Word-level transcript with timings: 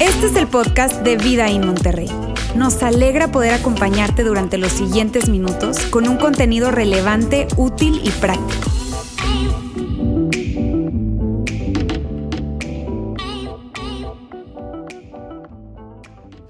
Este 0.00 0.26
es 0.26 0.36
el 0.36 0.48
podcast 0.48 1.02
de 1.02 1.16
Vida 1.16 1.48
en 1.48 1.66
Monterrey. 1.66 2.08
Nos 2.56 2.82
alegra 2.82 3.30
poder 3.30 3.54
acompañarte 3.54 4.24
durante 4.24 4.58
los 4.58 4.72
siguientes 4.72 5.28
minutos 5.28 5.78
con 5.86 6.08
un 6.08 6.16
contenido 6.16 6.70
relevante, 6.70 7.46
útil 7.56 8.00
y 8.02 8.10
práctico. 8.10 8.70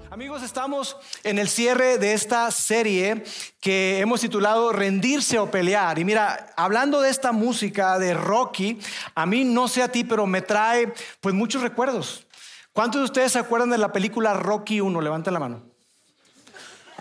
Amigos, 0.09 0.43
estamos 0.43 0.97
en 1.23 1.39
el 1.39 1.49
cierre 1.49 1.97
de 1.97 2.13
esta 2.13 2.49
serie 2.51 3.23
que 3.59 3.99
hemos 3.99 4.21
titulado 4.21 4.71
Rendirse 4.71 5.39
o 5.39 5.49
Pelear. 5.49 5.97
Y 5.99 6.05
mira, 6.05 6.53
hablando 6.55 7.01
de 7.01 7.09
esta 7.09 7.31
música 7.31 7.97
de 7.97 8.13
Rocky, 8.13 8.79
a 9.15 9.25
mí 9.25 9.43
no 9.45 9.67
sé 9.67 9.81
a 9.83 9.87
ti, 9.87 10.03
pero 10.03 10.27
me 10.27 10.41
trae 10.41 10.93
pues 11.21 11.33
muchos 11.33 11.61
recuerdos. 11.61 12.27
¿Cuántos 12.73 13.01
de 13.01 13.05
ustedes 13.05 13.31
se 13.31 13.39
acuerdan 13.39 13.69
de 13.69 13.77
la 13.77 13.91
película 13.91 14.33
Rocky 14.33 14.81
1? 14.81 15.01
Levanten 15.01 15.33
la 15.33 15.39
mano. 15.39 15.61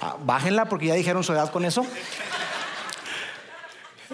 Ah, 0.00 0.16
bájenla 0.22 0.66
porque 0.66 0.86
ya 0.86 0.94
dijeron 0.94 1.24
su 1.24 1.32
edad 1.32 1.50
con 1.50 1.64
eso. 1.64 1.86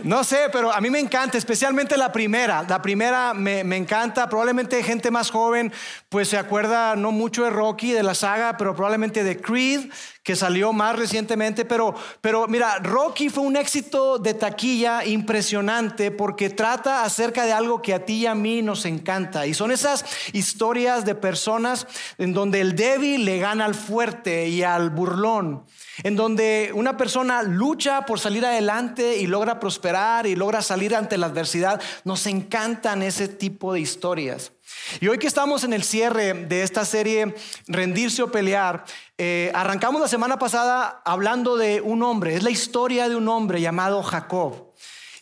No 0.04 0.24
sé, 0.24 0.48
pero 0.52 0.72
a 0.72 0.80
mí 0.80 0.90
me 0.90 1.00
encanta, 1.00 1.38
especialmente 1.38 1.96
la 1.96 2.12
primera. 2.12 2.64
La 2.68 2.80
primera 2.80 3.34
me, 3.34 3.64
me, 3.64 3.76
encanta. 3.76 4.28
Probablemente 4.28 4.82
gente 4.82 5.10
más 5.10 5.30
joven, 5.30 5.72
pues 6.08 6.28
se 6.28 6.38
acuerda 6.38 6.96
no 6.96 7.12
mucho 7.12 7.44
de 7.44 7.50
Rocky, 7.50 7.92
de 7.92 8.02
la 8.02 8.14
saga, 8.14 8.56
pero 8.56 8.74
probablemente 8.74 9.24
de 9.24 9.40
Creed, 9.40 9.90
que 10.28 10.36
salió 10.36 10.74
más 10.74 10.94
recientemente. 10.94 11.64
Pero, 11.64 11.94
pero 12.20 12.46
mira, 12.48 12.80
Rocky 12.80 13.30
fue 13.30 13.44
un 13.44 13.56
éxito 13.56 14.18
de 14.18 14.34
taquilla 14.34 15.02
impresionante 15.06 16.10
porque 16.10 16.50
trata 16.50 17.02
acerca 17.02 17.46
de 17.46 17.52
algo 17.52 17.80
que 17.80 17.94
a 17.94 18.04
ti 18.04 18.16
y 18.16 18.26
a 18.26 18.34
mí 18.34 18.60
nos 18.60 18.84
encanta. 18.84 19.46
Y 19.46 19.54
son 19.54 19.70
esas 19.70 20.04
historias 20.34 21.06
de 21.06 21.14
personas 21.14 21.86
en 22.18 22.34
donde 22.34 22.60
el 22.60 22.76
débil 22.76 23.24
le 23.24 23.38
gana 23.38 23.64
al 23.64 23.74
fuerte 23.74 24.48
y 24.48 24.62
al 24.62 24.90
burlón 24.90 25.64
en 26.04 26.14
donde 26.14 26.70
una 26.74 26.96
persona 26.96 27.42
lucha 27.42 28.02
por 28.02 28.20
salir 28.20 28.44
adelante 28.46 29.16
y 29.16 29.26
logra 29.26 29.58
prosperar 29.58 30.26
y 30.26 30.36
logra 30.36 30.62
salir 30.62 30.94
ante 30.94 31.18
la 31.18 31.26
adversidad. 31.26 31.80
Nos 32.04 32.26
encantan 32.26 33.02
ese 33.02 33.26
tipo 33.26 33.72
de 33.72 33.80
historias. 33.80 34.52
Y 35.00 35.08
hoy 35.08 35.18
que 35.18 35.26
estamos 35.26 35.64
en 35.64 35.72
el 35.72 35.82
cierre 35.82 36.34
de 36.34 36.62
esta 36.62 36.84
serie 36.84 37.34
Rendirse 37.66 38.22
o 38.22 38.30
Pelear, 38.30 38.84
eh, 39.16 39.50
arrancamos 39.54 40.00
la 40.00 40.08
semana 40.08 40.38
pasada 40.38 41.02
hablando 41.04 41.56
de 41.56 41.80
un 41.80 42.02
hombre, 42.02 42.34
es 42.34 42.42
la 42.42 42.50
historia 42.50 43.08
de 43.08 43.16
un 43.16 43.28
hombre 43.28 43.60
llamado 43.60 44.02
Jacob. 44.02 44.68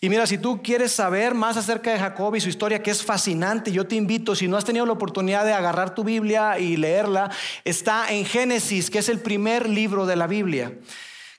Y 0.01 0.09
mira, 0.11 0.27
si 0.27 0.37
tú 0.39 0.63
quieres 0.63 0.93
saber 0.93 1.35
más 1.35 1.57
acerca 1.57 1.91
de 1.91 1.99
Jacob 1.99 2.35
y 2.37 2.41
su 2.41 2.51
historia, 2.51 2.83
que 2.83 2.91
es 2.91 3.03
fascinante, 3.03 3.73
yo 3.73 3.87
te 3.87 3.97
invito, 3.97 4.35
si 4.35 4.47
no 4.47 4.57
has 4.57 4.65
tenido 4.65 4.85
la 4.85 4.93
oportunidad 4.93 5.45
de 5.45 5.55
agarrar 5.55 5.95
tu 5.95 6.05
Biblia 6.05 6.59
y 6.59 6.77
leerla, 6.77 7.31
está 7.65 8.13
en 8.13 8.25
Génesis, 8.27 8.91
que 8.91 8.99
es 8.99 9.09
el 9.09 9.21
primer 9.21 9.69
libro 9.69 10.05
de 10.05 10.17
la 10.17 10.27
Biblia 10.27 10.73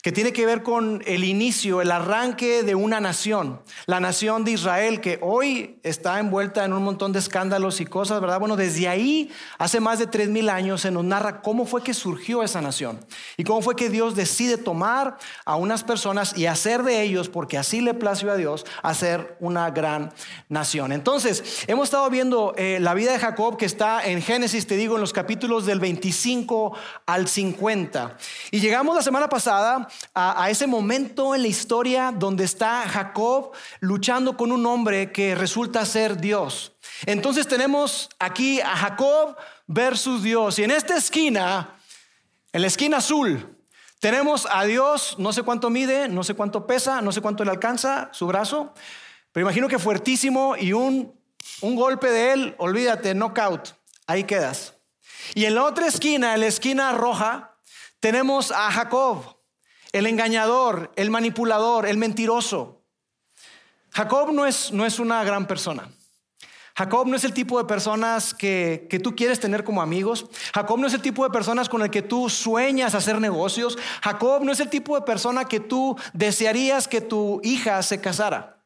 que 0.08 0.14
tiene 0.14 0.32
que 0.32 0.46
ver 0.46 0.64
con 0.64 1.04
el 1.06 1.26
inicio, 1.26 1.82
el 1.82 1.92
arranque 1.92 2.64
de 2.64 2.76
una 2.76 3.02
nación, 3.02 3.60
la 3.88 4.00
nación 4.00 4.46
de 4.46 4.52
Israel, 4.52 5.02
que 5.02 5.20
hoy 5.22 5.82
está 5.84 6.18
envuelta 6.22 6.64
en 6.64 6.72
un 6.72 6.82
montón 6.82 7.12
de 7.12 7.20
escándalos 7.20 7.82
y 7.82 7.86
cosas, 7.86 8.22
¿verdad? 8.22 8.40
Bueno, 8.40 8.56
desde 8.56 8.88
ahí, 8.88 9.30
hace 9.58 9.82
más 9.82 10.00
de 10.00 10.08
tres 10.08 10.30
mil 10.30 10.48
años, 10.48 10.80
se 10.80 10.92
nos 10.92 11.04
narra 11.04 11.42
cómo 11.42 11.66
fue 11.66 11.84
que 11.84 11.94
surgió 11.94 12.42
esa 12.42 12.62
nación 12.62 13.06
y 13.36 13.44
cómo 13.44 13.62
fue 13.62 13.76
que 13.76 13.90
Dios 13.90 14.16
decide 14.16 14.56
tomar 14.56 15.18
a 15.44 15.58
unas 15.58 15.84
personas 15.84 16.38
y 16.38 16.46
hacer 16.46 16.84
de 16.84 17.02
ellos, 17.02 17.28
porque 17.28 17.58
así 17.58 17.82
le 17.82 17.94
plació 17.94 18.32
a 18.32 18.38
Dios, 18.38 18.66
hacer 18.84 19.36
una 19.42 19.72
gran 19.72 20.14
nación. 20.48 20.94
Entonces, 20.94 21.66
hemos 21.68 21.88
estado 21.90 22.10
viendo 22.10 22.54
eh, 22.56 22.78
la 22.80 22.94
vida 22.94 23.12
de 23.12 23.20
Jacob 23.20 23.58
que 23.58 23.66
está 23.66 24.08
en 24.08 24.22
Génesis, 24.22 24.68
te 24.68 24.78
digo, 24.78 24.96
en 24.96 25.02
los 25.02 25.12
capítulos 25.12 25.66
del 25.66 25.82
25 25.82 26.78
al 27.06 27.28
50. 27.28 28.16
Y 28.52 28.62
llegamos 28.62 28.96
la 28.96 29.02
semana 29.02 29.28
pasada 29.28 29.90
a, 30.14 30.50
ese 30.50 30.66
momento 30.66 31.36
en 31.36 31.44
la 31.44 31.48
historia 31.48 32.12
donde 32.12 32.44
está 32.44 32.88
Jacob 32.88 33.52
luchando 33.80 34.36
con 34.36 34.52
un 34.52 34.66
hombre 34.66 35.12
que 35.12 35.36
resulta 35.36 35.86
ser 35.86 36.18
Dios. 36.18 36.74
Entonces 37.06 37.48
tenemos 37.48 38.10
aquí 38.18 38.60
a 38.62 38.76
Jacob 38.76 39.36
versus 39.68 40.24
Dios. 40.24 40.58
Y 40.58 40.64
en 40.64 40.72
esta 40.72 40.98
esquina, 40.98 41.76
en 42.52 42.62
la 42.62 42.68
esquina 42.68 42.98
azul, 42.98 43.56
tenemos 44.00 44.48
a 44.52 44.64
Dios, 44.64 45.16
no 45.20 45.34
sé 45.34 45.44
cuánto 45.44 45.70
mide, 45.70 46.08
no 46.08 46.24
sé 46.24 46.34
cuánto 46.34 46.66
pesa, 46.66 47.02
no 47.02 47.12
sé 47.12 47.22
cuánto 47.22 47.44
le 47.44 47.52
alcanza 47.52 48.10
su 48.12 48.28
brazo, 48.28 48.74
pero 49.32 49.46
imagino 49.46 49.68
que 49.68 49.80
fuertísimo 49.80 50.56
y 50.58 50.74
un, 50.74 51.14
un 51.62 51.76
golpe 51.76 52.10
de 52.10 52.34
él, 52.34 52.56
olvídate, 52.58 53.14
knockout, 53.14 53.76
ahí 54.08 54.24
quedas. 54.24 54.74
Y 55.36 55.46
en 55.46 55.56
la 55.56 55.64
otra 55.64 55.88
esquina, 55.88 56.34
en 56.34 56.42
la 56.42 56.48
esquina 56.48 56.92
roja, 56.94 57.56
tenemos 58.00 58.52
a 58.52 58.72
Jacob, 58.72 59.37
el 59.92 60.06
engañador, 60.08 60.92
el 60.96 61.10
manipulador, 61.10 61.86
el 61.86 61.98
mentiroso. 61.98 62.82
Jacob 63.92 64.32
no 64.32 64.46
es, 64.46 64.72
no 64.72 64.86
es 64.86 65.00
una 65.00 65.24
gran 65.24 65.48
persona. 65.48 65.90
Jacob 66.76 67.08
no 67.08 67.16
es 67.16 67.24
el 67.24 67.34
tipo 67.34 67.58
de 67.58 67.66
personas 67.66 68.36
que, 68.36 68.86
que, 68.88 69.00
tú 69.00 69.16
quieres 69.16 69.40
tener 69.40 69.64
como 69.64 69.82
amigos. 69.82 70.28
Jacob 70.54 70.78
no 70.78 70.86
es 70.86 70.94
el 70.94 71.02
tipo 71.02 71.24
de 71.24 71.32
personas 71.32 71.68
con 71.68 71.82
el 71.82 71.90
que 71.90 72.04
tú 72.04 72.30
sueñas 72.30 72.94
hacer 72.94 73.20
negocios. 73.20 73.80
Jacob 74.04 74.44
no 74.44 74.52
es 74.52 74.60
el 74.60 74.70
tipo 74.70 74.94
de 74.94 75.02
persona 75.02 75.46
que 75.46 75.60
tú 75.60 75.98
desearías 76.14 76.88
que 76.88 77.02
tu 77.02 77.42
hija 77.44 77.82
se 77.82 78.00
casara. 78.00 78.58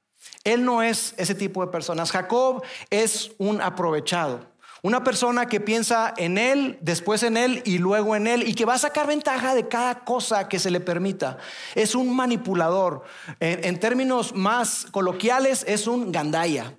Él 0.43 0.65
no 0.65 0.83
es 0.83 1.13
ese 1.17 1.35
tipo 1.35 1.65
de 1.65 1.71
personas. 1.71 2.11
Jacob 2.11 2.63
es 2.89 3.31
un 3.37 3.61
aprovechado. 3.61 4.50
Una 4.83 5.03
persona 5.03 5.47
que 5.47 5.59
piensa 5.59 6.11
en 6.17 6.39
Él, 6.39 6.79
después 6.81 7.21
en 7.21 7.37
Él 7.37 7.61
y 7.65 7.77
luego 7.77 8.15
en 8.15 8.25
Él 8.25 8.47
y 8.47 8.55
que 8.55 8.65
va 8.65 8.73
a 8.73 8.79
sacar 8.79 9.05
ventaja 9.05 9.53
de 9.53 9.67
cada 9.67 10.03
cosa 10.03 10.49
que 10.49 10.57
se 10.57 10.71
le 10.71 10.79
permita. 10.79 11.37
Es 11.75 11.93
un 11.93 12.15
manipulador. 12.15 13.03
En, 13.39 13.79
términos 13.79 14.33
más 14.33 14.87
coloquiales, 14.89 15.63
es 15.67 15.85
un 15.85 16.11
gandaya. 16.11 16.75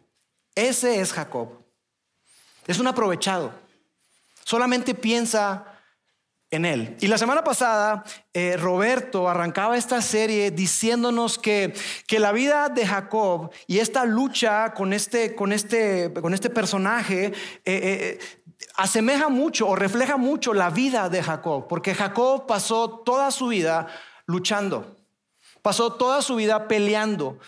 Ese 0.56 1.00
es 1.00 1.12
Jacob. 1.12 1.62
Es 2.66 2.80
un 2.80 2.88
aprovechado. 2.88 3.52
Solamente 4.44 4.94
piensa 4.94 5.71
en 6.52 6.66
él. 6.66 6.96
Y 7.00 7.08
la 7.08 7.18
semana 7.18 7.42
pasada, 7.42 8.04
eh, 8.34 8.56
Roberto 8.58 9.28
arrancaba 9.28 9.76
esta 9.76 10.00
serie 10.02 10.50
diciéndonos 10.50 11.38
que, 11.38 11.74
que, 12.06 12.20
la 12.20 12.30
vida 12.30 12.68
de 12.68 12.86
Jacob 12.86 13.50
y 13.66 13.78
esta 13.78 14.04
lucha 14.04 14.74
con 14.74 14.92
este, 14.92 15.34
con 15.34 15.50
este, 15.50 16.12
con 16.12 16.34
este 16.34 16.50
personaje 16.50 17.26
eh, 17.26 17.32
eh, 17.64 18.18
asemeja 18.76 19.30
mucho 19.30 19.66
o 19.66 19.74
refleja 19.76 20.18
mucho 20.18 20.52
la 20.52 20.68
vida 20.68 21.08
de 21.08 21.22
Jacob, 21.22 21.66
porque 21.68 21.94
Jacob 21.94 22.46
pasó 22.46 23.00
toda 23.04 23.30
su 23.30 23.48
vida 23.48 23.86
luchando. 24.26 25.01
Pasó 25.62 25.92
toda 25.92 26.22
su 26.22 26.34
vida 26.34 26.66
peleando, 26.66 27.38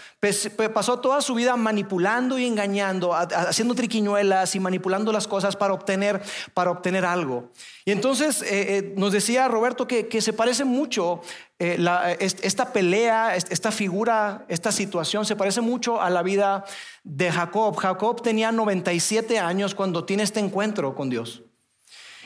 pasó 0.73 1.01
toda 1.01 1.21
su 1.21 1.35
vida 1.35 1.57
manipulando 1.57 2.39
y 2.39 2.47
engañando, 2.47 3.13
haciendo 3.13 3.75
triquiñuelas 3.75 4.55
y 4.55 4.61
manipulando 4.61 5.11
las 5.11 5.27
cosas 5.27 5.57
para 5.57 5.75
obtener, 5.75 6.23
para 6.55 6.71
obtener 6.71 7.05
algo. 7.05 7.51
Y 7.85 7.91
entonces 7.91 8.41
eh, 8.43 8.77
eh, 8.77 8.95
nos 8.97 9.13
decía 9.13 9.49
Roberto 9.49 9.89
que, 9.89 10.21
se 10.23 10.33
parece 10.33 10.65
mucho 10.65 11.23
eh, 11.59 11.77
esta 12.21 12.73
pelea, 12.73 13.35
esta 13.35 13.73
figura, 13.73 14.45
esta 14.49 14.71
situación, 14.71 15.25
se 15.25 15.35
parece 15.35 15.61
mucho 15.61 16.01
a 16.01 16.09
la 16.09 16.23
vida 16.23 16.65
de 17.03 17.33
Jacob. 17.33 17.75
Jacob 17.75 18.23
tenía 18.23 18.53
97 18.53 19.41
años 19.41 19.75
cuando 19.75 20.05
tiene 20.05 20.23
este 20.23 20.39
encuentro 20.39 20.95
con 20.95 21.11
Dios. 21.11 21.43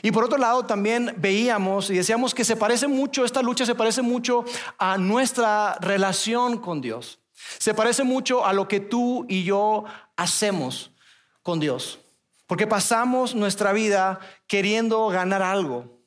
Y 0.01 0.11
por 0.11 0.23
otro 0.23 0.37
lado 0.37 0.65
también 0.65 1.13
veíamos 1.17 1.89
y 1.89 1.95
decíamos 1.95 2.33
que 2.33 2.45
se 2.45 2.55
parece 2.55 2.87
mucho, 2.87 3.25
esta 3.25 3.41
lucha 3.41 3.65
se 3.65 3.75
parece 3.75 4.01
mucho 4.01 4.45
a 4.77 4.97
nuestra 4.97 5.75
relación 5.81 6.57
con 6.57 6.81
Dios. 6.81 7.19
Se 7.57 7.73
parece 7.73 8.03
mucho 8.03 8.45
a 8.45 8.53
lo 8.53 8.67
que 8.67 8.79
tú 8.79 9.25
y 9.27 9.43
yo 9.43 9.85
hacemos 10.15 10.91
con 11.43 11.59
Dios. 11.59 11.99
Porque 12.47 12.67
pasamos 12.67 13.35
nuestra 13.35 13.73
vida 13.73 14.19
queriendo 14.47 15.07
ganar 15.07 15.41
algo. 15.41 15.99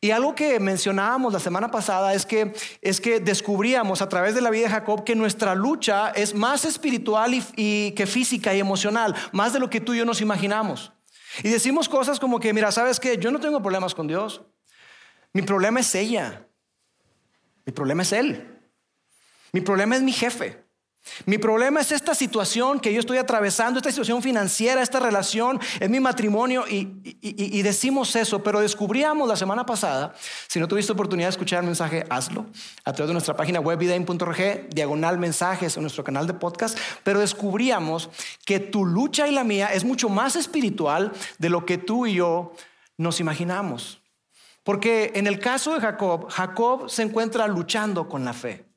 Y 0.00 0.10
algo 0.10 0.34
que 0.34 0.58
mencionábamos 0.58 1.32
la 1.32 1.38
semana 1.38 1.70
pasada 1.70 2.12
es 2.12 2.26
que, 2.26 2.52
es 2.80 3.00
que 3.00 3.20
descubríamos 3.20 4.02
a 4.02 4.08
través 4.08 4.34
de 4.34 4.40
la 4.40 4.50
vida 4.50 4.64
de 4.64 4.70
Jacob 4.70 5.04
que 5.04 5.14
nuestra 5.14 5.54
lucha 5.54 6.10
es 6.10 6.34
más 6.34 6.64
espiritual 6.64 7.32
y 7.54 7.92
que 7.92 8.06
física 8.06 8.52
y 8.52 8.58
emocional, 8.58 9.14
más 9.30 9.52
de 9.52 9.60
lo 9.60 9.70
que 9.70 9.80
tú 9.80 9.94
y 9.94 9.98
yo 9.98 10.04
nos 10.04 10.20
imaginamos. 10.20 10.92
Y 11.42 11.48
decimos 11.48 11.88
cosas 11.88 12.20
como 12.20 12.38
que, 12.40 12.52
mira, 12.52 12.70
¿sabes 12.72 13.00
qué? 13.00 13.16
Yo 13.16 13.30
no 13.30 13.40
tengo 13.40 13.60
problemas 13.62 13.94
con 13.94 14.06
Dios. 14.06 14.42
Mi 15.32 15.42
problema 15.42 15.80
es 15.80 15.94
ella. 15.94 16.46
Mi 17.64 17.72
problema 17.72 18.02
es 18.02 18.12
Él. 18.12 18.60
Mi 19.52 19.60
problema 19.60 19.96
es 19.96 20.02
mi 20.02 20.12
jefe. 20.12 20.61
Mi 21.26 21.36
problema 21.36 21.80
es 21.80 21.92
esta 21.92 22.14
situación 22.14 22.80
que 22.80 22.92
yo 22.92 23.00
estoy 23.00 23.18
atravesando, 23.18 23.78
esta 23.78 23.90
situación 23.90 24.22
financiera, 24.22 24.82
esta 24.82 25.00
relación, 25.00 25.60
es 25.80 25.90
mi 25.90 26.00
matrimonio 26.00 26.64
y, 26.68 27.62
decimos 27.62 28.14
eso, 28.16 28.42
pero 28.42 28.60
descubríamos 28.60 29.28
la 29.28 29.36
semana 29.36 29.66
pasada, 29.66 30.14
si 30.46 30.58
no 30.58 30.68
tuviste 30.68 30.92
oportunidad 30.92 31.28
de 31.28 31.32
escuchar 31.32 31.60
el 31.60 31.66
mensaje, 31.66 32.04
hazlo 32.08 32.46
a 32.84 32.92
través 32.92 33.08
de 33.08 33.14
nuestra 33.14 33.36
página 33.36 33.60
web 33.60 33.78
vidain.org, 33.78 34.68
diagonal 34.70 35.18
mensajes 35.18 35.76
en 35.76 35.82
nuestro 35.82 36.04
canal 36.04 36.26
de 36.26 36.34
podcast, 36.34 36.78
pero 37.02 37.20
descubríamos 37.20 38.08
que 38.44 38.60
tu 38.60 38.84
lucha 38.84 39.28
y 39.28 39.32
la 39.32 39.44
mía 39.44 39.72
es 39.72 39.84
mucho 39.84 40.08
más 40.08 40.36
espiritual 40.36 41.12
de 41.38 41.50
lo 41.50 41.66
que 41.66 41.78
tú 41.78 42.06
y 42.06 42.14
yo 42.14 42.52
nos 42.96 43.20
imaginamos. 43.20 44.00
Porque 44.62 45.12
en 45.14 45.26
el 45.26 45.40
caso 45.40 45.74
de 45.74 45.80
Jacob, 45.80 46.30
Jacob 46.30 46.88
se 46.88 47.02
encuentra 47.02 47.48
luchando 47.48 48.08
con 48.08 48.24
la 48.24 48.32
fe. 48.32 48.71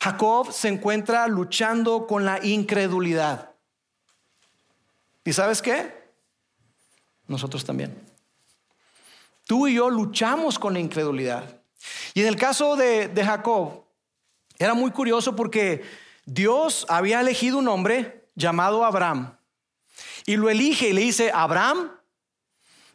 Jacob 0.00 0.52
se 0.52 0.68
encuentra 0.68 1.26
luchando 1.26 2.06
con 2.06 2.24
la 2.24 2.44
incredulidad. 2.44 3.50
¿Y 5.24 5.32
sabes 5.32 5.60
qué? 5.60 5.92
Nosotros 7.26 7.64
también. 7.64 8.00
Tú 9.46 9.66
y 9.66 9.74
yo 9.74 9.90
luchamos 9.90 10.58
con 10.58 10.74
la 10.74 10.80
incredulidad. 10.80 11.60
Y 12.14 12.20
en 12.20 12.28
el 12.28 12.36
caso 12.36 12.76
de, 12.76 13.10
Jacob, 13.14 13.84
era 14.58 14.74
muy 14.74 14.90
curioso 14.90 15.36
porque 15.36 15.84
Dios 16.24 16.86
había 16.88 17.20
elegido 17.20 17.58
un 17.58 17.68
hombre 17.68 18.28
llamado 18.34 18.84
Abraham. 18.84 19.36
Y 20.24 20.36
lo 20.36 20.50
elige 20.50 20.88
y 20.88 20.92
le 20.92 21.02
dice, 21.02 21.30
Abraham, 21.32 21.92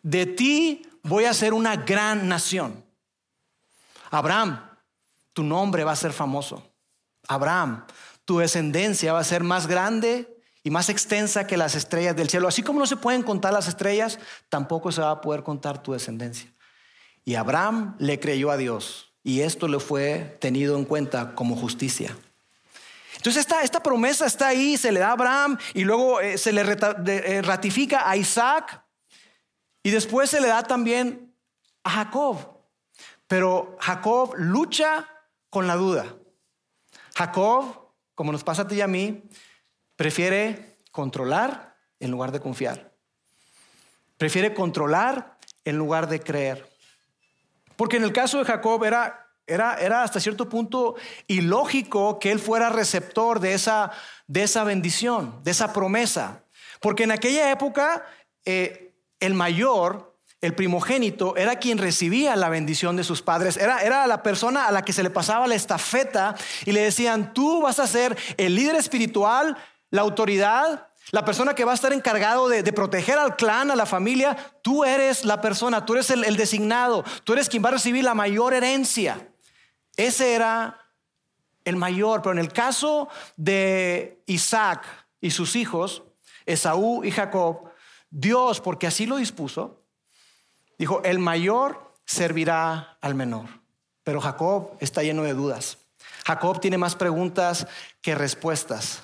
de 0.03 0.25
ti 0.25 0.85
voy 1.03 1.25
a 1.25 1.33
ser 1.33 1.53
una 1.53 1.75
gran 1.75 2.27
nación. 2.27 2.83
Abraham, 4.09 4.69
tu 5.33 5.43
nombre 5.43 5.83
va 5.83 5.93
a 5.93 5.95
ser 5.95 6.11
famoso. 6.11 6.70
Abraham, 7.33 7.85
tu 8.25 8.39
descendencia 8.39 9.13
va 9.13 9.19
a 9.19 9.23
ser 9.23 9.43
más 9.43 9.67
grande 9.67 10.37
y 10.63 10.69
más 10.69 10.89
extensa 10.89 11.47
que 11.47 11.57
las 11.57 11.75
estrellas 11.75 12.15
del 12.15 12.29
cielo. 12.29 12.47
Así 12.47 12.61
como 12.61 12.79
no 12.79 12.85
se 12.85 12.97
pueden 12.97 13.23
contar 13.23 13.53
las 13.53 13.67
estrellas, 13.67 14.19
tampoco 14.49 14.91
se 14.91 15.01
va 15.01 15.11
a 15.11 15.21
poder 15.21 15.43
contar 15.43 15.81
tu 15.81 15.93
descendencia. 15.93 16.53
Y 17.23 17.35
Abraham 17.35 17.95
le 17.99 18.19
creyó 18.19 18.51
a 18.51 18.57
Dios 18.57 19.13
y 19.23 19.41
esto 19.41 19.67
le 19.67 19.79
fue 19.79 20.37
tenido 20.39 20.77
en 20.77 20.85
cuenta 20.85 21.35
como 21.35 21.55
justicia. 21.55 22.15
Entonces 23.15 23.41
esta, 23.41 23.61
esta 23.63 23.83
promesa 23.83 24.25
está 24.25 24.47
ahí, 24.47 24.77
se 24.77 24.91
le 24.91 24.99
da 24.99 25.09
a 25.09 25.11
Abraham 25.11 25.57
y 25.73 25.83
luego 25.83 26.19
eh, 26.21 26.37
se 26.37 26.51
le 26.51 26.61
eh, 26.61 27.41
ratifica 27.43 28.09
a 28.09 28.17
Isaac 28.17 28.83
y 29.83 29.91
después 29.91 30.29
se 30.29 30.41
le 30.41 30.47
da 30.47 30.63
también 30.63 31.35
a 31.83 31.89
Jacob. 31.91 32.37
Pero 33.27 33.77
Jacob 33.79 34.33
lucha 34.37 35.07
con 35.49 35.67
la 35.67 35.75
duda. 35.75 36.15
Jacob, 37.15 37.89
como 38.15 38.31
nos 38.31 38.43
pasa 38.43 38.63
a 38.63 38.67
ti 38.67 38.75
y 38.75 38.81
a 38.81 38.87
mí, 38.87 39.23
prefiere 39.95 40.77
controlar 40.91 41.75
en 41.99 42.11
lugar 42.11 42.31
de 42.31 42.39
confiar. 42.39 42.91
Prefiere 44.17 44.53
controlar 44.53 45.37
en 45.63 45.77
lugar 45.77 46.07
de 46.07 46.19
creer. 46.19 46.69
Porque 47.75 47.97
en 47.97 48.03
el 48.03 48.13
caso 48.13 48.37
de 48.37 48.45
Jacob 48.45 48.83
era, 48.83 49.27
era, 49.47 49.75
era 49.75 50.03
hasta 50.03 50.19
cierto 50.19 50.47
punto 50.49 50.95
ilógico 51.27 52.19
que 52.19 52.31
él 52.31 52.39
fuera 52.39 52.69
receptor 52.69 53.39
de 53.39 53.53
esa, 53.53 53.91
de 54.27 54.43
esa 54.43 54.63
bendición, 54.63 55.41
de 55.43 55.51
esa 55.51 55.73
promesa. 55.73 56.43
Porque 56.79 57.03
en 57.03 57.11
aquella 57.11 57.51
época 57.51 58.05
eh, 58.45 58.93
el 59.19 59.33
mayor 59.33 60.10
el 60.41 60.55
primogénito 60.55 61.37
era 61.37 61.57
quien 61.57 61.77
recibía 61.77 62.35
la 62.35 62.49
bendición 62.49 62.95
de 62.95 63.03
sus 63.03 63.21
padres, 63.21 63.57
era, 63.57 63.83
era 63.83 64.07
la 64.07 64.23
persona 64.23 64.67
a 64.67 64.71
la 64.71 64.83
que 64.83 64.91
se 64.91 65.03
le 65.03 65.11
pasaba 65.11 65.47
la 65.47 65.55
estafeta 65.55 66.35
y 66.65 66.71
le 66.71 66.81
decían, 66.81 67.33
tú 67.33 67.61
vas 67.61 67.79
a 67.79 67.87
ser 67.87 68.17
el 68.37 68.55
líder 68.55 68.75
espiritual, 68.75 69.55
la 69.91 70.01
autoridad, 70.01 70.87
la 71.11 71.25
persona 71.25 71.53
que 71.53 71.65
va 71.65 71.73
a 71.73 71.75
estar 71.75 71.93
encargado 71.93 72.49
de, 72.49 72.63
proteger 72.73 73.17
al 73.17 73.35
clan, 73.35 73.69
a 73.69 73.75
la 73.75 73.85
familia, 73.85 74.35
tú 74.63 74.83
eres 74.83 75.25
la 75.25 75.41
persona, 75.41 75.85
tú 75.85 75.93
eres 75.93 76.09
el, 76.09 76.23
el 76.23 76.37
designado, 76.37 77.03
tú 77.23 77.33
eres 77.33 77.49
quien 77.49 77.63
va 77.63 77.69
a 77.69 77.73
recibir 77.73 78.03
la 78.03 78.13
mayor 78.13 78.53
herencia. 78.53 79.29
Ese 79.97 80.33
era 80.33 80.79
el 81.65 81.75
mayor, 81.75 82.21
pero 82.21 82.33
en 82.33 82.39
el 82.39 82.51
caso 82.51 83.09
de 83.35 84.23
Isaac 84.25 84.85
y 85.19 85.31
sus 85.31 85.55
hijos, 85.55 86.03
Esaú 86.45 87.03
y 87.03 87.11
Jacob, 87.11 87.69
Dios, 88.09 88.61
porque 88.61 88.87
así 88.87 89.05
lo 89.05 89.17
dispuso, 89.17 89.80
Dijo, 90.81 91.03
el 91.03 91.19
mayor 91.19 91.93
servirá 92.07 92.97
al 93.01 93.13
menor. 93.13 93.45
Pero 94.03 94.19
Jacob 94.19 94.77
está 94.79 95.03
lleno 95.03 95.21
de 95.21 95.35
dudas. 95.35 95.77
Jacob 96.25 96.59
tiene 96.59 96.79
más 96.79 96.95
preguntas 96.95 97.67
que 98.01 98.15
respuestas. 98.15 99.03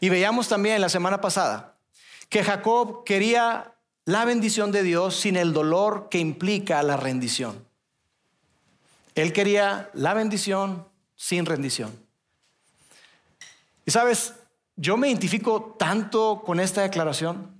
Y 0.00 0.08
veíamos 0.08 0.48
también 0.48 0.80
la 0.80 0.88
semana 0.88 1.20
pasada 1.20 1.76
que 2.30 2.42
Jacob 2.42 3.04
quería 3.04 3.74
la 4.06 4.24
bendición 4.24 4.72
de 4.72 4.82
Dios 4.82 5.16
sin 5.16 5.36
el 5.36 5.52
dolor 5.52 6.08
que 6.08 6.16
implica 6.16 6.82
la 6.82 6.96
rendición. 6.96 7.62
Él 9.14 9.34
quería 9.34 9.90
la 9.92 10.14
bendición 10.14 10.88
sin 11.14 11.44
rendición. 11.44 11.94
Y 13.84 13.90
sabes, 13.90 14.32
yo 14.76 14.96
me 14.96 15.08
identifico 15.08 15.76
tanto 15.78 16.42
con 16.42 16.58
esta 16.58 16.80
declaración 16.80 17.54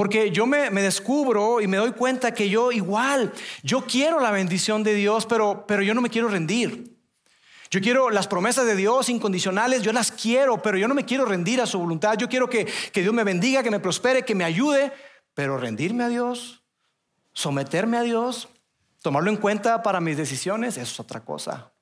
porque 0.00 0.30
yo 0.30 0.46
me, 0.46 0.70
descubro 0.70 1.60
y 1.60 1.66
me 1.66 1.76
doy 1.76 1.92
cuenta 1.92 2.32
que 2.32 2.48
yo 2.48 2.72
igual, 2.72 3.34
yo 3.62 3.84
quiero 3.84 4.18
la 4.18 4.30
bendición 4.30 4.82
de 4.82 4.94
Dios, 4.94 5.26
pero, 5.26 5.66
pero 5.68 5.82
yo 5.82 5.92
no 5.92 6.00
me 6.00 6.08
quiero 6.08 6.28
rendir. 6.28 6.96
Yo 7.70 7.82
quiero 7.82 8.08
las 8.08 8.26
promesas 8.26 8.64
de 8.64 8.76
Dios 8.76 9.10
incondicionales, 9.10 9.82
yo 9.82 9.92
las 9.92 10.10
quiero, 10.10 10.62
pero 10.62 10.78
yo 10.78 10.88
no 10.88 10.94
me 10.94 11.04
quiero 11.04 11.26
rendir 11.26 11.60
a 11.60 11.66
su 11.66 11.78
voluntad. 11.78 12.16
Yo 12.16 12.30
quiero 12.30 12.48
que, 12.48 12.64
que 12.64 13.02
Dios 13.02 13.12
me 13.12 13.24
bendiga, 13.24 13.62
que 13.62 13.70
me 13.70 13.78
prospere, 13.78 14.24
que 14.24 14.34
me 14.34 14.44
ayude, 14.44 14.90
pero 15.34 15.58
rendirme 15.58 16.04
a 16.04 16.08
Dios, 16.08 16.62
someterme 17.34 17.98
a 17.98 18.02
Dios, 18.02 18.48
tomarlo 19.02 19.28
en 19.30 19.36
cuenta 19.36 19.82
para 19.82 20.00
mis 20.00 20.16
decisiones, 20.16 20.78
eso 20.78 20.92
es 20.94 21.00
otra 21.00 21.26
cosa. 21.26 21.72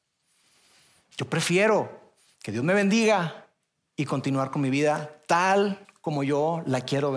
Yo 1.17 1.31
prefiero 1.31 2.17
que 2.43 2.51
Dios 2.51 2.65
me 2.65 2.75
bendiga 2.75 3.47
y 3.95 4.07
continuar 4.07 4.51
con 4.51 4.61
mi 4.61 4.71
vida 4.71 5.21
tal 5.29 5.87
como 6.01 6.25
yo 6.25 6.65
la 6.67 6.81
quiero 6.81 7.13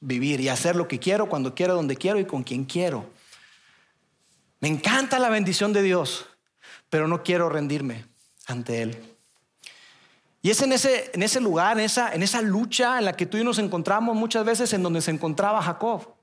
vivir 0.00 0.40
y 0.40 0.48
hacer 0.48 0.76
lo 0.76 0.88
que 0.88 0.98
quiero, 0.98 1.28
cuando 1.28 1.54
quiero, 1.54 1.74
donde 1.74 1.96
quiero 1.96 2.18
y 2.18 2.24
con 2.24 2.42
quien 2.42 2.64
quiero. 2.64 3.08
Me 4.60 4.68
encanta 4.68 5.18
la 5.18 5.30
bendición 5.30 5.72
de 5.72 5.82
Dios, 5.82 6.26
pero 6.88 7.06
no 7.08 7.22
quiero 7.22 7.48
rendirme 7.48 8.06
ante 8.46 8.82
Él. 8.82 9.10
Y 10.42 10.50
es 10.50 10.62
en 10.62 10.72
ese, 10.72 11.10
en 11.12 11.22
ese 11.22 11.40
lugar, 11.40 11.78
en 11.78 11.84
esa, 11.84 12.14
en 12.14 12.22
esa 12.22 12.40
lucha 12.40 12.98
en 12.98 13.04
la 13.04 13.12
que 13.14 13.26
tú 13.26 13.36
y 13.36 13.44
nos 13.44 13.58
encontramos 13.58 14.16
muchas 14.16 14.44
veces 14.44 14.72
en 14.72 14.82
donde 14.82 15.02
se 15.02 15.10
encontraba 15.10 15.62
Jacob. 15.62 16.14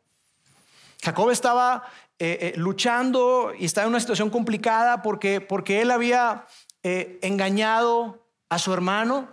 Jacob 1.04 1.30
estaba 1.30 1.84
eh, 2.18 2.40
eh, 2.42 2.54
luchando 2.58 3.52
y 3.58 3.66
estaba 3.66 3.86
en 3.86 3.90
una 3.90 4.00
situación 4.00 4.32
complicada 4.32 5.04
porque, 5.04 5.40
porque 5.40 5.82
él 5.82 5.92
había 5.92 6.46
eh, 6.82 7.20
engañado 7.22 8.26
a 8.50 8.58
su 8.58 8.74
hermano, 8.74 9.30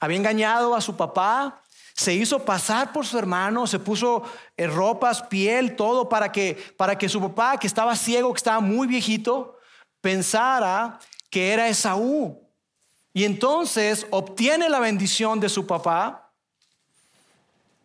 había 0.00 0.16
engañado 0.16 0.74
a 0.74 0.80
su 0.80 0.96
papá, 0.96 1.62
se 1.96 2.12
hizo 2.12 2.44
pasar 2.44 2.92
por 2.92 3.06
su 3.06 3.18
hermano, 3.18 3.66
se 3.66 3.78
puso 3.78 4.22
eh, 4.56 4.66
ropas, 4.66 5.22
piel, 5.22 5.76
todo 5.76 6.10
para 6.10 6.30
que, 6.30 6.54
para 6.76 6.96
que 6.96 7.08
su 7.08 7.20
papá, 7.20 7.58
que 7.58 7.66
estaba 7.66 7.96
ciego, 7.96 8.32
que 8.34 8.38
estaba 8.38 8.60
muy 8.60 8.86
viejito, 8.86 9.56
pensara 10.02 10.98
que 11.30 11.54
era 11.54 11.68
Esaú. 11.68 12.38
Y 13.14 13.24
entonces 13.24 14.06
obtiene 14.10 14.68
la 14.68 14.78
bendición 14.78 15.40
de 15.40 15.48
su 15.48 15.66
papá. 15.66 16.30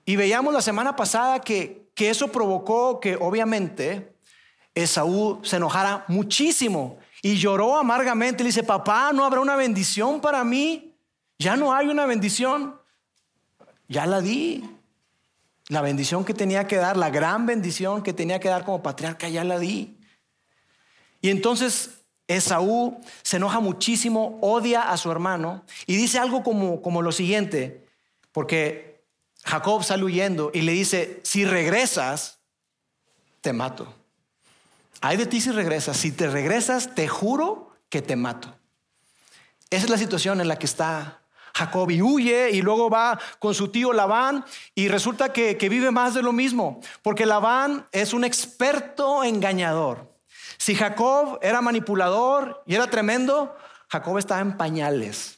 Y 0.04 0.18
veíamos 0.18 0.54
la 0.54 0.62
semana 0.62 0.94
pasada 0.94 1.40
que, 1.40 1.90
que 1.96 2.10
eso 2.10 2.28
provocó 2.34 3.00
que 3.00 3.16
obviamente 3.16 4.14
Esaú 4.76 5.40
se 5.42 5.56
enojara 5.56 6.04
muchísimo 6.10 7.00
y 7.22 7.36
lloró 7.38 7.78
amargamente. 7.78 8.44
Le 8.44 8.50
dice, 8.50 8.64
papá, 8.64 9.14
¿no 9.14 9.24
habrá 9.24 9.40
una 9.40 9.56
bendición 9.56 10.20
para 10.20 10.44
mí? 10.44 10.98
Ya 11.40 11.56
no 11.56 11.74
hay 11.74 11.88
una 11.88 12.06
bendición 12.06 12.81
ya 13.92 14.06
la 14.06 14.22
di. 14.22 14.64
La 15.68 15.82
bendición 15.82 16.26
que 16.26 16.34
tenía 16.34 16.68
que 16.68 16.78
dar, 16.78 16.98
la 16.98 17.10
gran 17.10 17.46
bendición 17.46 18.04
que 18.04 18.14
tenía 18.14 18.40
que 18.40 18.50
dar 18.50 18.66
como 18.66 18.82
patriarca, 18.82 19.30
ya 19.30 19.44
la 19.44 19.60
di. 19.60 19.98
Y 21.22 21.30
entonces 21.30 22.02
Esaú 22.28 23.00
se 23.22 23.38
enoja 23.38 23.60
muchísimo, 23.60 24.40
odia 24.42 24.92
a 24.92 24.98
su 24.98 25.12
hermano 25.12 25.64
y 25.86 25.96
dice 25.96 26.20
algo 26.20 26.44
como, 26.44 26.82
como 26.82 27.02
lo 27.02 27.12
siguiente, 27.12 27.86
porque 28.32 29.04
Jacob 29.44 29.84
sale 29.84 30.04
huyendo 30.04 30.52
y 30.54 30.62
le 30.62 30.72
dice, 30.72 31.20
si 31.24 31.46
regresas, 31.46 32.40
te 33.42 33.54
mato. 33.54 33.94
Hay 35.02 35.18
de 35.18 35.26
ti 35.26 35.42
si 35.42 35.52
regresas. 35.52 35.98
Si 35.98 36.12
te 36.12 36.28
regresas, 36.28 36.96
te 36.96 37.08
juro 37.08 37.76
que 37.90 38.02
te 38.02 38.16
mato. 38.16 38.56
Esa 39.70 39.86
es 39.86 39.90
la 39.90 39.98
situación 39.98 40.42
en 40.42 40.48
la 40.48 40.58
que 40.58 40.66
está 40.66 41.21
Jacob 41.54 41.90
y 41.92 42.02
huye 42.02 42.52
y 42.52 42.62
luego 42.62 42.90
va 42.90 43.20
con 43.40 43.54
su 43.54 43.70
tío 43.70 43.94
Labán 43.94 44.46
y 44.76 44.88
resulta 44.88 45.34
que, 45.34 45.56
vive 45.72 45.92
más 45.92 46.14
de 46.14 46.22
lo 46.22 46.34
mismo, 46.34 46.82
porque 47.02 47.26
Labán 47.26 47.88
es 47.92 48.14
un 48.14 48.24
experto 48.24 49.24
engañador. 49.24 50.12
Si 50.58 50.76
Jacob 50.76 51.40
era 51.42 51.62
manipulador 51.62 52.64
y 52.66 52.76
era 52.76 52.88
tremendo, 52.88 53.56
Jacob 53.90 54.18
estaba 54.18 54.42
en 54.42 54.58
pañales 54.58 55.38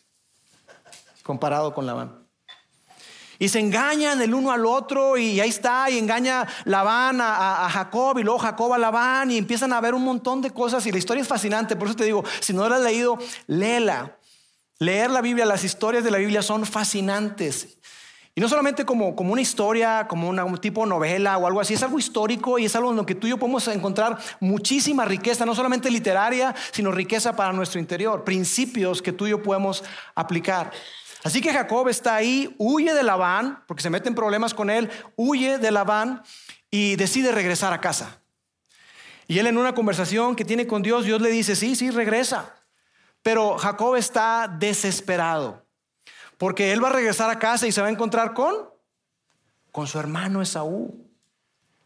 comparado 1.23 1.73
con 1.73 1.85
Labán. 1.85 2.23
Y 3.39 3.49
se 3.49 3.59
engañan 3.59 4.21
el 4.21 4.33
uno 4.33 4.51
al 4.51 4.65
otro 4.65 5.17
y 5.17 5.39
ahí 5.39 5.49
está, 5.49 5.89
y 5.89 5.97
engaña 5.97 6.47
Labán 6.65 7.19
a, 7.19 7.65
a, 7.65 7.69
Jacob 7.69 8.19
y 8.19 8.23
luego 8.23 8.39
Jacob 8.39 8.73
a 8.73 8.77
Labán 8.77 9.31
y 9.31 9.37
empiezan 9.37 9.73
a 9.73 9.81
ver 9.81 9.95
un 9.95 10.03
montón 10.03 10.41
de 10.41 10.51
cosas 10.51 10.85
y 10.85 10.91
la 10.91 10.97
historia 10.97 11.21
es 11.21 11.27
fascinante, 11.27 11.75
por 11.75 11.87
eso 11.87 11.97
te 11.97 12.05
digo, 12.05 12.23
si 12.39 12.53
no 12.53 12.67
la 12.69 12.75
has 12.75 12.81
leído, 12.81 13.17
léela. 13.47 14.17
Leer 14.79 15.11
la 15.11 15.21
Biblia, 15.21 15.45
las 15.45 15.63
historias 15.63 16.03
de 16.03 16.11
la 16.11 16.17
Biblia 16.17 16.41
son 16.41 16.65
fascinantes. 16.65 17.77
Y 18.35 18.41
no 18.41 18.49
solamente 18.49 18.83
como, 18.83 19.15
como 19.15 19.31
una 19.31 19.41
historia, 19.41 20.07
como 20.07 20.29
un 20.29 20.57
tipo 20.57 20.87
novela 20.87 21.37
o 21.37 21.45
algo 21.45 21.61
así, 21.61 21.75
es 21.75 21.83
algo 21.83 21.99
histórico 21.99 22.57
y 22.57 22.65
es 22.65 22.75
algo 22.75 22.89
en 22.89 22.95
lo 22.95 23.05
que 23.05 23.13
tú 23.13 23.27
y 23.27 23.29
yo 23.29 23.37
podemos 23.37 23.67
encontrar 23.67 24.17
muchísima 24.39 25.05
riqueza, 25.05 25.45
no 25.45 25.53
solamente 25.53 25.91
literaria, 25.91 26.55
sino 26.71 26.91
riqueza 26.91 27.35
para 27.35 27.53
nuestro 27.53 27.79
interior, 27.79 28.23
principios 28.23 29.03
que 29.03 29.11
tú 29.11 29.27
y 29.27 29.31
yo 29.31 29.43
podemos 29.43 29.83
aplicar. 30.15 30.71
Así 31.23 31.41
que 31.41 31.53
Jacob 31.53 31.87
está 31.89 32.15
ahí, 32.15 32.55
huye 32.57 32.93
de 32.95 33.03
Labán, 33.03 33.63
porque 33.67 33.83
se 33.83 33.91
mete 33.91 34.09
en 34.09 34.15
problemas 34.15 34.55
con 34.55 34.71
él, 34.71 34.89
huye 35.15 35.59
de 35.59 35.71
Labán 35.71 36.23
y 36.71 36.95
decide 36.95 37.31
regresar 37.31 37.71
a 37.71 37.81
casa. 37.81 38.19
Y 39.27 39.37
él 39.37 39.45
en 39.45 39.59
una 39.59 39.75
conversación 39.75 40.35
que 40.35 40.43
tiene 40.43 40.65
con 40.65 40.81
Dios, 40.81 41.05
Dios 41.05 41.21
le 41.21 41.29
dice, 41.29 41.55
sí, 41.55 41.75
sí, 41.75 41.91
regresa. 41.91 42.62
Pero 43.23 43.57
Jacob 43.57 43.95
está 43.95 44.47
desesperado. 44.47 45.65
Porque 46.37 46.73
él 46.73 46.83
va 46.83 46.89
a 46.89 46.93
regresar 46.93 47.29
a 47.29 47.39
casa 47.39 47.65
y 47.65 47.71
se 47.71 47.81
va 47.81 47.87
a 47.87 47.91
encontrar 47.91 48.33
con, 48.33 48.69
con 49.71 49.87
su 49.87 49.97
hermano 49.97 50.41
Esaú. 50.41 51.07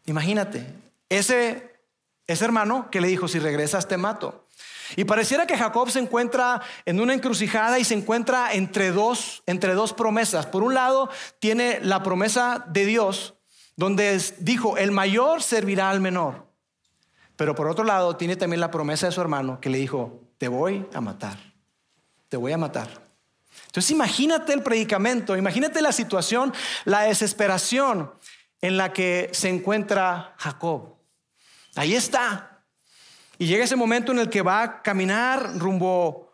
Imagínate, 0.06 0.66
ese, 1.08 1.80
ese 2.26 2.44
hermano 2.44 2.90
que 2.90 3.00
le 3.00 3.08
dijo, 3.08 3.28
si 3.28 3.38
regresas 3.38 3.86
te 3.86 3.96
mato. 3.96 4.44
Y 4.96 5.04
pareciera 5.04 5.46
que 5.46 5.56
Jacob 5.56 5.90
se 5.90 6.00
encuentra 6.00 6.62
en 6.86 7.00
una 7.00 7.14
encrucijada 7.14 7.78
y 7.78 7.84
se 7.84 7.94
encuentra 7.94 8.54
entre 8.54 8.90
dos, 8.90 9.42
entre 9.46 9.74
dos 9.74 9.92
promesas. 9.92 10.46
Por 10.46 10.62
un 10.62 10.74
lado, 10.74 11.10
tiene 11.38 11.78
la 11.82 12.02
promesa 12.02 12.64
de 12.68 12.86
Dios, 12.86 13.34
donde 13.76 14.20
dijo, 14.38 14.76
el 14.76 14.90
mayor 14.90 15.42
servirá 15.42 15.90
al 15.90 16.00
menor. 16.00 16.46
Pero 17.36 17.54
por 17.54 17.68
otro 17.68 17.84
lado, 17.84 18.16
tiene 18.16 18.34
también 18.34 18.60
la 18.60 18.70
promesa 18.70 19.06
de 19.06 19.12
su 19.12 19.20
hermano 19.20 19.60
que 19.60 19.70
le 19.70 19.78
dijo, 19.78 20.27
te 20.38 20.48
voy 20.48 20.86
a 20.94 21.00
matar, 21.00 21.38
te 22.28 22.36
voy 22.36 22.52
a 22.52 22.58
matar. 22.58 22.88
Entonces 23.66 23.90
imagínate 23.90 24.52
el 24.52 24.62
predicamento, 24.62 25.36
imagínate 25.36 25.82
la 25.82 25.92
situación, 25.92 26.54
la 26.84 27.02
desesperación 27.02 28.12
en 28.60 28.76
la 28.76 28.92
que 28.92 29.30
se 29.32 29.48
encuentra 29.48 30.34
Jacob. 30.38 30.96
Ahí 31.74 31.94
está. 31.94 32.64
Y 33.36 33.46
llega 33.46 33.64
ese 33.64 33.76
momento 33.76 34.12
en 34.12 34.20
el 34.20 34.30
que 34.30 34.42
va 34.42 34.62
a 34.62 34.82
caminar 34.82 35.58
rumbo, 35.58 36.32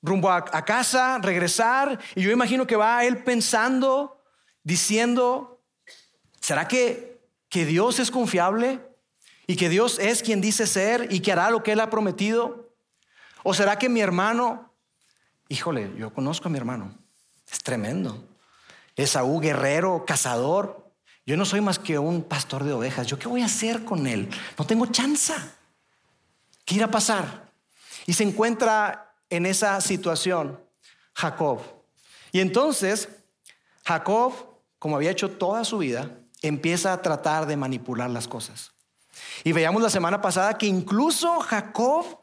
rumbo 0.00 0.30
a, 0.30 0.36
a 0.36 0.64
casa, 0.64 1.18
regresar, 1.18 1.98
y 2.14 2.22
yo 2.22 2.30
imagino 2.30 2.66
que 2.66 2.76
va 2.76 3.04
él 3.04 3.24
pensando, 3.24 4.22
diciendo, 4.62 5.62
¿será 6.40 6.66
que, 6.68 7.20
que 7.48 7.66
Dios 7.66 7.98
es 7.98 8.10
confiable? 8.10 8.80
¿Y 9.46 9.56
que 9.56 9.68
Dios 9.68 9.98
es 9.98 10.22
quien 10.22 10.40
dice 10.40 10.66
ser 10.66 11.12
y 11.12 11.20
que 11.20 11.32
hará 11.32 11.50
lo 11.50 11.62
que 11.62 11.72
Él 11.72 11.80
ha 11.80 11.90
prometido? 11.90 12.65
¿O 13.48 13.54
será 13.54 13.78
que 13.78 13.88
mi 13.88 14.00
hermano 14.00 14.76
Híjole, 15.48 15.92
yo 15.96 16.12
conozco 16.12 16.48
a 16.48 16.50
mi 16.50 16.58
hermano. 16.58 16.92
Es 17.50 17.60
tremendo. 17.60 18.24
Esaú, 18.96 19.40
guerrero, 19.40 20.04
cazador. 20.04 20.90
Yo 21.24 21.36
no 21.36 21.44
soy 21.44 21.60
más 21.60 21.78
que 21.78 21.98
un 21.98 22.22
pastor 22.22 22.64
de 22.64 22.72
ovejas. 22.72 23.06
¿Yo 23.06 23.18
qué 23.18 23.28
voy 23.28 23.42
a 23.42 23.46
hacer 23.46 23.84
con 23.84 24.06
él? 24.06 24.28
No 24.58 24.66
tengo 24.66 24.86
chance. 24.86 25.34
¿Qué 26.64 26.76
irá 26.76 26.86
a 26.86 26.90
pasar? 26.90 27.52
Y 28.06 28.14
se 28.14 28.24
encuentra 28.24 29.14
en 29.30 29.46
esa 29.46 29.80
situación 29.80 30.60
Jacob. 31.14 31.60
Y 32.32 32.40
entonces 32.40 33.08
Jacob, 33.84 34.32
como 34.78 34.96
había 34.96 35.12
hecho 35.12 35.30
toda 35.30 35.64
su 35.64 35.78
vida, 35.78 36.10
empieza 36.42 36.92
a 36.92 37.02
tratar 37.02 37.46
de 37.46 37.56
manipular 37.56 38.10
las 38.10 38.26
cosas. 38.26 38.72
Y 39.44 39.52
veíamos 39.52 39.80
la 39.80 39.90
semana 39.90 40.20
pasada 40.20 40.58
que 40.58 40.66
incluso 40.66 41.40
Jacob 41.40 42.20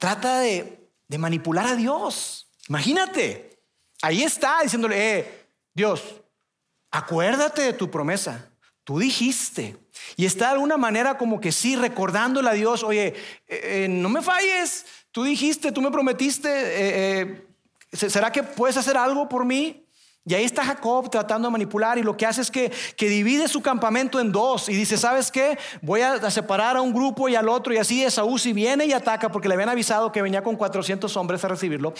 trata 0.00 0.40
de 0.40 0.80
de 1.10 1.18
manipular 1.18 1.66
a 1.66 1.74
Dios. 1.74 2.46
Imagínate, 2.68 3.58
ahí 4.00 4.22
está 4.22 4.60
diciéndole, 4.62 5.18
eh, 5.18 5.46
Dios, 5.74 6.04
acuérdate 6.92 7.62
de 7.62 7.72
tu 7.72 7.90
promesa. 7.90 8.48
Tú 8.84 9.00
dijiste. 9.00 9.76
Y 10.16 10.24
está 10.24 10.46
de 10.46 10.52
alguna 10.52 10.76
manera 10.76 11.18
como 11.18 11.40
que 11.40 11.50
sí, 11.50 11.74
recordándole 11.74 12.48
a 12.48 12.52
Dios, 12.52 12.84
oye, 12.84 13.08
eh, 13.08 13.14
eh, 13.48 13.86
no 13.90 14.08
me 14.08 14.22
falles, 14.22 14.86
tú 15.10 15.24
dijiste, 15.24 15.72
tú 15.72 15.82
me 15.82 15.90
prometiste, 15.90 16.48
eh, 16.48 17.44
¿será 17.92 18.30
que 18.30 18.44
puedes 18.44 18.76
hacer 18.76 18.96
algo 18.96 19.28
por 19.28 19.44
mí? 19.44 19.84
Y 20.26 20.34
ahí 20.34 20.44
está 20.44 20.64
Jacob 20.64 21.10
tratando 21.10 21.48
de 21.48 21.52
manipular 21.52 21.96
y 21.96 22.02
lo 22.02 22.16
que 22.16 22.26
hace 22.26 22.42
es 22.42 22.50
que, 22.50 22.70
que, 22.96 23.08
divide 23.08 23.48
su 23.48 23.62
campamento 23.62 24.20
en 24.20 24.30
dos 24.30 24.68
y 24.68 24.74
dice, 24.74 24.98
¿sabes 24.98 25.30
qué? 25.30 25.58
Voy 25.80 26.02
a, 26.02 26.30
separar 26.30 26.76
a 26.76 26.82
un 26.82 26.92
grupo 26.92 27.28
y 27.28 27.36
al 27.36 27.48
otro 27.48 27.72
y 27.72 27.78
así 27.78 28.04
Esaú 28.04 28.38
si 28.38 28.52
viene 28.52 28.84
y 28.84 28.92
ataca 28.92 29.30
porque 29.30 29.48
le 29.48 29.54
habían 29.54 29.70
avisado 29.70 30.12
que 30.12 30.20
venía 30.20 30.42
con 30.42 30.56
400 30.56 31.16
hombres 31.16 31.42
a 31.44 31.48
recibirlo. 31.48 31.94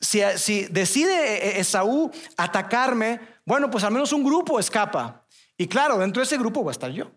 Si, 0.00 0.20
decide 0.66 1.58
Esaú 1.58 2.10
atacarme, 2.36 3.20
bueno, 3.44 3.68
pues 3.68 3.82
al 3.82 3.92
menos 3.92 4.12
un 4.12 4.22
grupo 4.22 4.60
escapa. 4.60 5.24
Y 5.58 5.66
claro, 5.66 5.98
dentro 5.98 6.20
de 6.20 6.26
ese 6.26 6.38
grupo 6.38 6.62
voy 6.62 6.70
a 6.70 6.72
estar 6.72 6.90
yo. 6.90 7.10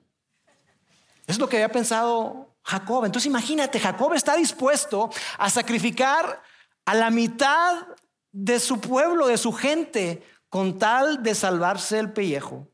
Es 1.28 1.38
lo 1.38 1.48
que 1.48 1.58
había 1.58 1.70
pensado 1.70 2.56
Jacob. 2.64 3.06
Entonces 3.06 3.28
imagínate, 3.28 3.80
Jacob 3.80 4.14
está 4.14 4.36
dispuesto 4.36 5.12
a 5.38 5.50
sacrificar 5.50 6.42
a 6.86 6.96
la 6.96 7.12
mitad 7.12 7.86
de 8.32 8.60
su 8.60 8.80
pueblo, 8.80 9.28
de 9.28 9.38
su 9.38 9.52
gente, 9.52 10.24
con 10.50 10.80
tal 10.80 11.24
de 11.24 11.36
salvarse 11.36 12.00
el 12.00 12.12
pellejo 12.12 12.68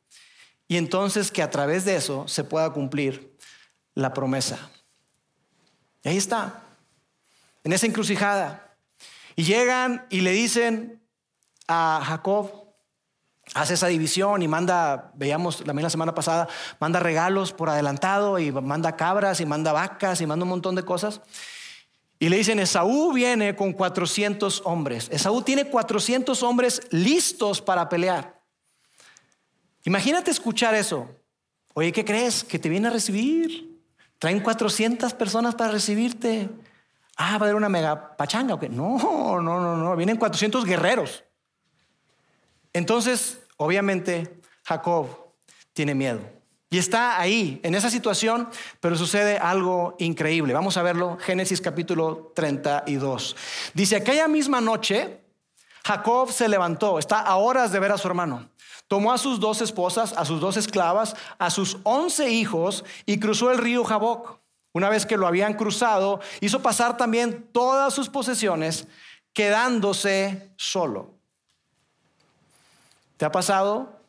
y 0.68 0.78
entonces 0.78 1.32
que 1.32 1.44
a 1.44 1.52
través 1.52 1.86
de 1.86 1.96
eso 1.96 2.28
se 2.28 2.44
pueda 2.44 2.72
cumplir 2.72 3.38
la 3.94 4.14
promesa. 4.14 4.70
Y 6.04 6.10
ahí 6.10 6.18
está, 6.18 6.62
en 7.64 7.74
esa 7.74 7.86
encrucijada. 7.86 8.78
Y 9.36 9.44
llegan 9.44 10.06
y 10.10 10.22
le 10.22 10.32
dicen 10.32 11.02
a 11.68 12.02
Jacob, 12.06 12.66
hace 13.54 13.76
esa 13.76 13.88
división 13.88 14.42
y 14.42 14.48
manda, 14.48 15.12
veíamos 15.16 15.64
también 15.64 15.84
la 15.84 15.90
semana 15.90 16.16
pasada, 16.16 16.48
manda 16.80 17.00
regalos 17.00 17.52
por 17.52 17.70
adelantado 17.70 18.40
y 18.40 18.52
manda 18.52 18.96
cabras 18.96 19.40
y 19.40 19.46
manda 19.46 19.72
vacas 19.72 20.22
y 20.22 20.28
manda 20.28 20.44
un 20.44 20.50
montón 20.50 20.76
de 20.76 20.84
cosas. 20.84 21.22
Y 22.26 22.30
le 22.30 22.38
dicen, 22.38 22.58
Esaú 22.58 23.14
viene 23.14 23.56
con 23.56 23.72
400 23.72 24.64
hombres. 24.66 25.10
Esaú 25.12 25.44
tiene 25.44 25.70
400 25.70 26.42
hombres 26.42 26.82
listos 26.90 27.62
para 27.62 27.88
pelear. 27.88 28.42
Imagínate 29.84 30.32
escuchar 30.32 30.74
eso. 30.74 31.08
Oye, 31.76 31.92
¿qué 31.92 32.04
crees? 32.04 32.44
Que 32.44 32.58
te 32.58 32.68
viene 32.68 32.88
a 32.88 32.90
recibir. 32.90 33.80
Traen 34.18 34.40
400 34.40 35.14
personas 35.14 35.54
para 35.54 35.72
recibirte. 35.72 36.50
Ah, 37.16 37.38
va 37.38 37.46
a 37.46 37.50
haber 37.50 37.54
una 37.54 37.70
mega 37.70 38.18
pachanga. 38.18 38.58
No, 38.72 38.98
no, 39.40 39.60
no, 39.60 39.78
no. 39.78 39.96
Vienen 39.96 40.18
400 40.18 40.66
guerreros. 40.66 41.24
Entonces, 42.74 43.38
obviamente, 43.58 44.42
Jacob 44.64 45.06
tiene 45.74 45.94
miedo. 45.94 46.22
Y 46.70 46.78
está 46.78 47.20
ahí, 47.20 47.60
en 47.64 47.76
esa 47.76 47.90
situación, 47.90 48.50
pero 48.80 48.96
sucede 48.96 49.38
algo 49.38 49.96
increíble. 50.00 50.54
Vamos 50.54 50.78
a 50.78 50.84
verlo, 50.84 51.18
Génesis 51.22 51.62
capítulo 51.62 52.32
32. 52.36 53.36
Dice, 53.74 53.96
aquella 53.96 54.28
misma 54.28 54.62
noche, 54.62 55.22
Jacob 55.86 56.32
se 56.32 56.50
levantó, 56.50 56.98
está 56.98 57.20
a 57.20 57.36
horas 57.36 57.72
de 57.72 57.80
ver 57.80 57.92
a 57.92 57.98
su 57.98 58.08
hermano. 58.08 58.50
Tomó 58.88 59.14
a 59.14 59.18
sus 59.18 59.40
dos 59.40 59.62
esposas, 59.62 60.14
a 60.14 60.26
sus 60.26 60.42
dos 60.42 60.58
esclavas, 60.58 61.16
a 61.38 61.50
sus 61.50 61.78
once 61.84 62.30
hijos 62.30 62.84
y 63.06 63.20
cruzó 63.20 63.52
el 63.52 63.60
río 63.60 63.84
Jaboc. 63.84 64.40
Una 64.74 64.90
vez 64.90 65.06
que 65.06 65.18
lo 65.18 65.28
habían 65.28 65.54
cruzado, 65.54 66.20
hizo 66.42 66.62
pasar 66.62 66.98
también 66.98 67.48
todas 67.52 67.94
sus 67.94 68.10
posesiones, 68.10 68.88
quedándose 69.34 70.52
solo. 70.58 71.14
¿Te 73.18 73.26
ha 73.26 73.32
pasado 73.32 74.00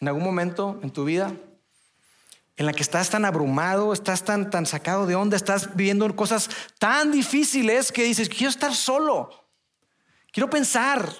en 0.00 0.08
algún 0.08 0.22
momento 0.22 0.78
en 0.82 0.90
tu 0.90 1.04
vida 1.04 1.32
en 2.56 2.66
la 2.66 2.72
que 2.72 2.82
estás 2.82 3.10
tan 3.10 3.24
abrumado, 3.24 3.92
estás 3.92 4.24
tan, 4.24 4.50
tan 4.50 4.66
sacado 4.66 5.06
de 5.06 5.14
onda, 5.14 5.36
estás 5.36 5.74
viviendo 5.74 6.14
cosas 6.14 6.50
tan 6.78 7.10
difíciles 7.10 7.90
que 7.90 8.04
dices, 8.04 8.28
quiero 8.28 8.50
estar 8.50 8.74
solo, 8.74 9.46
quiero 10.30 10.50
pensar, 10.50 11.10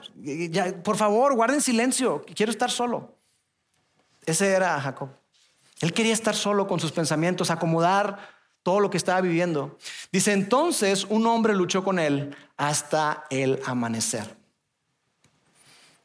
por 0.84 0.96
favor, 0.96 1.34
guarden 1.34 1.60
silencio, 1.60 2.24
quiero 2.34 2.52
estar 2.52 2.70
solo. 2.70 3.16
Ese 4.26 4.52
era 4.52 4.80
Jacob. 4.80 5.08
Él 5.80 5.92
quería 5.92 6.12
estar 6.12 6.36
solo 6.36 6.68
con 6.68 6.78
sus 6.78 6.92
pensamientos, 6.92 7.50
acomodar 7.50 8.18
todo 8.62 8.78
lo 8.78 8.90
que 8.90 8.96
estaba 8.96 9.20
viviendo. 9.20 9.78
Dice, 10.12 10.32
entonces 10.32 11.04
un 11.08 11.26
hombre 11.26 11.54
luchó 11.54 11.82
con 11.82 11.98
él 11.98 12.36
hasta 12.56 13.24
el 13.30 13.60
amanecer. 13.66 14.36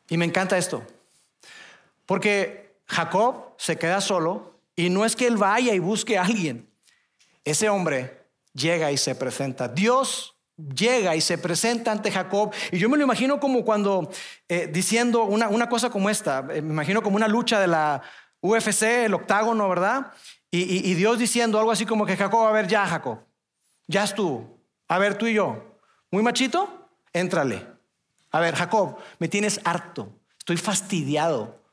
Y 0.09 0.17
me 0.17 0.25
encanta 0.25 0.57
esto, 0.57 0.83
porque 2.05 2.77
Jacob 2.87 3.53
se 3.57 3.77
queda 3.77 3.99
solo 3.99 4.56
y 4.77 4.89
no 4.89 5.03
es 5.03 5.15
que 5.15 5.27
él 5.27 5.35
vaya 5.35 5.73
y 5.73 5.79
busque 5.79 6.17
a 6.17 6.23
alguien. 6.23 6.69
Ese 7.43 7.67
hombre 7.67 8.29
llega 8.53 8.91
y 8.91 8.97
se 8.97 9.15
presenta. 9.15 9.67
Dios 9.67 10.35
llega 10.55 11.15
y 11.15 11.21
se 11.21 11.39
presenta 11.39 11.91
ante 11.91 12.11
Jacob. 12.11 12.53
Y 12.71 12.77
yo 12.77 12.87
me 12.87 12.95
lo 12.95 13.03
imagino 13.03 13.39
como 13.39 13.65
cuando, 13.65 14.09
eh, 14.47 14.69
diciendo 14.71 15.23
una, 15.23 15.49
una, 15.49 15.67
cosa 15.67 15.89
como 15.89 16.11
esta, 16.11 16.45
eh, 16.51 16.61
me 16.61 16.73
imagino 16.73 17.01
como 17.01 17.15
una 17.15 17.27
lucha 17.27 17.59
de 17.59 17.67
la 17.67 18.03
UFC, 18.39 18.83
el 19.05 19.15
octágono, 19.15 19.67
¿verdad? 19.67 20.13
Y, 20.51 20.89
y, 20.89 20.93
Dios 20.93 21.17
diciendo 21.19 21.59
algo 21.59 21.71
así 21.71 21.85
como 21.85 22.05
que 22.05 22.15
Jacob, 22.15 22.45
a 22.45 22.51
ver, 22.51 22.67
ya 22.67 22.85
Jacob, 22.85 23.19
ya 23.87 24.03
estuvo. 24.03 24.59
A 24.87 24.99
ver, 24.99 25.17
tú 25.17 25.25
y 25.25 25.33
yo, 25.33 25.79
muy 26.11 26.23
machito, 26.23 26.89
éntrale. 27.11 27.65
A 28.31 28.39
ver, 28.39 28.55
Jacob, 28.55 28.97
me 29.19 29.27
tienes 29.27 29.59
harto, 29.65 30.13
estoy 30.37 30.57
fastidiado 30.57 31.66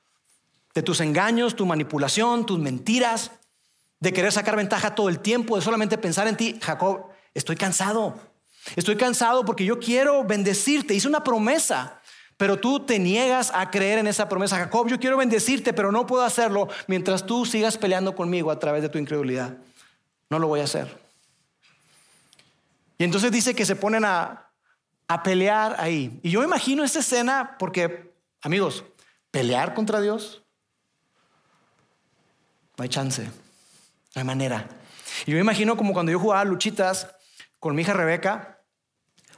de 0.75 0.83
tus 0.83 1.01
engaños, 1.01 1.55
tu 1.55 1.67
manipulación, 1.67 2.45
tus 2.47 2.59
mentiras, 2.59 3.31
de 4.01 4.13
querer 4.13 4.33
sacar 4.33 4.57
ventaja 4.57 4.95
todo 4.95 5.09
el 5.09 5.21
tiempo, 5.21 5.57
de 5.57 5.63
solamente 5.63 5.97
pensar 5.97 6.27
en 6.27 6.37
ti. 6.37 6.59
Jacob, 6.61 7.07
estoy 7.33 7.57
cansado. 7.57 8.19
Estoy 8.77 8.97
cansado 8.97 9.45
porque 9.45 9.65
yo 9.65 9.79
quiero 9.79 10.25
bendecirte. 10.25 10.95
Hice 10.95 11.09
una 11.09 11.23
promesa, 11.23 12.01
pero 12.37 12.59
tú 12.59 12.81
te 12.81 12.99
niegas 12.99 13.53
a 13.55 13.71
creer 13.71 13.99
en 13.99 14.09
esa 14.09 14.29
promesa. 14.29 14.57
Jacob, 14.57 14.89
yo 14.89 14.99
quiero 14.99 15.17
bendecirte, 15.17 15.73
pero 15.73 15.93
no 15.93 16.07
puedo 16.07 16.25
hacerlo 16.25 16.69
mientras 16.89 17.25
tú 17.25 17.47
sigas 17.47 17.79
peleando 17.79 18.15
conmigo 18.15 18.51
a 18.51 18.59
través 18.59 18.83
de 18.83 18.89
tu 18.89 18.99
incredulidad. 18.99 19.57
No 20.29 20.39
lo 20.39 20.49
voy 20.49 20.61
a 20.61 20.65
hacer. 20.65 21.03
Y 22.99 23.05
entonces 23.05 23.31
dice 23.31 23.55
que 23.55 23.67
se 23.67 23.77
ponen 23.77 24.05
a, 24.05 24.51
a 25.09 25.23
pelear 25.23 25.77
ahí. 25.79 26.19
Y 26.23 26.31
yo 26.31 26.43
imagino 26.43 26.85
esta 26.85 27.01
escena 27.01 27.57
porque, 27.59 28.13
amigos, 28.43 28.85
pelear 29.31 29.75
contra 29.75 30.01
Dios, 30.01 30.44
no 32.77 32.83
hay 32.83 32.89
chance, 32.89 33.23
no 33.23 33.31
hay 34.21 34.25
manera. 34.25 34.69
Y 35.27 35.31
yo 35.31 35.37
me 35.37 35.41
imagino 35.41 35.77
como 35.77 35.93
cuando 35.93 36.11
yo 36.13 36.19
jugaba 36.19 36.45
luchitas 36.45 37.09
con 37.61 37.75
mi 37.75 37.83
hija 37.83 37.93
Rebeca 37.93 38.61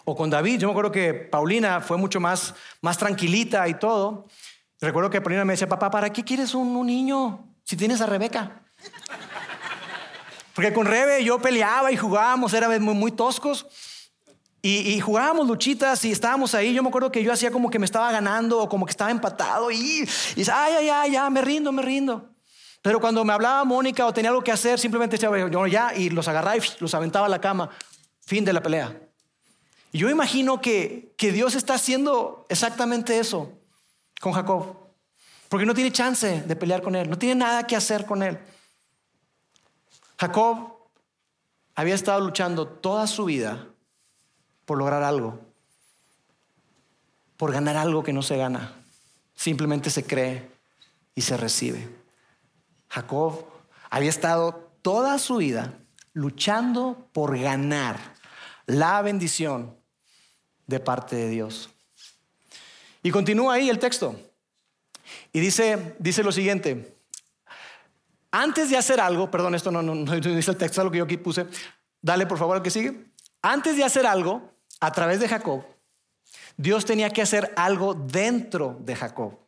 o 0.04 0.16
con 0.16 0.30
David. 0.30 0.58
Yo 0.60 0.68
me 0.68 0.72
acuerdo 0.72 0.90
que 0.90 1.12
Paulina 1.14 1.80
fue 1.80 1.96
mucho 1.96 2.20
más, 2.20 2.54
más 2.80 2.96
tranquilita 2.96 3.68
y 3.68 3.74
todo. 3.74 4.26
Recuerdo 4.80 5.10
que 5.10 5.20
Paulina 5.20 5.44
me 5.44 5.52
decía, 5.52 5.68
papá, 5.68 5.90
¿para 5.90 6.10
qué 6.10 6.24
quieres 6.24 6.54
un, 6.54 6.86
niño 6.86 7.44
si 7.64 7.76
tienes 7.76 8.00
a 8.00 8.06
Rebeca? 8.06 8.62
Porque 10.54 10.72
con 10.72 10.86
Rebe 10.86 11.22
yo 11.22 11.38
peleaba 11.38 11.92
y 11.92 11.96
jugábamos, 11.96 12.54
éramos 12.54 12.80
muy, 12.80 12.94
muy 12.94 13.12
toscos. 13.12 13.66
Y, 14.62 14.98
jugábamos 14.98 15.46
luchitas 15.46 16.04
y 16.04 16.10
estábamos 16.10 16.52
ahí. 16.52 16.74
Yo 16.74 16.82
me 16.82 16.88
acuerdo 16.88 17.12
que 17.12 17.22
yo 17.22 17.32
hacía 17.32 17.52
como 17.52 17.70
que 17.70 17.78
me 17.78 17.84
estaba 17.84 18.10
ganando 18.10 18.58
o 18.58 18.68
como 18.68 18.84
que 18.84 18.90
estaba 18.90 19.12
empatado 19.12 19.70
y, 19.70 20.08
y 20.34 20.42
ay, 20.52 20.72
ay, 20.78 20.88
ay, 20.88 21.12
ya, 21.12 21.30
me 21.30 21.40
rindo, 21.40 21.70
me 21.70 21.82
rindo. 21.82 22.35
Pero 22.86 23.00
cuando 23.00 23.24
me 23.24 23.32
hablaba 23.32 23.64
Mónica 23.64 24.06
o 24.06 24.12
tenía 24.12 24.30
algo 24.30 24.44
que 24.44 24.52
hacer, 24.52 24.78
simplemente 24.78 25.16
decía, 25.16 25.48
yo 25.48 25.66
ya, 25.66 25.92
y 25.92 26.08
los 26.08 26.28
agarraba 26.28 26.56
y 26.56 26.60
los 26.78 26.94
aventaba 26.94 27.26
a 27.26 27.28
la 27.28 27.40
cama. 27.40 27.68
Fin 28.20 28.44
de 28.44 28.52
la 28.52 28.62
pelea. 28.62 28.96
Y 29.90 29.98
yo 29.98 30.08
imagino 30.08 30.60
que, 30.60 31.12
que 31.18 31.32
Dios 31.32 31.56
está 31.56 31.74
haciendo 31.74 32.46
exactamente 32.48 33.18
eso 33.18 33.50
con 34.20 34.32
Jacob. 34.34 34.76
Porque 35.48 35.66
no 35.66 35.74
tiene 35.74 35.90
chance 35.90 36.42
de 36.42 36.54
pelear 36.54 36.80
con 36.80 36.94
él, 36.94 37.10
no 37.10 37.18
tiene 37.18 37.34
nada 37.34 37.66
que 37.66 37.74
hacer 37.74 38.06
con 38.06 38.22
él. 38.22 38.38
Jacob 40.20 40.76
había 41.74 41.96
estado 41.96 42.20
luchando 42.20 42.68
toda 42.68 43.08
su 43.08 43.24
vida 43.24 43.66
por 44.64 44.78
lograr 44.78 45.02
algo, 45.02 45.40
por 47.36 47.50
ganar 47.50 47.76
algo 47.76 48.04
que 48.04 48.12
no 48.12 48.22
se 48.22 48.36
gana. 48.36 48.76
Simplemente 49.34 49.90
se 49.90 50.04
cree 50.04 50.48
y 51.16 51.22
se 51.22 51.36
recibe. 51.36 52.05
Jacob 52.88 53.44
había 53.90 54.10
estado 54.10 54.70
toda 54.82 55.18
su 55.18 55.36
vida 55.36 55.74
luchando 56.12 57.08
por 57.12 57.38
ganar 57.38 57.98
la 58.66 59.02
bendición 59.02 59.76
de 60.66 60.80
parte 60.80 61.16
de 61.16 61.28
Dios. 61.28 61.70
Y 63.02 63.10
continúa 63.10 63.54
ahí 63.54 63.68
el 63.68 63.78
texto. 63.78 64.18
Y 65.32 65.40
dice, 65.40 65.94
dice 65.98 66.22
lo 66.22 66.32
siguiente. 66.32 66.96
Antes 68.30 68.70
de 68.70 68.76
hacer 68.76 69.00
algo, 69.00 69.30
perdón, 69.30 69.54
esto 69.54 69.70
no, 69.70 69.82
no, 69.82 69.94
dice 70.14 70.50
el 70.50 70.56
texto, 70.56 70.80
es 70.80 70.84
lo 70.84 70.90
que 70.90 70.98
yo 70.98 71.04
aquí 71.04 71.16
puse. 71.16 71.46
Dale 72.02 72.26
por 72.26 72.38
favor 72.38 72.56
al 72.56 72.62
que 72.62 72.70
sigue. 72.70 73.06
Antes 73.42 73.76
de 73.76 73.84
hacer 73.84 74.06
algo, 74.06 74.52
a 74.80 74.92
través 74.92 75.20
de 75.20 75.28
Jacob, 75.28 75.64
Dios 76.56 76.84
tenía 76.84 77.10
que 77.10 77.22
hacer 77.22 77.52
algo 77.56 77.94
dentro 77.94 78.76
de 78.80 78.96
Jacob. 78.96 79.45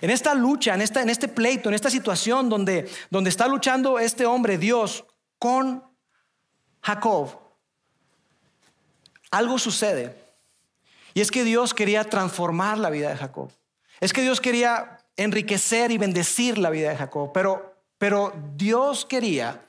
En 0.00 0.10
esta 0.10 0.34
lucha, 0.34 0.74
en, 0.74 0.82
esta, 0.82 1.02
en 1.02 1.10
este 1.10 1.28
pleito, 1.28 1.68
en 1.68 1.74
esta 1.74 1.90
situación 1.90 2.48
donde, 2.48 2.90
donde 3.10 3.30
está 3.30 3.46
luchando 3.46 3.98
este 3.98 4.26
hombre, 4.26 4.58
Dios, 4.58 5.04
con 5.38 5.84
Jacob, 6.82 7.38
algo 9.30 9.58
sucede. 9.58 10.16
Y 11.14 11.20
es 11.20 11.30
que 11.30 11.44
Dios 11.44 11.74
quería 11.74 12.04
transformar 12.04 12.78
la 12.78 12.90
vida 12.90 13.10
de 13.10 13.16
Jacob. 13.16 13.50
Es 14.00 14.12
que 14.12 14.22
Dios 14.22 14.40
quería 14.40 14.98
enriquecer 15.16 15.90
y 15.90 15.98
bendecir 15.98 16.58
la 16.58 16.70
vida 16.70 16.90
de 16.90 16.96
Jacob. 16.96 17.30
Pero, 17.32 17.76
pero 17.98 18.32
Dios 18.54 19.04
quería, 19.04 19.64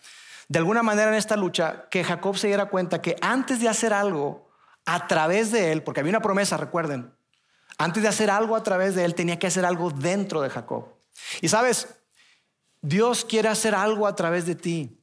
de 0.47 0.59
alguna 0.59 0.83
manera 0.83 1.09
en 1.09 1.15
esta 1.15 1.35
lucha, 1.35 1.87
que 1.89 2.03
Jacob 2.03 2.37
se 2.37 2.47
diera 2.47 2.67
cuenta 2.67 3.01
que 3.01 3.15
antes 3.21 3.59
de 3.59 3.69
hacer 3.69 3.93
algo 3.93 4.49
a 4.85 5.07
través 5.07 5.51
de 5.51 5.71
él, 5.71 5.83
porque 5.83 5.99
había 5.99 6.11
una 6.11 6.21
promesa, 6.21 6.57
recuerden, 6.57 7.13
antes 7.77 8.03
de 8.03 8.09
hacer 8.09 8.29
algo 8.29 8.55
a 8.55 8.63
través 8.63 8.95
de 8.95 9.05
él, 9.05 9.15
tenía 9.15 9.39
que 9.39 9.47
hacer 9.47 9.65
algo 9.65 9.89
dentro 9.91 10.41
de 10.41 10.49
Jacob. 10.49 10.85
Y 11.41 11.49
sabes, 11.49 11.87
Dios 12.81 13.25
quiere 13.25 13.49
hacer 13.49 13.75
algo 13.75 14.07
a 14.07 14.15
través 14.15 14.45
de 14.45 14.55
ti. 14.55 14.99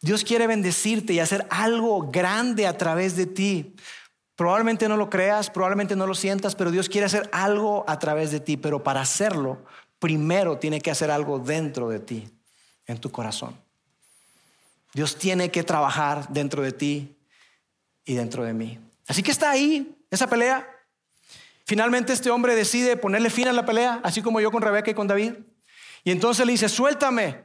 Dios 0.00 0.24
quiere 0.24 0.46
bendecirte 0.46 1.12
y 1.12 1.20
hacer 1.20 1.46
algo 1.50 2.10
grande 2.10 2.66
a 2.66 2.76
través 2.76 3.16
de 3.16 3.26
ti. 3.26 3.74
Probablemente 4.34 4.88
no 4.88 4.96
lo 4.96 5.08
creas, 5.08 5.50
probablemente 5.50 5.96
no 5.96 6.06
lo 6.06 6.14
sientas, 6.14 6.54
pero 6.54 6.70
Dios 6.70 6.88
quiere 6.88 7.06
hacer 7.06 7.28
algo 7.32 7.84
a 7.88 7.98
través 7.98 8.30
de 8.30 8.40
ti. 8.40 8.56
Pero 8.56 8.82
para 8.82 9.00
hacerlo, 9.00 9.64
primero 9.98 10.58
tiene 10.58 10.80
que 10.80 10.90
hacer 10.90 11.10
algo 11.10 11.38
dentro 11.38 11.88
de 11.88 12.00
ti, 12.00 12.28
en 12.86 12.98
tu 12.98 13.10
corazón. 13.10 13.58
Dios 14.92 15.16
tiene 15.16 15.50
que 15.50 15.62
trabajar 15.62 16.28
dentro 16.28 16.62
de 16.62 16.72
ti 16.72 17.16
y 18.04 18.14
dentro 18.14 18.44
de 18.44 18.54
mí. 18.54 18.78
Así 19.06 19.22
que 19.22 19.30
está 19.30 19.50
ahí, 19.50 19.96
esa 20.10 20.26
pelea. 20.26 20.66
Finalmente 21.66 22.12
este 22.12 22.30
hombre 22.30 22.54
decide 22.54 22.96
ponerle 22.96 23.28
fin 23.28 23.48
a 23.48 23.52
la 23.52 23.66
pelea, 23.66 24.00
así 24.04 24.22
como 24.22 24.40
yo 24.40 24.52
con 24.52 24.62
Rebeca 24.62 24.88
y 24.88 24.94
con 24.94 25.08
David. 25.08 25.34
Y 26.04 26.12
entonces 26.12 26.46
le 26.46 26.52
dice, 26.52 26.68
suéltame. 26.68 27.44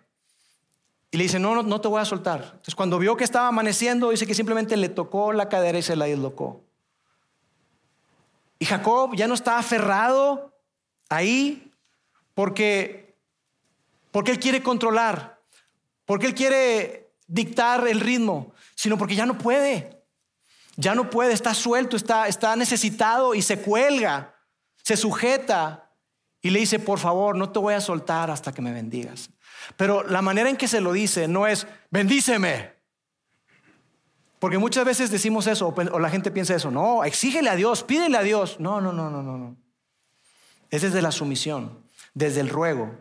Y 1.09 1.17
le 1.17 1.23
dice, 1.23 1.39
no, 1.39 1.55
no, 1.55 1.63
no 1.63 1.81
te 1.81 1.87
voy 1.87 1.99
a 1.99 2.05
soltar. 2.05 2.43
Entonces 2.43 2.75
cuando 2.75 2.99
vio 2.99 3.17
que 3.17 3.23
estaba 3.23 3.47
amaneciendo, 3.47 4.11
dice 4.11 4.27
que 4.27 4.35
simplemente 4.35 4.77
le 4.77 4.89
tocó 4.89 5.33
la 5.33 5.49
cadera 5.49 5.79
y 5.79 5.81
se 5.81 5.95
la 5.95 6.05
dislocó. 6.05 6.63
Y 8.59 8.65
Jacob 8.65 9.15
ya 9.15 9.27
no 9.27 9.33
está 9.33 9.57
aferrado 9.57 10.53
ahí 11.09 11.71
porque, 12.35 13.15
porque 14.11 14.29
él 14.29 14.39
quiere 14.39 14.61
controlar, 14.61 15.39
porque 16.05 16.27
él 16.27 16.35
quiere 16.35 17.11
dictar 17.25 17.87
el 17.87 17.99
ritmo, 17.99 18.53
sino 18.75 18.99
porque 18.99 19.15
ya 19.15 19.25
no 19.25 19.39
puede. 19.39 20.00
Ya 20.81 20.95
no 20.95 21.11
puede, 21.11 21.31
está 21.31 21.53
suelto, 21.53 21.95
está, 21.95 22.27
está 22.27 22.55
necesitado 22.55 23.35
y 23.35 23.43
se 23.43 23.59
cuelga, 23.59 24.35
se 24.81 24.97
sujeta 24.97 25.91
y 26.41 26.49
le 26.49 26.59
dice, 26.59 26.79
por 26.79 26.97
favor, 26.97 27.35
no 27.35 27.51
te 27.51 27.59
voy 27.59 27.75
a 27.75 27.81
soltar 27.81 28.31
hasta 28.31 28.51
que 28.51 28.63
me 28.63 28.73
bendigas. 28.73 29.29
Pero 29.77 30.01
la 30.01 30.23
manera 30.23 30.49
en 30.49 30.57
que 30.57 30.67
se 30.67 30.81
lo 30.81 30.91
dice 30.91 31.27
no 31.27 31.45
es, 31.45 31.67
bendíceme. 31.91 32.73
Porque 34.39 34.57
muchas 34.57 34.83
veces 34.83 35.11
decimos 35.11 35.45
eso, 35.45 35.67
o 35.67 35.99
la 35.99 36.09
gente 36.09 36.31
piensa 36.31 36.55
eso, 36.55 36.71
no, 36.71 37.03
exígele 37.03 37.51
a 37.51 37.55
Dios, 37.55 37.83
pídele 37.83 38.17
a 38.17 38.23
Dios. 38.23 38.59
No, 38.59 38.81
no, 38.81 38.91
no, 38.91 39.11
no, 39.11 39.21
no. 39.21 39.55
Es 40.71 40.81
desde 40.81 41.03
la 41.03 41.11
sumisión, 41.11 41.85
desde 42.15 42.41
el 42.41 42.49
ruego, 42.49 42.91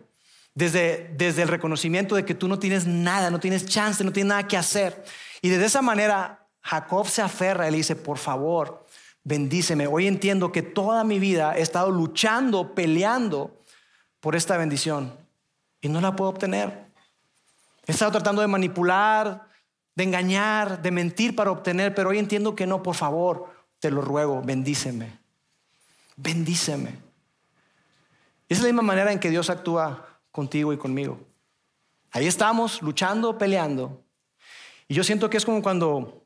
desde, 0.55 1.15
desde 1.17 1.41
el 1.41 1.49
reconocimiento 1.49 2.15
de 2.15 2.27
que 2.27 2.35
tú 2.35 2.47
no 2.47 2.59
tienes 2.59 2.87
nada, 2.87 3.31
no 3.31 3.41
tienes 3.41 3.65
chance, 3.65 4.05
no 4.05 4.13
tienes 4.13 4.29
nada 4.29 4.47
que 4.47 4.59
hacer. 4.59 5.03
Y 5.41 5.49
desde 5.49 5.65
esa 5.65 5.81
manera 5.81 6.41
Jacob 6.63 7.07
se 7.07 7.23
aferra 7.23 7.69
y 7.69 7.71
le 7.71 7.79
dice, 7.79 7.97
por 7.97 8.19
favor, 8.19 8.87
bendíceme. 9.25 9.87
Hoy 9.87 10.07
entiendo 10.07 10.53
que 10.53 10.63
toda 10.63 11.05
mi 11.05 11.19
vida 11.19 11.57
he 11.57 11.63
estado 11.63 11.91
luchando, 11.91 12.75
peleando 12.75 13.57
por 14.21 14.37
esta 14.37 14.57
bendición 14.57 15.17
y 15.81 15.89
no 15.89 16.01
la 16.01 16.15
puedo 16.15 16.31
obtener. 16.31 16.91
He 17.87 17.93
estado 17.93 18.13
tratando 18.13 18.43
de 18.43 18.49
manipular, 18.49 19.49
de 19.95 20.05
engañar, 20.05 20.83
de 20.83 20.91
mentir 20.91 21.35
para 21.35 21.51
obtener, 21.51 21.95
pero 21.95 22.11
hoy 22.11 22.19
entiendo 22.19 22.55
que 22.55 22.67
no, 22.67 22.83
por 22.83 22.95
favor, 22.95 23.53
te 23.79 23.91
lo 23.91 24.03
ruego, 24.03 24.43
bendíceme. 24.43 25.19
Bendíceme. 26.17 26.99
Es 28.49 28.61
la 28.61 28.67
misma 28.67 28.83
manera 28.83 29.13
en 29.13 29.19
que 29.19 29.31
Dios 29.31 29.49
actúa 29.49 30.21
contigo 30.31 30.73
y 30.73 30.77
conmigo. 30.77 31.19
Ahí 32.13 32.27
estamos 32.27 32.83
luchando, 32.83 33.39
peleando. 33.39 34.03
Y 34.89 34.95
yo 34.95 35.05
siento 35.05 35.31
que 35.31 35.37
es 35.37 35.45
como 35.45 35.63
cuando 35.63 36.20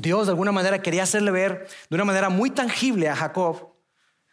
Dios 0.00 0.26
de 0.26 0.32
alguna 0.32 0.52
manera 0.52 0.82
quería 0.82 1.02
hacerle 1.02 1.30
ver 1.30 1.68
de 1.88 1.94
una 1.94 2.04
manera 2.04 2.28
muy 2.28 2.50
tangible 2.50 3.08
a 3.08 3.16
Jacob 3.16 3.74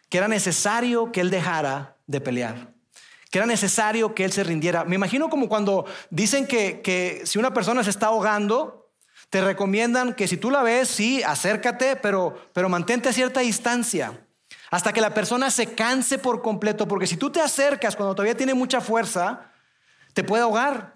que 0.09 0.17
era 0.17 0.27
necesario 0.27 1.11
que 1.11 1.21
él 1.21 1.29
dejara 1.29 1.97
de 2.07 2.21
pelear, 2.21 2.73
que 3.31 3.39
era 3.39 3.47
necesario 3.47 4.13
que 4.13 4.23
él 4.23 4.31
se 4.31 4.43
rindiera. 4.43 4.85
Me 4.85 4.95
imagino 4.95 5.29
como 5.29 5.49
cuando 5.49 5.85
dicen 6.09 6.45
que, 6.45 6.81
que 6.81 7.21
si 7.25 7.39
una 7.39 7.53
persona 7.53 7.83
se 7.83 7.89
está 7.89 8.07
ahogando, 8.07 8.91
te 9.29 9.41
recomiendan 9.41 10.13
que 10.13 10.27
si 10.27 10.37
tú 10.37 10.51
la 10.51 10.61
ves, 10.61 10.87
sí, 10.87 11.23
acércate, 11.23 11.95
pero, 11.95 12.49
pero 12.53 12.69
mantente 12.69 13.09
a 13.09 13.13
cierta 13.13 13.39
distancia 13.39 14.21
hasta 14.71 14.93
que 14.93 15.01
la 15.01 15.13
persona 15.13 15.49
se 15.51 15.73
canse 15.73 16.17
por 16.17 16.41
completo, 16.41 16.87
porque 16.87 17.07
si 17.07 17.17
tú 17.17 17.29
te 17.29 17.41
acercas 17.41 17.95
cuando 17.95 18.15
todavía 18.15 18.35
tiene 18.35 18.53
mucha 18.53 18.81
fuerza, 18.81 19.51
te 20.13 20.23
puede 20.23 20.43
ahogar. 20.43 20.94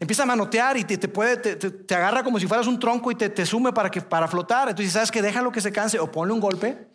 Empieza 0.00 0.22
a 0.22 0.26
manotear 0.26 0.76
y 0.76 0.84
te, 0.84 1.08
puede, 1.08 1.36
te, 1.36 1.94
agarra 1.94 2.22
como 2.22 2.38
si 2.38 2.46
fueras 2.46 2.68
un 2.68 2.78
tronco 2.78 3.10
y 3.10 3.16
te, 3.16 3.44
sume 3.44 3.72
para, 3.72 3.90
que, 3.90 4.00
para 4.00 4.28
flotar. 4.28 4.68
Entonces, 4.68 4.92
¿sabes 4.92 5.10
que 5.10 5.20
Déjalo 5.20 5.50
que 5.50 5.60
se 5.60 5.72
canse 5.72 5.98
o 5.98 6.10
ponle 6.10 6.32
un 6.32 6.40
golpe 6.40 6.88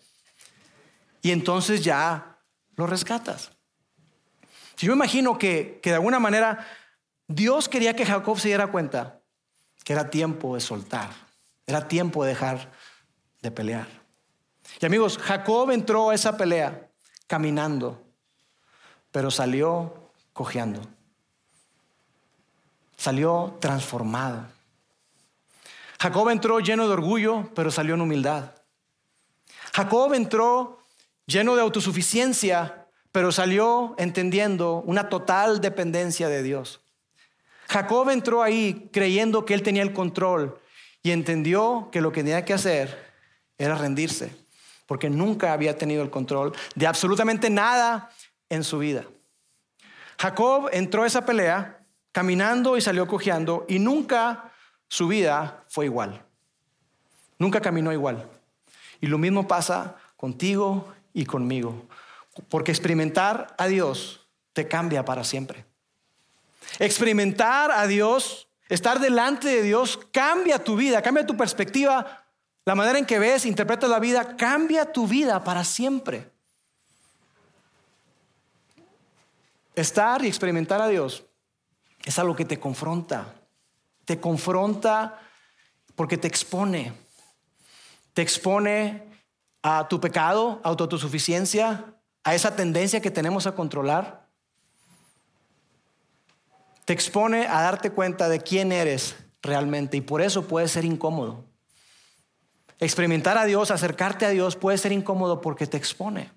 y 1.21 1.31
entonces 1.31 1.83
ya 1.83 2.37
lo 2.75 2.87
rescatas. 2.87 3.51
Si 4.75 4.87
yo 4.87 4.93
imagino 4.93 5.37
que, 5.37 5.79
que 5.81 5.89
de 5.89 5.95
alguna 5.95 6.19
manera 6.19 6.65
Dios 7.27 7.69
quería 7.69 7.95
que 7.95 8.05
Jacob 8.05 8.39
se 8.39 8.49
diera 8.49 8.67
cuenta 8.67 9.19
que 9.83 9.93
era 9.93 10.09
tiempo 10.09 10.55
de 10.55 10.61
soltar, 10.61 11.09
era 11.65 11.87
tiempo 11.87 12.23
de 12.23 12.29
dejar 12.29 12.71
de 13.41 13.51
pelear. 13.51 13.87
Y 14.81 14.85
amigos, 14.85 15.17
Jacob 15.17 15.71
entró 15.71 16.09
a 16.09 16.15
esa 16.15 16.37
pelea 16.37 16.89
caminando, 17.27 18.01
pero 19.11 19.29
salió 19.29 20.11
cojeando. 20.33 20.81
Salió 23.03 23.57
transformado. 23.59 24.45
Jacob 25.99 26.29
entró 26.29 26.61
lleno 26.61 26.87
de 26.87 26.93
orgullo, 26.93 27.51
pero 27.53 27.69
salió 27.69 27.95
en 27.95 27.99
humildad. 27.99 28.51
Jacob 29.73 30.13
entró 30.13 30.79
lleno 31.25 31.57
de 31.57 31.63
autosuficiencia, 31.63 32.87
pero 33.11 33.33
salió 33.33 33.93
entendiendo 33.97 34.81
una 34.85 35.09
total 35.09 35.59
dependencia 35.59 36.29
de 36.29 36.43
Dios. 36.43 36.79
Jacob 37.67 38.09
entró 38.09 38.41
ahí 38.41 38.89
creyendo 38.93 39.43
que 39.43 39.53
él 39.53 39.63
tenía 39.63 39.83
el 39.83 39.91
control 39.91 40.61
y 41.01 41.11
entendió 41.11 41.89
que 41.91 41.99
lo 41.99 42.13
que 42.13 42.23
tenía 42.23 42.45
que 42.45 42.53
hacer 42.53 43.11
era 43.57 43.75
rendirse, 43.75 44.33
porque 44.85 45.09
nunca 45.09 45.51
había 45.51 45.77
tenido 45.77 46.03
el 46.03 46.09
control 46.09 46.53
de 46.73 46.87
absolutamente 46.87 47.49
nada 47.49 48.11
en 48.47 48.63
su 48.63 48.79
vida. 48.79 49.03
Jacob 50.17 50.69
entró 50.71 51.03
a 51.03 51.07
esa 51.07 51.25
pelea 51.25 51.82
caminando 52.13 52.78
y 52.78 52.82
salió 52.82 53.08
cojeando 53.08 53.65
y 53.67 53.80
nunca 53.80 54.54
su 54.88 55.08
vida 55.10 55.65
fue 55.67 55.86
igual. 55.86 56.23
Nunca 57.38 57.60
caminó 57.60 57.91
igual. 57.91 58.30
Y 59.02 59.08
lo 59.08 59.17
mismo 59.17 59.47
pasa 59.47 59.95
contigo 60.15 60.93
y 61.13 61.26
conmigo, 61.26 61.88
porque 62.47 62.71
experimentar 62.71 63.54
a 63.58 63.67
Dios 63.67 64.26
te 64.54 64.67
cambia 64.67 65.04
para 65.04 65.26
siempre. 65.26 65.65
Experimentar 66.80 67.71
a 67.71 67.88
Dios, 67.88 68.47
estar 68.69 68.99
delante 68.99 69.47
de 69.49 69.63
Dios, 69.63 69.99
cambia 70.12 70.63
tu 70.63 70.76
vida, 70.76 71.02
cambia 71.02 71.26
tu 71.26 71.36
perspectiva, 71.36 72.26
la 72.63 72.76
manera 72.76 72.99
en 72.99 73.06
que 73.06 73.19
ves, 73.19 73.45
interpretas 73.45 73.89
la 73.89 73.99
vida, 73.99 74.38
cambia 74.38 74.93
tu 74.93 75.08
vida 75.08 75.43
para 75.43 75.63
siempre. 75.63 76.32
Estar 79.76 80.23
y 80.23 80.28
experimentar 80.28 80.80
a 80.80 80.88
Dios 80.88 81.26
es 82.05 82.19
algo 82.19 82.35
que 82.35 82.45
te 82.45 82.59
confronta. 82.59 83.33
Te 84.05 84.19
confronta 84.19 85.19
porque 85.95 86.17
te 86.17 86.27
expone. 86.27 86.93
Te 88.13 88.21
expone 88.21 89.03
a 89.61 89.87
tu 89.87 89.99
pecado, 89.99 90.59
a 90.63 90.75
tu 90.75 90.83
autosuficiencia, 90.83 91.95
a 92.23 92.35
esa 92.35 92.55
tendencia 92.55 93.01
que 93.01 93.11
tenemos 93.11 93.47
a 93.47 93.55
controlar 93.55 94.23
te 96.85 96.93
expone 96.93 97.47
a 97.47 97.61
darte 97.61 97.91
cuenta 97.91 98.29
de 98.29 98.41
quién 98.41 98.71
eres 98.71 99.15
realmente 99.41 99.97
y 99.97 100.01
por 100.01 100.21
eso 100.21 100.47
puede 100.47 100.67
ser 100.67 100.85
incómodo. 100.85 101.45
Experimentar 102.79 103.37
a 103.37 103.45
Dios, 103.45 103.71
acercarte 103.71 104.25
a 104.25 104.29
Dios 104.29 104.55
puede 104.55 104.77
ser 104.77 104.91
incómodo 104.91 105.39
porque 105.39 105.67
te 105.67 105.77
expone. 105.77 106.31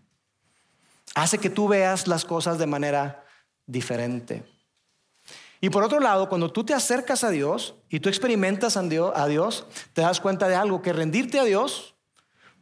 Hace 1.14 1.38
que 1.38 1.50
tú 1.50 1.66
veas 1.66 2.06
las 2.06 2.24
cosas 2.24 2.58
de 2.58 2.66
manera 2.66 3.24
diferente. 3.66 4.44
Y 5.60 5.70
por 5.70 5.82
otro 5.82 6.00
lado, 6.00 6.28
cuando 6.28 6.52
tú 6.52 6.64
te 6.64 6.74
acercas 6.74 7.24
a 7.24 7.30
Dios 7.30 7.74
y 7.88 8.00
tú 8.00 8.08
experimentas 8.08 8.76
a 8.76 8.82
Dios, 8.82 9.66
te 9.92 10.02
das 10.02 10.20
cuenta 10.20 10.48
de 10.48 10.54
algo, 10.54 10.82
que 10.82 10.92
rendirte 10.92 11.38
a 11.38 11.44
Dios 11.44 11.94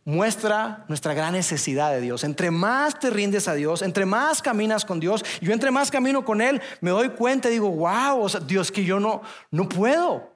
muestra 0.04 0.84
nuestra 0.88 1.14
gran 1.14 1.32
necesidad 1.32 1.90
de 1.90 2.00
Dios. 2.00 2.24
Entre 2.24 2.50
más 2.50 2.98
te 2.98 3.10
rindes 3.10 3.48
a 3.48 3.54
Dios, 3.54 3.82
entre 3.82 4.04
más 4.04 4.42
caminas 4.42 4.84
con 4.84 5.00
Dios, 5.00 5.24
yo 5.40 5.52
entre 5.52 5.70
más 5.70 5.90
camino 5.90 6.24
con 6.24 6.40
Él, 6.40 6.60
me 6.80 6.90
doy 6.90 7.10
cuenta 7.10 7.48
y 7.48 7.52
digo, 7.52 7.70
wow, 7.70 8.28
Dios, 8.46 8.70
que 8.70 8.84
yo 8.84 9.00
no, 9.00 9.22
no 9.50 9.68
puedo, 9.68 10.30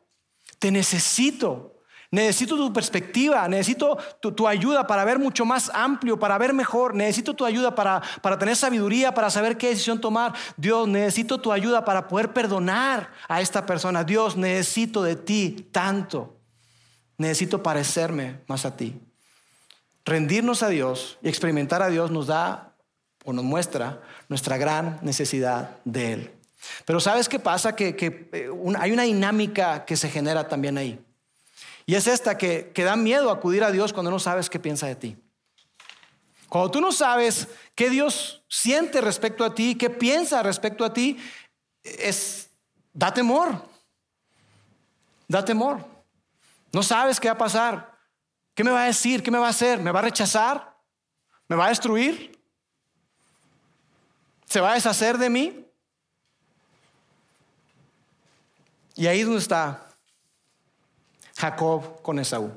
te 0.58 0.70
necesito. 0.70 1.77
Necesito 2.10 2.56
tu 2.56 2.72
perspectiva, 2.72 3.46
necesito 3.48 3.98
tu, 4.20 4.48
ayuda 4.48 4.86
para 4.86 5.04
ver 5.04 5.18
mucho 5.18 5.44
más 5.44 5.70
amplio, 5.74 6.18
para 6.18 6.38
ver 6.38 6.54
mejor, 6.54 6.94
necesito 6.94 7.34
tu 7.34 7.44
ayuda 7.44 7.74
para, 7.74 8.00
para 8.22 8.38
tener 8.38 8.56
sabiduría, 8.56 9.12
para 9.12 9.28
saber 9.28 9.58
qué 9.58 9.68
decisión 9.68 10.00
tomar. 10.00 10.32
Dios, 10.56 10.88
necesito 10.88 11.38
tu 11.38 11.52
ayuda 11.52 11.84
para 11.84 12.08
poder 12.08 12.32
perdonar 12.32 13.12
a 13.28 13.40
esta 13.40 13.66
persona. 13.66 14.04
Dios, 14.04 14.36
necesito 14.36 15.02
de 15.02 15.16
ti 15.16 15.68
tanto. 15.70 16.36
Necesito 17.18 17.62
parecerme 17.62 18.40
más 18.46 18.64
a 18.64 18.76
ti 18.76 18.98
rendirnos 20.08 20.62
a 20.62 20.68
Dios 20.68 21.18
y 21.22 21.28
experimentar 21.28 21.82
a 21.82 21.88
Dios 21.88 22.10
nos 22.10 22.26
da 22.26 22.74
o 23.24 23.32
nos 23.32 23.44
muestra 23.44 24.00
nuestra 24.28 24.56
gran 24.56 24.98
necesidad 25.02 25.76
de 25.84 26.12
Él. 26.14 26.30
Pero 26.84 26.98
¿sabes 26.98 27.28
qué 27.28 27.38
pasa? 27.38 27.76
Que, 27.76 27.94
eh, 28.32 28.50
hay 28.78 28.90
una 28.90 29.02
dinámica 29.02 29.84
que 29.84 29.96
se 29.96 30.08
genera 30.08 30.48
también 30.48 30.78
ahí. 30.78 31.04
Y 31.88 31.94
es 31.94 32.06
esta, 32.06 32.36
que, 32.36 32.70
que 32.74 32.84
da 32.84 32.96
miedo 32.96 33.30
acudir 33.30 33.64
a 33.64 33.70
Dios 33.70 33.94
cuando 33.94 34.10
no 34.10 34.18
sabes 34.18 34.50
qué 34.50 34.60
piensa 34.60 34.86
de 34.86 34.94
ti. 34.94 35.16
Cuando 36.46 36.70
tú 36.70 36.82
no 36.82 36.92
sabes 36.92 37.48
qué 37.74 37.88
Dios 37.88 38.44
siente 38.46 39.00
respecto 39.00 39.42
a 39.42 39.54
ti, 39.54 39.74
qué 39.74 39.88
piensa 39.88 40.42
respecto 40.42 40.84
a 40.84 40.92
ti, 40.92 41.18
es, 41.82 42.50
da 42.92 43.14
temor. 43.14 43.64
Da 45.28 45.42
temor. 45.42 45.82
No 46.74 46.82
sabes 46.82 47.18
qué 47.18 47.28
va 47.28 47.34
a 47.36 47.38
pasar. 47.38 47.98
¿Qué 48.54 48.62
me 48.62 48.70
va 48.70 48.82
a 48.82 48.86
decir? 48.86 49.22
¿Qué 49.22 49.30
me 49.30 49.38
va 49.38 49.46
a 49.46 49.50
hacer? 49.50 49.80
¿Me 49.80 49.90
va 49.90 50.00
a 50.00 50.02
rechazar? 50.02 50.76
¿Me 51.48 51.56
va 51.56 51.64
a 51.64 51.70
destruir? 51.70 52.38
¿Se 54.44 54.60
va 54.60 54.72
a 54.72 54.74
deshacer 54.74 55.16
de 55.16 55.30
mí? 55.30 55.64
Y 58.94 59.06
ahí 59.06 59.20
es 59.20 59.24
donde 59.24 59.40
está 59.40 59.87
Jacob 61.38 62.02
con 62.02 62.18
Esaú. 62.18 62.52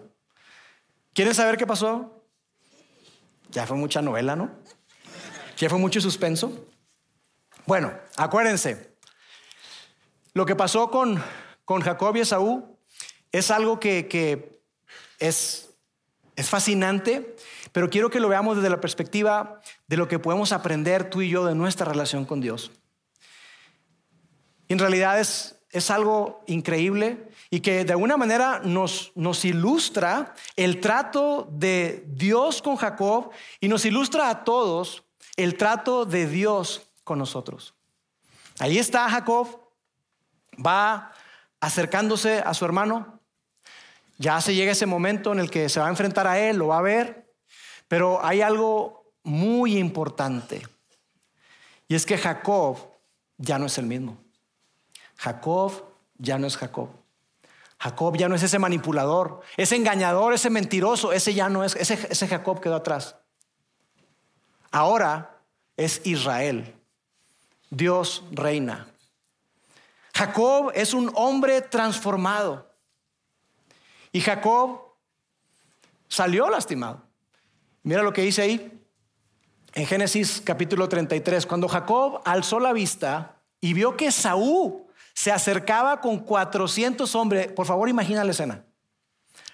¿Quieren 1.13 1.35
saber 1.35 1.57
qué 1.57 1.67
pasó? 1.67 2.25
Ya 3.49 3.67
fue 3.67 3.77
mucha 3.77 4.01
novela, 4.01 4.35
¿no? 4.35 4.49
Ya 5.57 5.69
fue 5.69 5.77
mucho 5.77 6.01
suspenso. 6.01 6.67
Bueno, 7.65 7.93
acuérdense, 8.17 8.95
lo 10.33 10.45
que 10.45 10.55
pasó 10.55 10.89
con, 10.89 11.21
con 11.63 11.81
Jacob 11.81 12.15
y 12.15 12.21
Esaú 12.21 12.77
es 13.31 13.51
algo 13.51 13.79
que, 13.79 14.07
que 14.07 14.61
es 15.19 15.71
es 16.35 16.49
fascinante, 16.49 17.35
pero 17.71 17.89
quiero 17.89 18.09
que 18.09 18.19
lo 18.19 18.29
veamos 18.29 18.57
desde 18.57 18.69
la 18.69 18.81
perspectiva 18.81 19.61
de 19.87 19.97
lo 19.97 20.07
que 20.07 20.17
podemos 20.17 20.51
aprender 20.51 21.09
tú 21.09 21.21
y 21.21 21.29
yo 21.29 21.45
de 21.45 21.55
nuestra 21.55 21.85
relación 21.85 22.25
con 22.25 22.41
Dios. 22.41 22.71
en 24.69 24.79
realidad 24.79 25.19
es, 25.19 25.57
es 25.69 25.91
algo 25.91 26.43
increíble 26.47 27.30
y 27.53 27.59
que 27.59 27.83
de 27.83 27.91
alguna 27.91 28.15
manera 28.15 28.61
nos, 28.63 29.11
ilustra 29.43 30.33
el 30.55 30.79
trato 30.79 31.49
de 31.51 32.05
Dios 32.07 32.61
con 32.61 32.77
Jacob 32.77 33.31
y 33.59 33.67
nos 33.67 33.85
ilustra 33.85 34.29
a 34.29 34.45
todos 34.45 35.03
el 35.35 35.57
trato 35.57 36.05
de 36.05 36.27
Dios 36.27 36.89
con 37.03 37.19
nosotros. 37.19 37.75
Ahí 38.57 38.77
está 38.77 39.09
Jacob, 39.09 39.47
va 40.65 41.11
acercándose 41.59 42.39
a 42.39 42.53
su 42.53 42.63
hermano, 42.63 43.19
ya 44.17 44.39
se 44.39 44.55
llega 44.55 44.71
ese 44.71 44.85
momento 44.85 45.33
en 45.33 45.39
el 45.39 45.51
que 45.51 45.67
se 45.67 45.81
va 45.81 45.87
a 45.87 45.89
enfrentar 45.89 46.27
a 46.27 46.39
él, 46.39 46.55
lo 46.55 46.67
va 46.67 46.77
a 46.77 46.81
ver, 46.81 47.33
pero 47.89 48.23
hay 48.23 48.41
algo 48.41 49.13
muy 49.23 49.77
importante. 49.77 50.65
Y 51.89 51.95
es 51.95 52.05
que 52.05 52.17
Jacob 52.17 52.77
ya 53.37 53.59
no 53.59 53.65
es 53.65 53.77
el 53.77 53.87
mismo. 53.87 54.17
Jacob 55.17 55.73
ya 56.17 56.37
no 56.37 56.47
es 56.47 56.55
Jacob. 56.55 57.00
Jacob 57.81 58.15
ya 58.15 58.29
no 58.29 58.35
es 58.35 58.43
ese 58.43 58.59
manipulador, 58.59 59.41
ese 59.57 59.75
engañador, 59.75 60.35
ese 60.35 60.51
mentiroso, 60.51 61.11
ese 61.13 61.33
ya 61.33 61.49
no 61.49 61.63
es, 61.63 61.75
ese, 61.75 62.27
Jacob 62.27 62.61
quedó 62.61 62.75
atrás. 62.75 63.15
Ahora 64.69 65.41
es 65.75 65.99
Israel. 66.05 66.75
Dios 67.71 68.23
reina. 68.29 68.87
Jacob 70.13 70.71
es 70.75 70.93
un 70.93 71.11
hombre 71.15 71.59
transformado. 71.63 72.69
Y 74.11 74.21
Jacob 74.21 74.79
salió 76.07 76.51
lastimado. 76.51 77.01
Mira 77.81 78.03
lo 78.03 78.13
que 78.13 78.21
dice 78.21 78.43
ahí 78.43 78.79
en 79.73 79.87
Génesis 79.87 80.39
capítulo 80.45 80.87
33. 80.87 81.47
Cuando 81.47 81.67
Jacob 81.67 82.21
alzó 82.25 82.59
la 82.59 82.73
vista 82.73 83.41
y 83.59 83.73
vio 83.73 83.97
que 83.97 84.11
Saúl 84.11 84.85
se 85.21 85.31
acercaba 85.31 86.01
con 86.01 86.17
400 86.17 87.13
hombres. 87.13 87.51
Por 87.51 87.67
favor, 87.67 87.87
imagina 87.87 88.23
la 88.23 88.31
escena. 88.31 88.65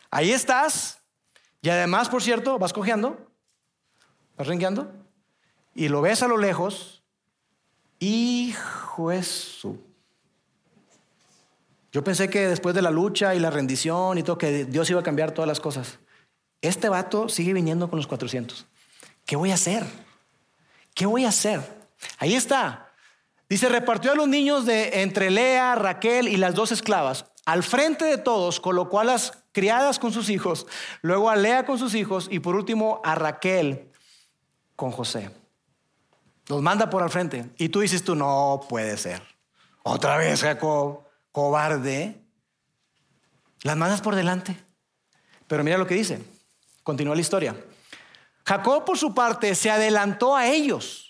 Ahí 0.09 0.31
estás, 0.31 0.99
y 1.61 1.67
además, 1.67 2.07
por 2.07 2.23
cierto, 2.23 2.57
vas 2.57 2.71
cojeando, 2.71 3.29
vas 4.37 4.47
rengueando, 4.47 4.89
y 5.75 5.89
lo 5.89 6.01
ves 6.01 6.23
a 6.23 6.29
lo 6.29 6.37
lejos, 6.37 7.03
hijo 7.99 9.11
eso. 9.11 9.75
Yo 11.91 12.01
pensé 12.01 12.29
que 12.29 12.47
después 12.47 12.73
de 12.73 12.81
la 12.81 12.89
lucha 12.89 13.35
y 13.35 13.39
la 13.41 13.49
rendición 13.49 14.17
y 14.17 14.23
todo, 14.23 14.37
que 14.37 14.63
Dios 14.63 14.89
iba 14.89 15.01
a 15.01 15.03
cambiar 15.03 15.33
todas 15.33 15.49
las 15.49 15.59
cosas. 15.59 15.99
Este 16.61 16.87
vato 16.87 17.27
sigue 17.27 17.51
viniendo 17.51 17.89
con 17.89 17.97
los 17.97 18.07
400. 18.07 18.65
¿Qué 19.25 19.35
voy 19.35 19.51
a 19.51 19.55
hacer? 19.55 19.85
¿Qué 20.93 21.05
voy 21.05 21.25
a 21.25 21.29
hacer? 21.29 21.59
Ahí 22.19 22.35
está. 22.35 22.86
Dice, 23.49 23.69
repartió 23.69 24.11
a 24.11 24.15
los 24.15 24.27
niños 24.27 24.65
de 24.65 25.01
entre 25.01 25.31
Lea, 25.31 25.75
Raquel 25.75 26.27
y 26.27 26.37
las 26.37 26.53
dos 26.53 26.71
esclavas. 26.71 27.25
Al 27.45 27.63
frente 27.63 28.03
de 28.03 28.17
todos 28.17 28.59
colocó 28.59 28.99
a 28.99 29.05
las 29.05 29.43
criadas 29.53 29.99
con 29.99 30.11
sus 30.11 30.29
hijos, 30.29 30.67
luego 31.01 31.29
a 31.29 31.37
Lea 31.37 31.65
con 31.65 31.79
sus 31.79 31.95
hijos 31.95 32.27
y 32.29 32.39
por 32.39 32.55
último 32.55 33.01
a 33.05 33.15
Raquel 33.15 33.89
con 34.75 34.91
José. 34.91 35.31
Los 36.47 36.61
manda 36.61 36.89
por 36.89 37.03
al 37.03 37.09
frente. 37.09 37.49
Y 37.57 37.69
tú 37.69 37.81
dices 37.81 38.03
tú, 38.03 38.15
no 38.15 38.65
puede 38.67 38.97
ser. 38.97 39.21
Otra 39.83 40.17
vez, 40.17 40.41
Jacob, 40.41 41.03
cobarde. 41.31 42.21
Las 43.63 43.77
mandas 43.77 44.01
por 44.01 44.15
delante. 44.15 44.57
Pero 45.47 45.63
mira 45.63 45.77
lo 45.77 45.87
que 45.87 45.95
dice. 45.95 46.21
Continúa 46.83 47.15
la 47.15 47.21
historia. 47.21 47.55
Jacob 48.45 48.85
por 48.85 48.97
su 48.97 49.13
parte 49.13 49.55
se 49.55 49.69
adelantó 49.69 50.35
a 50.35 50.47
ellos. 50.47 51.06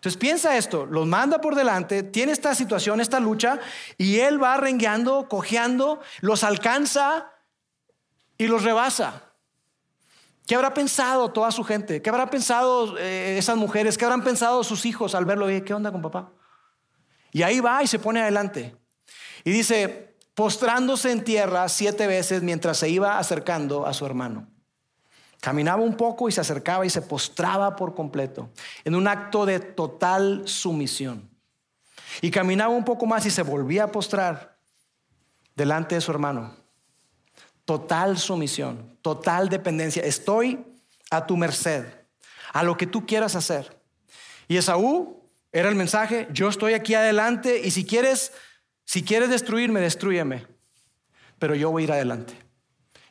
Entonces 0.00 0.18
piensa 0.18 0.56
esto, 0.56 0.86
los 0.86 1.06
manda 1.06 1.42
por 1.42 1.54
delante, 1.54 2.02
tiene 2.02 2.32
esta 2.32 2.54
situación, 2.54 3.02
esta 3.02 3.20
lucha, 3.20 3.60
y 3.98 4.20
él 4.20 4.42
va 4.42 4.56
rengueando, 4.56 5.28
cojeando, 5.28 6.00
los 6.22 6.42
alcanza 6.42 7.30
y 8.38 8.46
los 8.46 8.64
rebasa. 8.64 9.34
¿Qué 10.46 10.54
habrá 10.54 10.72
pensado 10.72 11.32
toda 11.32 11.50
su 11.50 11.64
gente? 11.64 12.00
¿Qué 12.00 12.08
habrá 12.08 12.30
pensado 12.30 12.96
eh, 12.96 13.36
esas 13.36 13.58
mujeres? 13.58 13.98
¿Qué 13.98 14.06
habrán 14.06 14.24
pensado 14.24 14.64
sus 14.64 14.86
hijos 14.86 15.14
al 15.14 15.26
verlo? 15.26 15.48
¿Qué 15.66 15.74
onda 15.74 15.92
con 15.92 16.00
papá? 16.00 16.32
Y 17.30 17.42
ahí 17.42 17.60
va 17.60 17.82
y 17.82 17.86
se 17.86 17.98
pone 17.98 18.22
adelante. 18.22 18.74
Y 19.44 19.50
dice, 19.50 20.16
postrándose 20.32 21.12
en 21.12 21.24
tierra 21.24 21.68
siete 21.68 22.06
veces 22.06 22.42
mientras 22.42 22.78
se 22.78 22.88
iba 22.88 23.18
acercando 23.18 23.86
a 23.86 23.92
su 23.92 24.06
hermano. 24.06 24.49
Caminaba 25.40 25.82
un 25.82 25.96
poco 25.96 26.28
y 26.28 26.32
se 26.32 26.40
acercaba 26.40 26.84
y 26.84 26.90
se 26.90 27.02
postraba 27.02 27.74
por 27.76 27.94
completo, 27.94 28.50
en 28.84 28.94
un 28.94 29.08
acto 29.08 29.46
de 29.46 29.58
total 29.58 30.42
sumisión. 30.44 31.30
Y 32.20 32.30
caminaba 32.30 32.70
un 32.70 32.84
poco 32.84 33.06
más 33.06 33.24
y 33.24 33.30
se 33.30 33.42
volvía 33.42 33.84
a 33.84 33.92
postrar 33.92 34.58
delante 35.54 35.94
de 35.94 36.00
su 36.00 36.10
hermano. 36.10 36.56
Total 37.64 38.18
sumisión, 38.18 38.98
total 39.00 39.48
dependencia. 39.48 40.02
Estoy 40.02 40.64
a 41.10 41.26
tu 41.26 41.36
merced, 41.36 41.84
a 42.52 42.62
lo 42.62 42.76
que 42.76 42.86
tú 42.86 43.06
quieras 43.06 43.34
hacer. 43.34 43.80
Y 44.48 44.56
Esaú 44.56 45.22
era 45.52 45.68
el 45.68 45.74
mensaje, 45.74 46.28
yo 46.32 46.48
estoy 46.48 46.74
aquí 46.74 46.94
adelante 46.94 47.60
y 47.64 47.70
si 47.70 47.84
quieres, 47.84 48.32
si 48.84 49.02
quieres 49.02 49.30
destruirme, 49.30 49.80
destruyeme, 49.80 50.46
pero 51.38 51.54
yo 51.54 51.70
voy 51.70 51.82
a 51.82 51.84
ir 51.84 51.92
adelante. 51.92 52.49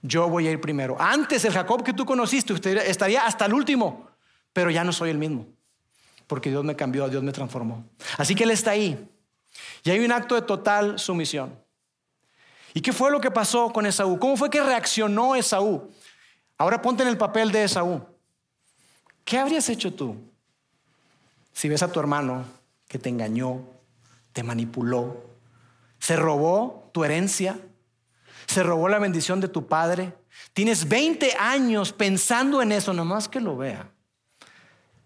Yo 0.01 0.29
voy 0.29 0.47
a 0.47 0.51
ir 0.51 0.61
primero. 0.61 0.95
Antes 0.99 1.43
el 1.45 1.53
Jacob 1.53 1.83
que 1.83 1.93
tú 1.93 2.05
conociste, 2.05 2.53
usted 2.53 2.77
estaría 2.77 3.25
hasta 3.25 3.45
el 3.45 3.53
último, 3.53 4.07
pero 4.53 4.69
ya 4.69 4.83
no 4.83 4.93
soy 4.93 5.09
el 5.09 5.17
mismo, 5.17 5.47
porque 6.27 6.49
Dios 6.49 6.63
me 6.63 6.75
cambió, 6.75 7.07
Dios 7.09 7.23
me 7.23 7.31
transformó. 7.31 7.85
Así 8.17 8.35
que 8.35 8.43
Él 8.43 8.51
está 8.51 8.71
ahí. 8.71 9.09
Y 9.83 9.89
hay 9.89 10.03
un 10.03 10.11
acto 10.11 10.35
de 10.35 10.41
total 10.41 10.99
sumisión. 10.99 11.57
¿Y 12.73 12.81
qué 12.81 12.93
fue 12.93 13.11
lo 13.11 13.19
que 13.19 13.31
pasó 13.31 13.73
con 13.73 13.85
Esaú? 13.85 14.19
¿Cómo 14.19 14.37
fue 14.37 14.49
que 14.49 14.61
reaccionó 14.61 15.35
Esaú? 15.35 15.89
Ahora 16.57 16.81
ponte 16.81 17.03
en 17.03 17.09
el 17.09 17.17
papel 17.17 17.51
de 17.51 17.63
Esaú. 17.63 18.01
¿Qué 19.25 19.37
habrías 19.37 19.69
hecho 19.69 19.93
tú 19.93 20.15
si 21.53 21.67
ves 21.67 21.83
a 21.83 21.91
tu 21.91 21.99
hermano 21.99 22.45
que 22.87 22.99
te 22.99 23.09
engañó, 23.09 23.61
te 24.33 24.43
manipuló, 24.43 25.23
se 25.99 26.15
robó 26.15 26.89
tu 26.93 27.03
herencia, 27.03 27.59
se 28.49 28.63
robó 28.63 28.89
la 28.89 28.97
bendición 28.97 29.39
de 29.39 29.47
tu 29.47 29.67
padre. 29.67 30.11
Tienes 30.53 30.89
20 30.89 31.35
años 31.37 31.93
pensando 31.93 32.63
en 32.63 32.71
eso, 32.71 32.93
nomás 32.93 33.27
que 33.27 33.39
lo 33.39 33.55
vea. 33.55 33.91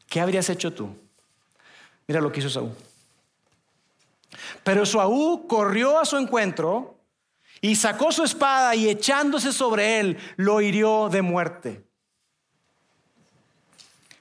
¿Qué 0.08 0.22
habrías 0.22 0.50
hecho 0.50 0.72
tú? 0.72 0.96
Mira 2.08 2.22
lo 2.22 2.32
que 2.32 2.40
hizo 2.40 2.50
Saúl. 2.50 2.72
Pero 4.64 4.86
Saúl 4.86 5.46
corrió 5.46 6.00
a 6.00 6.06
su 6.06 6.16
encuentro 6.16 6.98
y 7.60 7.76
sacó 7.76 8.14
su 8.14 8.24
espada 8.24 8.76
y 8.76 8.88
echándose 8.88 9.52
sobre 9.52 10.00
él, 10.00 10.18
lo 10.38 10.62
hirió 10.62 11.10
de 11.10 11.22
muerte. 11.22 11.84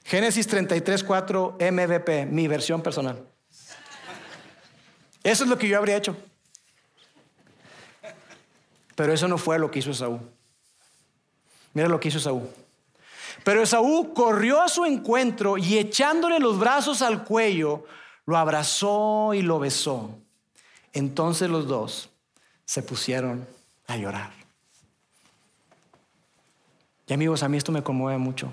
Génesis 0.03 0.47
33, 0.47 1.01
4 1.01 1.57
MVP, 1.71 2.25
mi 2.25 2.49
versión 2.49 2.81
personal. 2.81 3.25
Eso 5.23 5.45
es 5.45 5.49
lo 5.49 5.57
que 5.57 5.69
yo 5.69 5.77
habría 5.77 5.95
hecho. 5.95 6.17
Pero 8.95 9.13
eso 9.13 9.27
no 9.27 9.37
fue 9.37 9.59
lo 9.59 9.71
que 9.71 9.79
hizo 9.79 9.91
Esaú. 9.91 10.19
Mira 11.73 11.87
lo 11.87 11.99
que 11.99 12.09
hizo 12.09 12.19
Esaú. 12.19 12.47
Pero 13.43 13.63
Esaú 13.63 14.13
corrió 14.13 14.61
a 14.61 14.69
su 14.69 14.85
encuentro 14.85 15.57
y 15.57 15.77
echándole 15.77 16.39
los 16.39 16.59
brazos 16.59 17.01
al 17.01 17.23
cuello, 17.23 17.85
lo 18.25 18.37
abrazó 18.37 19.33
y 19.33 19.41
lo 19.41 19.59
besó. 19.59 20.11
Entonces 20.93 21.49
los 21.49 21.67
dos 21.67 22.09
se 22.65 22.83
pusieron 22.83 23.47
a 23.87 23.97
llorar. 23.97 24.31
Y 27.07 27.13
amigos, 27.13 27.43
a 27.43 27.49
mí 27.49 27.57
esto 27.57 27.71
me 27.71 27.83
conmueve 27.83 28.17
mucho. 28.17 28.51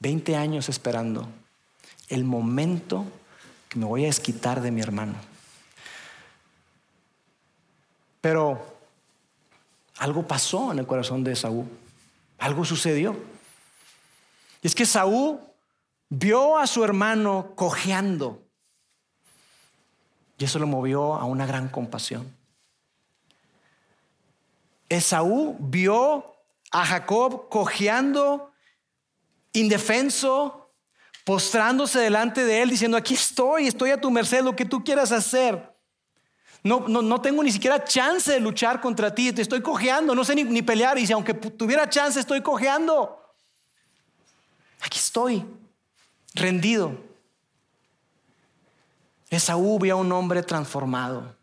Veinte 0.00 0.34
años 0.34 0.68
esperando 0.68 1.28
el 2.08 2.24
momento 2.24 3.04
que 3.68 3.78
me 3.78 3.84
voy 3.84 4.02
a 4.02 4.06
desquitar 4.06 4.60
de 4.60 4.72
mi 4.72 4.80
hermano. 4.80 5.14
Pero 8.22 8.64
algo 9.98 10.26
pasó 10.26 10.72
en 10.72 10.78
el 10.78 10.86
corazón 10.86 11.22
de 11.22 11.36
Saúl. 11.36 11.66
Algo 12.38 12.64
sucedió. 12.64 13.14
Y 14.62 14.68
es 14.68 14.74
que 14.74 14.86
Saúl 14.86 15.40
vio 16.08 16.56
a 16.56 16.66
su 16.66 16.82
hermano 16.84 17.52
cojeando. 17.56 18.40
Y 20.38 20.44
eso 20.44 20.58
lo 20.58 20.66
movió 20.66 21.14
a 21.14 21.24
una 21.24 21.46
gran 21.46 21.68
compasión. 21.68 22.32
Esaú 24.88 25.56
vio 25.58 26.36
a 26.70 26.86
Jacob 26.86 27.48
cojeando, 27.48 28.52
indefenso, 29.52 30.70
postrándose 31.24 31.98
delante 31.98 32.44
de 32.44 32.62
él, 32.62 32.70
diciendo, 32.70 32.96
aquí 32.96 33.14
estoy, 33.14 33.66
estoy 33.66 33.90
a 33.90 34.00
tu 34.00 34.10
merced, 34.10 34.42
lo 34.42 34.54
que 34.54 34.64
tú 34.64 34.84
quieras 34.84 35.10
hacer. 35.10 35.71
No, 36.64 36.86
no, 36.86 37.20
tengo 37.20 37.42
ni 37.42 37.50
siquiera 37.50 37.82
chance 37.82 38.30
de 38.30 38.40
luchar 38.40 38.80
contra 38.80 39.14
ti. 39.14 39.32
Te 39.32 39.42
estoy 39.42 39.60
cojeando. 39.62 40.14
No 40.14 40.24
sé 40.24 40.34
ni, 40.34 40.44
ni 40.44 40.62
pelear. 40.62 40.96
Y 40.98 41.06
si 41.06 41.12
aunque 41.12 41.34
tuviera 41.34 41.88
chance, 41.88 42.20
estoy 42.20 42.40
cojeando. 42.40 43.18
Aquí 44.80 44.98
estoy, 44.98 45.44
rendido. 46.34 46.96
Esaú 49.30 49.78
vio 49.78 49.94
a 49.94 49.96
un 49.96 50.12
hombre 50.12 50.42
transformado. 50.42 51.34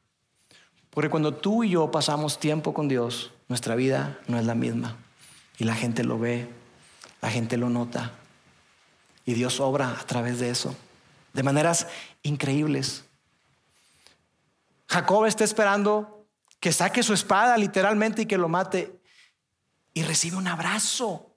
Porque 0.89 1.09
cuando 1.09 1.33
tú 1.33 1.63
y 1.63 1.71
yo 1.71 1.91
pasamos 1.91 2.39
tiempo 2.39 2.73
con 2.73 2.87
Dios, 2.87 3.31
nuestra 3.47 3.75
vida 3.75 4.19
no 4.27 4.37
es 4.37 4.45
la 4.45 4.55
misma. 4.55 4.95
Y 5.57 5.65
la 5.65 5.75
gente 5.75 6.03
lo 6.03 6.19
ve, 6.19 6.47
la 7.21 7.29
gente 7.29 7.57
lo 7.57 7.69
nota. 7.69 8.11
Y 9.25 9.33
Dios 9.33 9.59
obra 9.59 9.97
a 9.99 10.05
través 10.05 10.39
de 10.39 10.49
eso, 10.49 10.75
de 11.33 11.43
maneras 11.43 11.87
increíbles. 12.23 13.05
Jacob 14.89 15.25
está 15.25 15.43
esperando 15.43 16.27
que 16.59 16.73
saque 16.73 17.03
su 17.03 17.13
espada 17.13 17.55
literalmente 17.57 18.23
y 18.23 18.25
que 18.25 18.37
lo 18.37 18.49
mate 18.49 18.99
y 19.93 20.03
recibe 20.03 20.37
un 20.37 20.47
abrazo. 20.47 21.35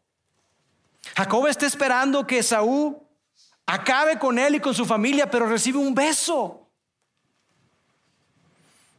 Jacob 1.16 1.46
está 1.46 1.66
esperando 1.66 2.26
que 2.26 2.42
Saúl 2.42 2.96
acabe 3.66 4.18
con 4.18 4.38
él 4.38 4.54
y 4.54 4.60
con 4.60 4.74
su 4.74 4.86
familia, 4.86 5.30
pero 5.30 5.46
recibe 5.46 5.78
un 5.78 5.94
beso. 5.94 6.70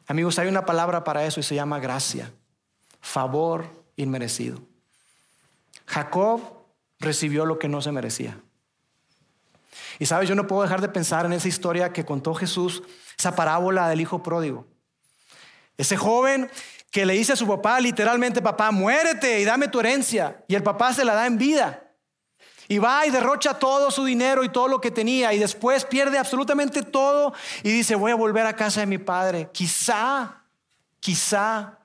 Amigos, 0.07 0.37
hay 0.37 0.47
una 0.47 0.65
palabra 0.65 1.03
para 1.03 1.25
eso 1.25 1.39
y 1.39 1.43
se 1.43 1.55
llama 1.55 1.79
gracia, 1.79 2.31
favor 3.01 3.65
inmerecido. 3.95 4.59
Jacob 5.85 6.41
recibió 6.99 7.45
lo 7.45 7.57
que 7.57 7.69
no 7.69 7.81
se 7.81 7.91
merecía. 7.91 8.39
Y 9.99 10.05
sabes, 10.05 10.29
yo 10.29 10.35
no 10.35 10.47
puedo 10.47 10.61
dejar 10.61 10.81
de 10.81 10.89
pensar 10.89 11.25
en 11.25 11.33
esa 11.33 11.47
historia 11.47 11.93
que 11.93 12.05
contó 12.05 12.33
Jesús 12.33 12.83
esa 13.17 13.35
parábola 13.35 13.89
del 13.89 14.01
hijo 14.01 14.21
pródigo. 14.23 14.67
Ese 15.77 15.97
joven 15.97 16.49
que 16.91 17.05
le 17.05 17.13
dice 17.13 17.33
a 17.33 17.35
su 17.35 17.47
papá 17.47 17.79
literalmente, 17.79 18.41
papá, 18.41 18.71
muérete 18.71 19.39
y 19.39 19.45
dame 19.45 19.67
tu 19.67 19.79
herencia. 19.79 20.43
Y 20.47 20.55
el 20.55 20.61
papá 20.61 20.93
se 20.93 21.03
la 21.03 21.15
da 21.15 21.25
en 21.25 21.37
vida. 21.37 21.83
Y 22.67 22.77
va 22.77 23.05
y 23.05 23.09
derrocha 23.09 23.55
todo 23.55 23.91
su 23.91 24.05
dinero 24.05 24.43
y 24.43 24.49
todo 24.49 24.67
lo 24.67 24.79
que 24.79 24.91
tenía 24.91 25.33
y 25.33 25.39
después 25.39 25.83
pierde 25.85 26.17
absolutamente 26.17 26.81
todo 26.81 27.33
y 27.61 27.71
dice, 27.71 27.95
voy 27.95 28.11
a 28.11 28.15
volver 28.15 28.45
a 28.45 28.55
casa 28.55 28.79
de 28.79 28.85
mi 28.85 28.99
padre. 28.99 29.49
Quizá, 29.51 30.43
quizá 30.99 31.79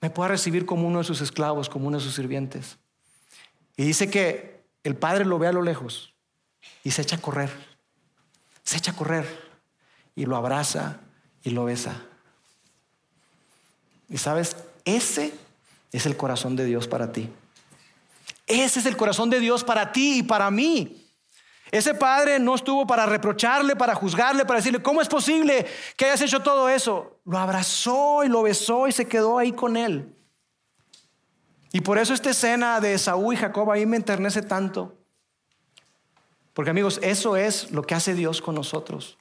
me 0.00 0.10
pueda 0.10 0.28
recibir 0.28 0.64
como 0.64 0.86
uno 0.86 0.98
de 0.98 1.04
sus 1.04 1.20
esclavos, 1.20 1.68
como 1.68 1.88
uno 1.88 1.98
de 1.98 2.04
sus 2.04 2.14
sirvientes. 2.14 2.78
Y 3.76 3.84
dice 3.84 4.10
que 4.10 4.62
el 4.84 4.96
padre 4.96 5.24
lo 5.24 5.38
ve 5.38 5.48
a 5.48 5.52
lo 5.52 5.62
lejos 5.62 6.14
y 6.84 6.90
se 6.92 7.02
echa 7.02 7.16
a 7.16 7.20
correr. 7.20 7.50
Se 8.62 8.76
echa 8.76 8.92
a 8.92 8.96
correr 8.96 9.41
y 10.14 10.26
lo 10.26 10.36
abraza 10.36 11.00
y 11.42 11.50
lo 11.50 11.64
besa. 11.64 12.02
Y 14.08 14.18
sabes, 14.18 14.56
ese 14.84 15.32
es 15.90 16.06
el 16.06 16.16
corazón 16.16 16.56
de 16.56 16.64
Dios 16.64 16.88
para 16.88 17.12
ti. 17.12 17.30
Ese 18.46 18.80
es 18.80 18.86
el 18.86 18.96
corazón 18.96 19.30
de 19.30 19.40
Dios 19.40 19.64
para 19.64 19.92
ti 19.92 20.18
y 20.18 20.22
para 20.22 20.50
mí. 20.50 20.98
Ese 21.70 21.94
padre 21.94 22.38
no 22.38 22.54
estuvo 22.54 22.86
para 22.86 23.06
reprocharle, 23.06 23.74
para 23.74 23.94
juzgarle, 23.94 24.44
para 24.44 24.58
decirle, 24.58 24.82
¿cómo 24.82 25.00
es 25.00 25.08
posible 25.08 25.66
que 25.96 26.04
hayas 26.04 26.20
hecho 26.20 26.42
todo 26.42 26.68
eso? 26.68 27.18
Lo 27.24 27.38
abrazó 27.38 28.24
y 28.24 28.28
lo 28.28 28.42
besó 28.42 28.86
y 28.88 28.92
se 28.92 29.08
quedó 29.08 29.38
ahí 29.38 29.52
con 29.52 29.78
él. 29.78 30.14
Y 31.72 31.80
por 31.80 31.96
eso 31.96 32.12
esta 32.12 32.28
escena 32.28 32.78
de 32.80 32.98
Saúl 32.98 33.34
y 33.34 33.38
Jacob 33.38 33.70
ahí 33.70 33.86
me 33.86 33.96
enternece 33.96 34.42
tanto. 34.42 34.94
Porque 36.52 36.70
amigos, 36.70 37.00
eso 37.02 37.36
es 37.36 37.70
lo 37.70 37.82
que 37.82 37.94
hace 37.94 38.14
Dios 38.14 38.42
con 38.42 38.54
nosotros. 38.54 39.16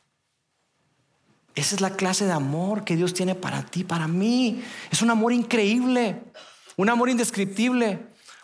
Esa 1.56 1.76
es 1.76 1.82
la 1.82 1.96
clase 1.96 2.26
de 2.26 2.32
amor 2.32 2.86
que 2.86 2.96
Dios 2.96 3.14
tiene 3.14 3.36
para 3.36 3.64
ti, 3.64 3.84
para 3.84 4.08
mí. 4.08 4.64
Es 4.90 5.02
un 5.02 5.10
amor 5.10 5.34
increíble, 5.34 6.22
un 6.78 6.90
amor 6.90 7.10
indescriptible, 7.10 8.00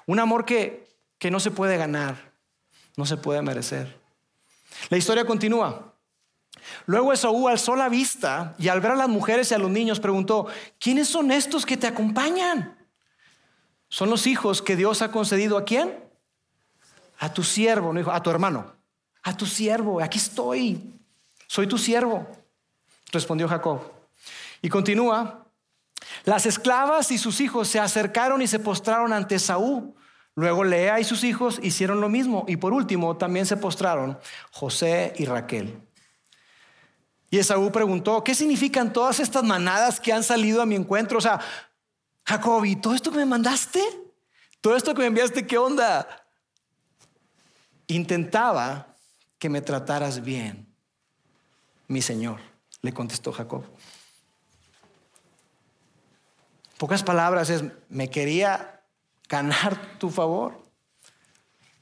un 0.05 0.19
amor 0.19 0.43
que, 0.43 0.87
que 1.17 1.31
no 1.31 1.39
se 1.39 1.51
puede 1.51 1.77
ganar, 1.77 2.33
no 2.97 3.05
se 3.05 3.17
puede 3.17 3.41
merecer. 3.41 3.99
La 4.89 4.97
historia 4.97 5.25
continúa. 5.25 5.93
Luego 6.85 7.13
Esaú 7.13 7.47
alzó 7.47 7.77
la 7.77 7.87
vista 7.87 8.55
y 8.59 8.67
al 8.67 8.81
ver 8.81 8.91
a 8.91 8.95
las 8.95 9.07
mujeres 9.07 9.51
y 9.51 9.53
a 9.53 9.57
los 9.57 9.71
niños 9.71 10.01
preguntó, 10.01 10.47
¿quiénes 10.77 11.07
son 11.07 11.31
estos 11.31 11.65
que 11.65 11.77
te 11.77 11.87
acompañan? 11.87 12.77
Son 13.87 14.09
los 14.09 14.27
hijos 14.27 14.61
que 14.61 14.75
Dios 14.75 15.01
ha 15.01 15.11
concedido 15.11 15.57
a 15.57 15.63
quién? 15.63 15.97
A 17.19 17.33
tu 17.33 17.41
siervo, 17.41 17.93
no 17.93 18.11
a 18.11 18.21
tu 18.21 18.29
hermano, 18.29 18.73
a 19.23 19.35
tu 19.35 19.45
siervo, 19.45 20.01
aquí 20.01 20.17
estoy, 20.17 20.93
soy 21.47 21.67
tu 21.67 21.77
siervo 21.77 22.27
respondió 23.11 23.47
Jacob. 23.47 23.81
Y 24.61 24.69
continúa, 24.69 25.47
las 26.25 26.45
esclavas 26.45 27.11
y 27.11 27.17
sus 27.17 27.39
hijos 27.41 27.67
se 27.67 27.79
acercaron 27.79 28.41
y 28.41 28.47
se 28.47 28.59
postraron 28.59 29.13
ante 29.13 29.39
Saúl. 29.39 29.93
Luego 30.35 30.63
Lea 30.63 30.99
y 30.99 31.03
sus 31.03 31.23
hijos 31.23 31.59
hicieron 31.63 32.01
lo 32.01 32.09
mismo. 32.09 32.45
Y 32.47 32.57
por 32.57 32.73
último 32.73 33.17
también 33.17 33.45
se 33.45 33.57
postraron 33.57 34.19
José 34.51 35.13
y 35.17 35.25
Raquel. 35.25 35.81
Y 37.29 37.39
Esaú 37.39 37.71
preguntó, 37.71 38.23
¿qué 38.23 38.33
significan 38.35 38.93
todas 38.93 39.19
estas 39.19 39.43
manadas 39.43 39.99
que 39.99 40.13
han 40.13 40.23
salido 40.23 40.61
a 40.61 40.65
mi 40.65 40.75
encuentro? 40.75 41.17
O 41.17 41.21
sea, 41.21 41.39
Jacob, 42.25 42.63
¿y 42.65 42.75
todo 42.77 42.93
esto 42.93 43.11
que 43.11 43.17
me 43.17 43.25
mandaste? 43.25 43.81
¿Todo 44.61 44.75
esto 44.75 44.93
que 44.93 45.01
me 45.01 45.07
enviaste, 45.07 45.45
qué 45.45 45.57
onda? 45.57 46.07
Intentaba 47.87 48.95
que 49.39 49.49
me 49.49 49.61
trataras 49.61 50.23
bien, 50.23 50.73
mi 51.87 52.01
Señor 52.01 52.56
le 52.87 52.93
contestó 52.93 53.33
Jacob. 53.33 53.65
Pocas 56.77 57.03
palabras 57.03 57.49
es, 57.49 57.65
me 57.89 58.09
quería 58.09 58.81
ganar 59.27 59.97
tu 59.99 60.09
favor. 60.09 60.63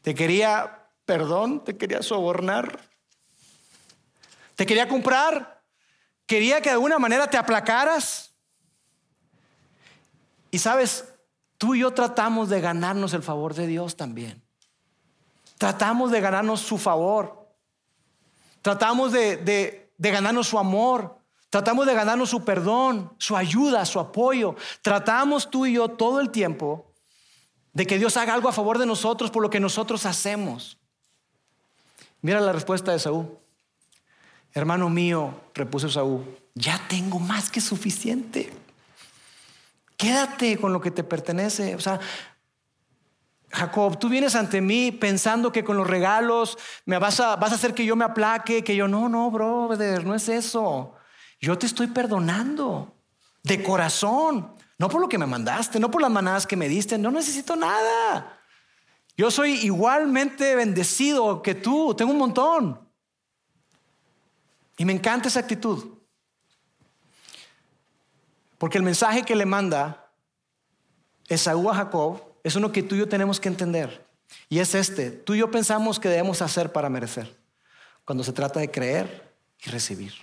Te 0.02 0.16
quería 0.16 0.90
perdón, 1.06 1.64
te 1.64 1.78
quería 1.78 2.02
sobornar. 2.02 2.90
Te 4.56 4.66
quería 4.66 4.88
comprar. 4.88 5.64
Quería 6.26 6.60
que 6.60 6.70
de 6.70 6.74
alguna 6.74 6.98
manera 6.98 7.30
te 7.30 7.38
aplacaras. 7.38 8.34
Y 10.50 10.58
sabes, 10.58 11.06
tú 11.60 11.76
y 11.76 11.82
yo 11.82 11.94
tratamos 11.94 12.50
de 12.50 12.62
ganarnos 12.62 13.14
el 13.14 13.22
favor 13.22 13.54
de 13.54 13.68
Dios 13.68 13.96
también. 13.96 14.44
Tratamos 15.60 16.10
de 16.10 16.20
ganarnos 16.20 16.62
su 16.62 16.80
favor. 16.80 17.48
Tratamos 18.64 19.12
de, 19.12 19.38
de 19.38 19.85
de 19.98 20.12
ganarnos 20.12 20.48
su 20.48 20.60
amor, 20.60 21.18
tratamos 21.50 21.86
de 21.86 21.94
ganarnos 21.94 22.30
su 22.30 22.44
perdón, 22.44 23.14
su 23.18 23.36
ayuda, 23.36 23.86
su 23.86 24.00
apoyo. 24.00 24.56
Tratamos 24.82 25.50
tú 25.50 25.66
y 25.66 25.74
yo 25.74 25.90
todo 25.90 26.20
el 26.20 26.30
tiempo 26.30 26.92
de 27.74 27.86
que 27.86 27.98
Dios 27.98 28.18
haga 28.18 28.34
algo 28.34 28.50
a 28.50 28.54
favor 28.54 28.78
de 28.78 28.86
nosotros 28.86 29.32
por 29.32 29.44
lo 29.44 29.50
que 29.50 29.60
nosotros 29.60 30.06
hacemos. 30.06 30.78
Mira 32.22 32.40
la 32.40 32.54
respuesta 32.54 32.92
de 32.92 33.00
Saúl. 33.00 33.38
Hermano 34.54 34.90
mío, 34.90 35.34
repuso 35.54 35.90
Saúl, 35.90 36.24
ya 36.54 36.82
tengo 36.88 37.20
más 37.20 37.50
que 37.50 37.60
suficiente. 37.60 38.52
Quédate 39.98 40.58
con 40.58 40.74
lo 40.74 40.82
que 40.82 40.92
te 40.92 41.04
pertenece. 41.04 41.76
O 41.76 41.80
sea, 41.82 42.00
Jacob, 43.56 43.98
tú 43.98 44.10
vienes 44.10 44.36
ante 44.36 44.60
mí 44.60 44.92
pensando 44.92 45.52
que 45.52 45.64
con 45.64 45.78
los 45.78 45.88
regalos 45.88 46.58
me 46.86 47.00
vas 47.00 47.22
a, 47.22 47.38
vas 47.38 47.54
a 47.54 47.56
hacer 47.56 47.74
que 47.74 47.86
yo 47.86 47.96
me 47.96 48.04
aplaque, 48.04 48.66
que 48.66 48.76
yo 48.76 48.88
no, 48.88 49.08
no, 49.08 49.32
brother, 49.32 50.06
no 50.06 50.14
es 50.14 50.28
eso. 50.28 50.94
Yo 51.40 51.58
te 51.58 51.66
estoy 51.66 51.88
perdonando 51.88 52.94
de 53.44 53.64
corazón, 53.64 54.54
no 54.78 54.90
por 54.90 55.00
lo 55.00 55.08
que 55.08 55.18
me 55.18 55.26
mandaste, 55.26 55.80
no 55.80 55.90
por 55.90 56.02
las 56.02 56.12
manadas 56.12 56.46
que 56.46 56.58
me 56.58 56.68
diste, 56.68 56.98
no 56.98 57.12
necesito 57.12 57.56
nada. 57.56 58.42
Yo 59.16 59.32
soy 59.32 59.54
igualmente 59.66 60.54
bendecido 60.56 61.42
que 61.42 61.56
tú, 61.56 61.96
tengo 61.96 62.12
un 62.12 62.18
montón. 62.18 62.90
Y 64.78 64.84
me 64.84 64.92
encanta 64.92 65.30
esa 65.30 65.40
actitud. 65.40 65.98
Porque 68.58 68.78
el 68.78 68.84
mensaje 68.84 69.24
que 69.24 69.36
le 69.36 69.46
manda 69.46 70.12
Esaú 71.30 71.70
a 71.70 71.76
Jacob 71.76 72.35
es 72.46 72.56
uno 72.56 72.72
que 72.72 72.84
tú 72.84 72.94
y 72.94 73.00
yo 73.00 73.10
tenemos 73.10 73.40
que 73.40 73.50
entender. 73.50 74.06
Y 74.50 74.60
es 74.60 74.76
este, 74.76 75.10
tú 75.10 75.34
y 75.34 75.40
yo 75.40 75.50
pensamos 75.50 76.00
que 76.00 76.10
debemos 76.10 76.44
hacer 76.44 76.72
para 76.72 76.92
merecer, 76.92 77.36
cuando 78.06 78.24
se 78.24 78.34
trata 78.34 78.60
de 78.60 78.70
creer 78.70 79.34
y 79.66 79.72
recibir. 79.72 80.14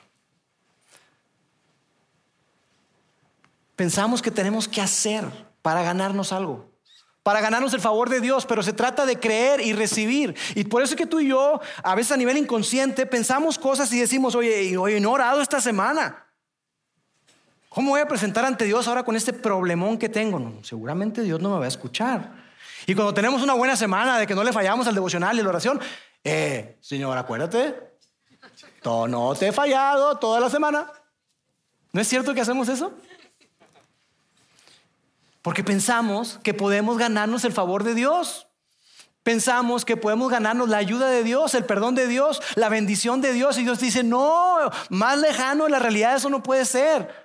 Pensamos 3.75 4.23
que 4.23 4.31
tenemos 4.31 4.69
que 4.69 4.81
hacer 4.81 5.25
para 5.63 5.83
ganarnos 5.83 6.33
algo, 6.33 6.71
para 7.25 7.41
ganarnos 7.41 7.75
el 7.75 7.81
favor 7.81 8.09
de 8.09 8.21
Dios, 8.21 8.47
pero 8.47 8.63
se 8.63 8.73
trata 8.73 9.05
de 9.05 9.19
creer 9.19 9.61
y 9.61 9.73
recibir. 9.73 10.37
Y 10.55 10.63
por 10.63 10.81
eso 10.81 10.95
es 10.95 10.99
que 10.99 11.07
tú 11.07 11.19
y 11.19 11.27
yo, 11.27 11.61
a 11.83 11.95
veces 11.97 12.13
a 12.13 12.17
nivel 12.17 12.37
inconsciente, 12.37 13.05
pensamos 13.05 13.59
cosas 13.59 13.93
y 13.93 13.99
decimos, 13.99 14.37
oye, 14.37 14.77
oye, 14.77 15.01
no 15.01 15.09
he 15.09 15.13
orado 15.15 15.43
esta 15.43 15.61
semana. 15.61 16.25
¿Cómo 17.75 17.93
voy 17.93 18.01
a 18.01 18.07
presentar 18.09 18.45
ante 18.45 18.67
Dios 18.67 18.87
ahora 18.87 19.03
con 19.03 19.17
este 19.17 19.33
problemón 19.33 19.97
que 19.97 20.11
tengo? 20.11 20.61
seguramente 20.63 21.23
Dios 21.23 21.41
no 21.41 21.51
me 21.51 21.59
va 21.59 21.65
a 21.65 21.69
escuchar. 21.69 22.31
Y 22.87 22.95
cuando 22.95 23.15
tenemos 23.15 23.43
una 23.43 23.55
buena 23.55 23.77
semana 23.77 24.19
de 24.19 24.27
que 24.27 24.35
no 24.35 24.45
le 24.45 24.53
fallamos 24.53 24.87
al 24.87 24.95
devocional 24.95 25.39
y 25.39 25.43
la 25.43 25.49
oración, 25.49 25.81
eh, 26.23 26.77
Señor, 26.83 27.17
acuérdate, 27.17 27.75
no 28.85 29.35
te 29.39 29.49
he 29.49 29.53
fallado 29.53 30.19
toda 30.19 30.39
la 30.39 30.51
semana. 30.51 30.91
¿No 31.93 32.01
es 32.01 32.09
cierto 32.09 32.35
que 32.35 32.43
hacemos 32.43 32.69
eso? 32.69 32.93
Porque 35.41 35.65
pensamos 35.65 36.39
que 36.43 36.53
podemos 36.53 36.99
ganarnos 36.99 37.45
el 37.45 37.53
favor 37.53 37.85
de 37.85 37.95
Dios. 37.95 38.49
Pensamos 39.23 39.85
que 39.85 39.97
podemos 39.97 40.31
ganarnos 40.31 40.69
la 40.69 40.79
ayuda 40.79 41.09
de 41.09 41.23
Dios, 41.23 41.55
el 41.55 41.65
perdón 41.65 41.95
de 41.95 42.07
Dios, 42.07 42.43
la 42.55 42.69
bendición 42.69 43.23
de 43.23 43.33
Dios. 43.33 43.57
Y 43.57 43.63
Dios 43.63 43.79
dice, 43.79 44.03
no, 44.03 44.59
más 44.91 45.19
lejano 45.19 45.65
de 45.65 45.71
la 45.71 45.79
realidad 45.79 46.17
eso 46.17 46.29
no 46.29 46.43
puede 46.43 46.67
ser. 46.67 47.22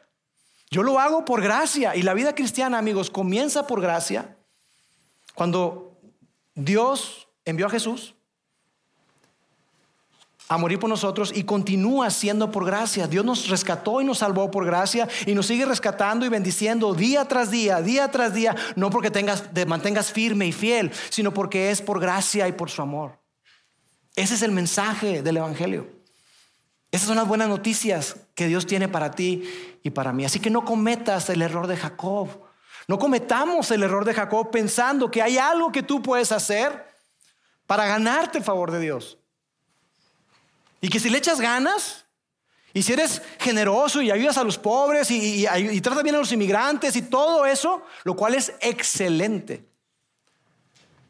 Yo 0.69 0.83
lo 0.83 0.99
hago 0.99 1.23
por 1.25 1.41
gracia 1.41 1.95
y 1.95 2.01
la 2.01 2.13
vida 2.13 2.35
cristiana, 2.35 2.77
amigos, 2.77 3.09
comienza 3.09 3.67
por 3.67 3.81
gracia. 3.81 4.37
Cuando 5.33 5.97
Dios 6.55 7.27
envió 7.45 7.67
a 7.67 7.69
Jesús 7.69 8.15
a 10.49 10.57
morir 10.57 10.79
por 10.79 10.89
nosotros 10.89 11.31
y 11.35 11.43
continúa 11.43 12.09
siendo 12.09 12.51
por 12.51 12.65
gracia. 12.65 13.07
Dios 13.07 13.25
nos 13.25 13.49
rescató 13.49 14.01
y 14.01 14.05
nos 14.05 14.19
salvó 14.19 14.49
por 14.49 14.65
gracia 14.65 15.07
y 15.25 15.35
nos 15.35 15.47
sigue 15.47 15.65
rescatando 15.65 16.25
y 16.25 16.29
bendiciendo 16.29 16.93
día 16.93 17.25
tras 17.25 17.51
día, 17.51 17.81
día 17.81 18.09
tras 18.09 18.33
día, 18.33 18.55
no 18.75 18.89
porque 18.89 19.11
tengas, 19.11 19.53
te 19.53 19.65
mantengas 19.65 20.11
firme 20.11 20.47
y 20.47 20.51
fiel, 20.51 20.91
sino 21.09 21.33
porque 21.33 21.69
es 21.69 21.81
por 21.81 21.99
gracia 21.99 22.47
y 22.47 22.53
por 22.53 22.69
su 22.69 22.81
amor. 22.81 23.19
Ese 24.15 24.35
es 24.35 24.41
el 24.41 24.51
mensaje 24.51 25.21
del 25.21 25.37
Evangelio. 25.37 25.87
Esas 26.91 27.07
son 27.07 27.17
las 27.17 27.27
buenas 27.27 27.49
noticias 27.49 28.15
que 28.33 28.47
Dios 28.47 28.65
tiene 28.65 28.87
para 28.87 29.11
ti 29.11 29.43
y 29.87 29.91
para 29.91 30.13
mí. 30.13 30.25
Así 30.25 30.39
que 30.39 30.49
no 30.49 30.63
cometas 30.63 31.29
el 31.29 31.41
error 31.41 31.67
de 31.67 31.77
Jacob. 31.77 32.29
No 32.87 32.99
cometamos 32.99 33.71
el 33.71 33.83
error 33.83 34.05
de 34.05 34.13
Jacob 34.13 34.51
pensando 34.51 35.09
que 35.09 35.21
hay 35.21 35.37
algo 35.37 35.71
que 35.71 35.83
tú 35.83 36.01
puedes 36.01 36.31
hacer 36.31 36.85
para 37.65 37.85
ganarte 37.85 38.37
el 38.37 38.43
favor 38.43 38.71
de 38.71 38.79
Dios. 38.79 39.17
Y 40.79 40.89
que 40.89 40.99
si 40.99 41.09
le 41.09 41.17
echas 41.17 41.41
ganas, 41.41 42.05
y 42.73 42.83
si 42.83 42.93
eres 42.93 43.21
generoso 43.39 44.01
y 44.01 44.11
ayudas 44.11 44.37
a 44.37 44.43
los 44.43 44.57
pobres 44.57 45.09
y, 45.09 45.47
y, 45.47 45.81
tratas 45.81 46.03
bien 46.03 46.15
a 46.15 46.19
los 46.19 46.31
inmigrantes 46.31 46.95
y 46.95 47.01
todo 47.01 47.45
eso, 47.45 47.81
lo 48.03 48.15
cual 48.15 48.35
es 48.35 48.53
excelente. 48.61 49.67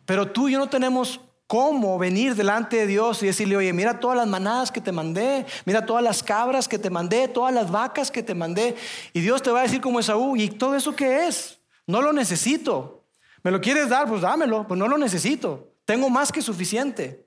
Pero 0.06 0.32
tú 0.32 0.47
y 0.47 0.54
yo 0.54 0.60
no 0.60 0.70
tenemos 0.70 1.20
cómo 1.48 1.98
venir 1.98 2.36
delante 2.36 2.78
de 2.78 2.88
Dios 2.88 3.24
y 3.24 3.28
decirle, 3.28 3.58
oye, 3.58 3.74
mira 3.74 4.00
todas 4.00 4.18
las 4.18 4.28
manadas 4.28 4.72
que 4.72 4.82
te 4.82 4.91
mandé, 4.91 5.45
mira 5.66 5.86
todas 5.86 6.04
las 6.04 6.22
cabras 6.22 6.68
que 6.68 6.78
te 6.78 6.89
mandé, 6.89 7.30
todas 7.30 7.54
las 7.54 7.72
vacas 7.72 8.12
que 8.12 8.22
te 8.22 8.36
mandé. 8.36 8.76
Y 9.14 9.22
Dios 9.22 9.41
te 9.41 9.50
va 9.50 9.62
a 9.62 9.64
decir 9.64 9.82
como 9.82 10.00
Esaú, 10.00 10.36
¿y 10.36 10.50
todo 10.50 10.76
eso 10.76 10.95
qué 10.95 11.28
es? 11.28 11.60
No 11.88 12.02
lo 12.02 12.12
necesito. 12.12 13.06
¿Me 13.43 13.52
lo 13.52 13.62
quieres 13.62 13.89
dar? 13.89 14.08
Pues 14.08 14.22
dámelo, 14.22 14.68
pues 14.68 14.78
no 14.78 14.88
lo 14.88 14.98
necesito. 14.98 15.72
Tengo 15.86 16.10
más 16.10 16.34
que 16.34 16.41
suficiente. 16.41 17.26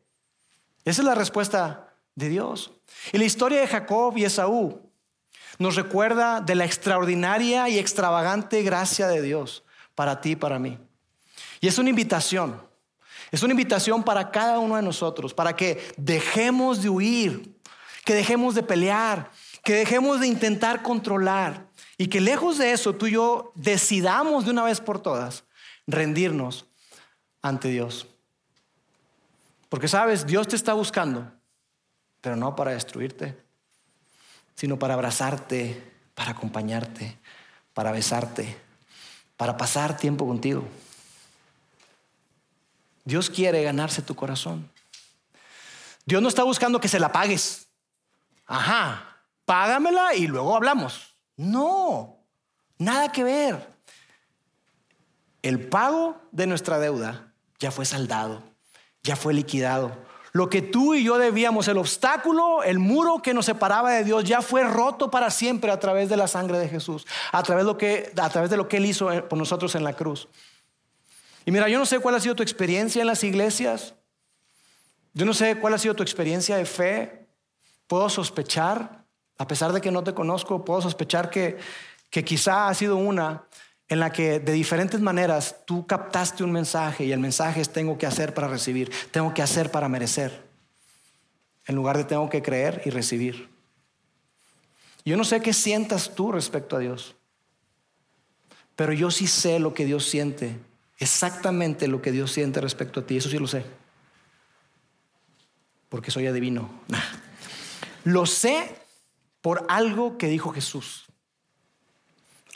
Esa 0.85 1.01
es 1.01 1.07
la 1.07 1.15
respuesta 1.15 1.95
de 2.15 2.29
Dios. 2.29 2.73
Y 3.13 3.19
la 3.19 3.25
historia 3.25 3.61
de 3.61 3.67
Jacob 3.67 4.17
y 4.19 4.25
Esaú 4.25 4.91
nos 5.59 5.77
recuerda 5.77 6.41
de 6.41 6.55
la 6.55 6.67
extraordinaria 6.67 7.69
y 7.69 7.79
extravagante 7.79 8.63
gracia 8.63 9.09
de 9.09 9.23
Dios 9.23 9.65
para 9.95 10.21
ti 10.21 10.33
y 10.33 10.37
para 10.37 10.59
mí. 10.59 10.79
Y 11.61 11.69
es 11.69 11.79
una 11.79 11.91
invitación, 11.91 12.61
es 13.31 13.43
una 13.43 13.53
invitación 13.53 14.03
para 14.03 14.31
cada 14.31 14.59
uno 14.59 14.77
de 14.77 14.83
nosotros, 14.83 15.35
para 15.35 15.55
que 15.55 15.93
dejemos 15.97 16.83
de 16.83 16.89
huir, 16.89 17.57
que 18.05 18.15
dejemos 18.15 18.55
de 18.55 18.63
pelear, 18.63 19.31
que 19.63 19.75
dejemos 19.75 20.21
de 20.21 20.27
intentar 20.27 20.83
controlar 20.83 21.67
y 21.97 22.09
que 22.09 22.21
lejos 22.21 22.59
de 22.59 22.73
eso 22.73 22.95
tú 22.95 23.07
y 23.07 23.13
yo 23.13 23.53
decidamos 23.55 24.45
de 24.45 24.51
una 24.51 24.65
vez 24.65 24.81
por 24.81 25.01
todas 25.01 25.45
rendirnos 25.87 26.67
ante 27.43 27.69
Dios. 27.69 28.07
Porque 29.69 29.87
sabes, 29.87 30.27
Dios 30.27 30.49
te 30.49 30.57
está 30.57 30.73
buscando, 30.73 31.31
pero 32.21 32.37
no 32.37 32.57
para 32.57 32.73
destruirte, 32.73 33.37
sino 34.57 34.79
para 34.79 34.95
abrazarte, 34.95 35.81
para 36.15 36.33
acompañarte, 36.33 37.17
para 37.73 37.93
besarte, 37.93 38.57
para 39.37 39.57
pasar 39.57 39.97
tiempo 39.97 40.27
contigo. 40.27 40.65
Dios 43.11 43.29
quiere 43.29 43.63
ganarse 43.63 44.03
tu 44.03 44.15
corazón. 44.15 44.71
Dios 46.07 46.23
no 46.23 46.29
está 46.29 46.43
buscando 46.43 46.81
que 46.81 46.89
se 46.89 46.99
la 46.99 47.13
pagues. 47.13 47.69
Ajá, 48.47 49.23
págamela 49.45 50.15
y 50.15 50.27
luego 50.27 50.57
hablamos. 50.57 51.15
No, 51.37 52.17
nada 52.79 53.13
que 53.13 53.23
ver. 53.23 53.75
El 55.43 55.69
pago 55.69 56.21
de 56.33 56.47
nuestra 56.47 56.79
deuda 56.79 57.33
ya 57.59 57.71
fue 57.71 57.85
saldado 57.85 58.51
ya 59.03 59.17
fue 59.17 59.35
liquidado. 59.35 59.93
Lo 60.33 60.49
que 60.49 60.63
tú 60.63 60.95
y 60.95 61.03
yo 61.03 61.19
debíamos, 61.19 61.67
el 61.67 61.79
obstáculo, 61.79 62.63
el 62.63 62.79
muro 62.79 63.21
que 63.21 63.35
nos 63.35 63.47
separaba 63.47 63.91
de 63.91 64.05
Dios, 64.05 64.25
ya 64.25 64.43
fue 64.43 64.63
roto 64.63 65.11
para 65.11 65.31
siempre 65.31 65.73
a 65.73 65.81
través 65.81 66.09
de 66.09 66.17
la 66.17 66.29
sangre 66.29 66.59
de 66.59 66.69
Jesús, 66.69 67.07
a 67.33 67.43
través 67.43 67.65
de 67.65 67.73
lo 67.73 67.79
que, 67.79 68.13
a 68.17 68.29
través 68.29 68.51
de 68.51 68.57
lo 68.57 68.69
que 68.69 68.77
Él 68.77 68.87
hizo 68.87 69.09
por 69.29 69.39
nosotros 69.39 69.75
en 69.75 69.83
la 69.83 69.95
cruz. 69.95 70.29
Y 71.45 71.51
mira, 71.51 71.69
yo 71.69 71.79
no 71.79 71.87
sé 71.87 71.99
cuál 71.99 72.15
ha 72.15 72.21
sido 72.21 72.37
tu 72.37 72.43
experiencia 72.43 73.01
en 73.01 73.07
las 73.07 73.25
iglesias, 73.25 73.95
yo 75.13 75.25
no 75.27 75.35
sé 75.35 75.57
cuál 75.57 75.75
ha 75.75 75.79
sido 75.79 75.95
tu 75.95 76.03
experiencia 76.03 76.57
de 76.57 76.65
fe, 76.65 77.27
puedo 77.87 78.09
sospechar, 78.09 79.05
a 79.39 79.47
pesar 79.47 79.73
de 79.73 79.81
que 79.81 79.91
no 79.91 80.05
te 80.05 80.15
conozco, 80.15 80.65
puedo 80.65 80.81
sospechar 80.81 81.31
que, 81.31 81.59
que 82.11 82.25
quizá 82.25 82.69
ha 82.69 82.75
sido 82.75 82.97
una 82.97 83.45
en 83.89 83.99
la 83.99 84.13
que 84.13 84.39
de 84.39 84.53
diferentes 84.53 85.01
maneras 85.01 85.57
tú 85.65 85.85
captaste 85.85 86.45
un 86.45 86.53
mensaje 86.53 87.05
y 87.05 87.13
el 87.13 87.19
mensaje 87.19 87.61
es 87.61 87.71
tengo 87.71 87.99
que 87.99 88.07
hacer 88.07 88.33
para 88.35 88.47
recibir, 88.47 88.93
tengo 89.11 89.35
que 89.35 89.43
hacer 89.43 89.73
para 89.73 89.89
merecer, 89.89 90.45
en 91.67 91.75
lugar 91.75 91.97
de 91.97 92.05
tengo 92.05 92.31
que 92.31 92.41
creer 92.41 92.83
y 92.85 92.91
recibir. 92.91 93.51
Yo 95.05 95.17
no 95.17 95.25
sé 95.25 95.41
qué 95.41 95.53
sientas 95.53 96.15
tú 96.15 96.31
respecto 96.31 96.77
a 96.77 96.79
Dios, 96.79 97.17
pero 98.77 98.93
yo 98.93 99.11
sí 99.11 99.27
sé 99.27 99.59
lo 99.59 99.75
que 99.75 99.87
Dios 99.87 100.05
siente, 100.05 100.57
exactamente 101.01 101.89
lo 101.89 102.01
que 102.01 102.13
Dios 102.13 102.31
siente 102.31 102.61
respecto 102.61 103.01
a 103.01 103.07
ti, 103.07 103.17
eso 103.17 103.29
sí 103.29 103.39
lo 103.39 103.49
sé, 103.49 103.65
porque 105.89 106.13
soy 106.13 106.27
adivino. 106.29 106.71
Lo 108.05 108.27
sé 108.27 108.77
por 109.41 109.67
algo 109.69 110.17
que 110.17 110.29
dijo 110.29 110.53
Jesús. 110.53 111.07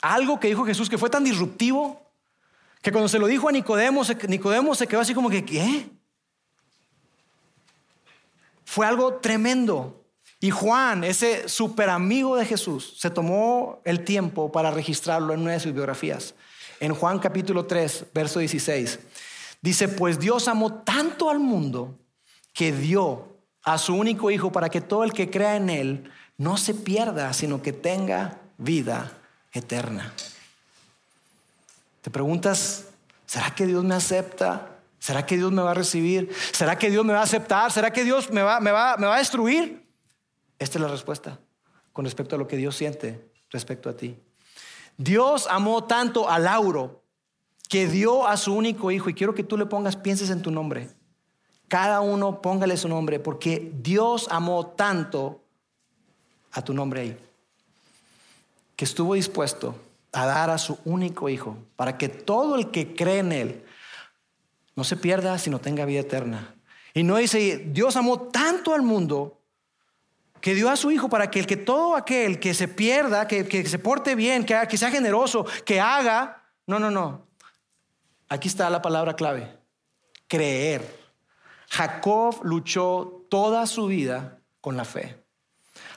Algo 0.01 0.39
que 0.39 0.47
dijo 0.47 0.65
Jesús 0.65 0.89
que 0.89 0.97
fue 0.97 1.09
tan 1.09 1.23
disruptivo 1.23 2.01
que 2.81 2.91
cuando 2.91 3.09
se 3.09 3.17
lo 3.17 3.25
dijo 3.25 3.49
a 3.49 3.51
Nicodemo, 3.51 4.03
Nicodemo 4.27 4.75
se 4.75 4.87
quedó 4.87 5.01
así 5.01 5.15
como 5.15 5.29
que, 5.29 5.43
¿qué? 5.43 5.89
Fue 8.63 8.85
algo 8.85 9.15
tremendo. 9.15 10.05
Y 10.39 10.51
Juan, 10.51 11.03
ese 11.03 11.49
super 11.49 11.89
amigo 11.89 12.35
de 12.35 12.45
Jesús, 12.45 12.95
se 12.99 13.09
tomó 13.09 13.81
el 13.85 14.03
tiempo 14.03 14.51
para 14.51 14.69
registrarlo 14.69 15.33
en 15.33 15.41
una 15.41 15.53
de 15.53 15.59
sus 15.59 15.73
biografías. 15.73 16.35
En 16.79 16.93
Juan 16.93 17.19
capítulo 17.19 17.65
3, 17.65 18.07
verso 18.13 18.39
16, 18.39 18.99
dice, 19.61 19.87
pues 19.87 20.19
Dios 20.19 20.47
amó 20.47 20.81
tanto 20.83 21.29
al 21.29 21.39
mundo 21.39 21.97
que 22.53 22.71
dio 22.71 23.35
a 23.63 23.77
su 23.77 23.95
único 23.95 24.29
hijo 24.31 24.51
para 24.51 24.69
que 24.69 24.81
todo 24.81 25.03
el 25.03 25.13
que 25.13 25.29
crea 25.29 25.55
en 25.55 25.69
él 25.69 26.11
no 26.37 26.57
se 26.57 26.73
pierda, 26.73 27.33
sino 27.33 27.61
que 27.61 27.73
tenga 27.73 28.39
vida 28.57 29.11
eterna. 29.51 30.13
Te 32.01 32.11
preguntas, 32.11 32.85
¿será 33.25 33.55
que 33.55 33.65
Dios 33.65 33.83
me 33.83 33.95
acepta? 33.95 34.79
¿Será 34.99 35.25
que 35.25 35.37
Dios 35.37 35.51
me 35.51 35.61
va 35.61 35.71
a 35.71 35.75
recibir? 35.75 36.33
¿Será 36.51 36.77
que 36.77 36.89
Dios 36.89 37.05
me 37.05 37.13
va 37.13 37.21
a 37.21 37.23
aceptar? 37.23 37.71
¿Será 37.71 37.91
que 37.91 38.03
Dios 38.03 38.31
me 38.31 38.41
va, 38.41 38.59
me 38.59 38.71
va, 38.71 38.97
me 38.97 39.07
va 39.07 39.15
a 39.15 39.19
destruir? 39.19 39.87
Esta 40.59 40.77
es 40.77 40.81
la 40.81 40.87
respuesta 40.87 41.39
con 41.93 42.05
respecto 42.05 42.35
a 42.35 42.39
lo 42.39 42.47
que 42.47 42.57
Dios 42.57 42.75
siente 42.75 43.31
respecto 43.49 43.89
a 43.89 43.95
ti. 43.95 44.17
Dios 44.97 45.47
amó 45.49 45.83
tanto 45.83 46.29
a 46.29 46.39
Lauro 46.39 47.01
que 47.67 47.87
dio 47.87 48.27
a 48.27 48.37
su 48.37 48.53
único 48.53 48.91
hijo, 48.91 49.09
y 49.09 49.13
quiero 49.13 49.33
que 49.33 49.43
tú 49.43 49.57
le 49.57 49.65
pongas, 49.65 49.95
pienses 49.95 50.29
en 50.29 50.41
tu 50.41 50.51
nombre. 50.51 50.89
Cada 51.67 52.01
uno 52.01 52.41
póngale 52.41 52.77
su 52.77 52.87
nombre, 52.87 53.19
porque 53.19 53.71
Dios 53.81 54.27
amó 54.29 54.67
tanto 54.67 55.41
a 56.51 56.61
tu 56.61 56.73
nombre 56.73 57.01
ahí 57.01 57.17
que 58.75 58.85
estuvo 58.85 59.13
dispuesto 59.13 59.75
a 60.11 60.25
dar 60.25 60.49
a 60.49 60.57
su 60.57 60.77
único 60.85 61.29
hijo 61.29 61.57
para 61.75 61.97
que 61.97 62.09
todo 62.09 62.55
el 62.55 62.71
que 62.71 62.95
cree 62.95 63.19
en 63.19 63.31
él 63.31 63.65
no 64.75 64.83
se 64.83 64.97
pierda, 64.97 65.37
sino 65.37 65.59
tenga 65.59 65.85
vida 65.85 66.01
eterna. 66.01 66.55
Y 66.93 67.03
no 67.03 67.17
dice, 67.17 67.65
Dios 67.67 67.95
amó 67.95 68.19
tanto 68.19 68.73
al 68.73 68.81
mundo 68.81 69.39
que 70.45 70.53
dio 70.53 70.69
a 70.69 70.75
su 70.75 70.91
hijo 70.91 71.09
para 71.09 71.31
que 71.31 71.39
el 71.39 71.47
que 71.47 71.57
todo 71.57 71.95
aquel 71.95 72.39
que 72.39 72.53
se 72.53 72.67
pierda, 72.67 73.27
que, 73.27 73.65
se 73.65 73.79
porte 73.79 74.13
bien, 74.13 74.45
que, 74.45 74.55
que 74.69 74.77
sea 74.77 74.91
generoso, 74.91 75.43
que 75.65 75.79
haga, 75.79 76.43
no, 76.67 76.77
no, 76.77 76.91
no. 76.91 77.25
Aquí 78.29 78.47
está 78.47 78.69
la 78.69 78.79
palabra 78.79 79.15
clave, 79.15 79.57
creer. 80.27 80.85
Jacob 81.67 82.41
luchó 82.43 83.25
toda 83.27 83.65
su 83.65 83.87
vida 83.87 84.37
con 84.61 84.77
la 84.77 84.85
fe. 84.85 85.19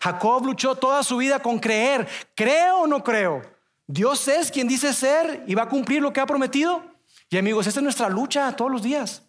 Jacob 0.01 0.47
luchó 0.47 0.77
toda 0.77 1.03
su 1.03 1.19
vida 1.19 1.43
con 1.43 1.59
creer. 1.59 2.09
¿Creo 2.35 2.79
o 2.79 2.87
no 2.87 3.05
creo? 3.05 3.43
Dios 3.87 4.29
es 4.29 4.51
quien 4.51 4.67
dice 4.67 4.95
ser 4.95 5.45
y 5.47 5.55
va 5.57 5.65
a 5.65 5.69
cumplir 5.69 6.01
lo 6.01 6.15
que 6.15 6.21
ha 6.21 6.27
prometido. 6.27 6.83
Y 7.29 7.37
amigos, 7.37 7.67
esta 7.67 7.81
es 7.81 7.85
nuestra 7.85 8.09
lucha 8.09 8.51
todos 8.57 8.71
los 8.71 8.83
días. 8.83 9.25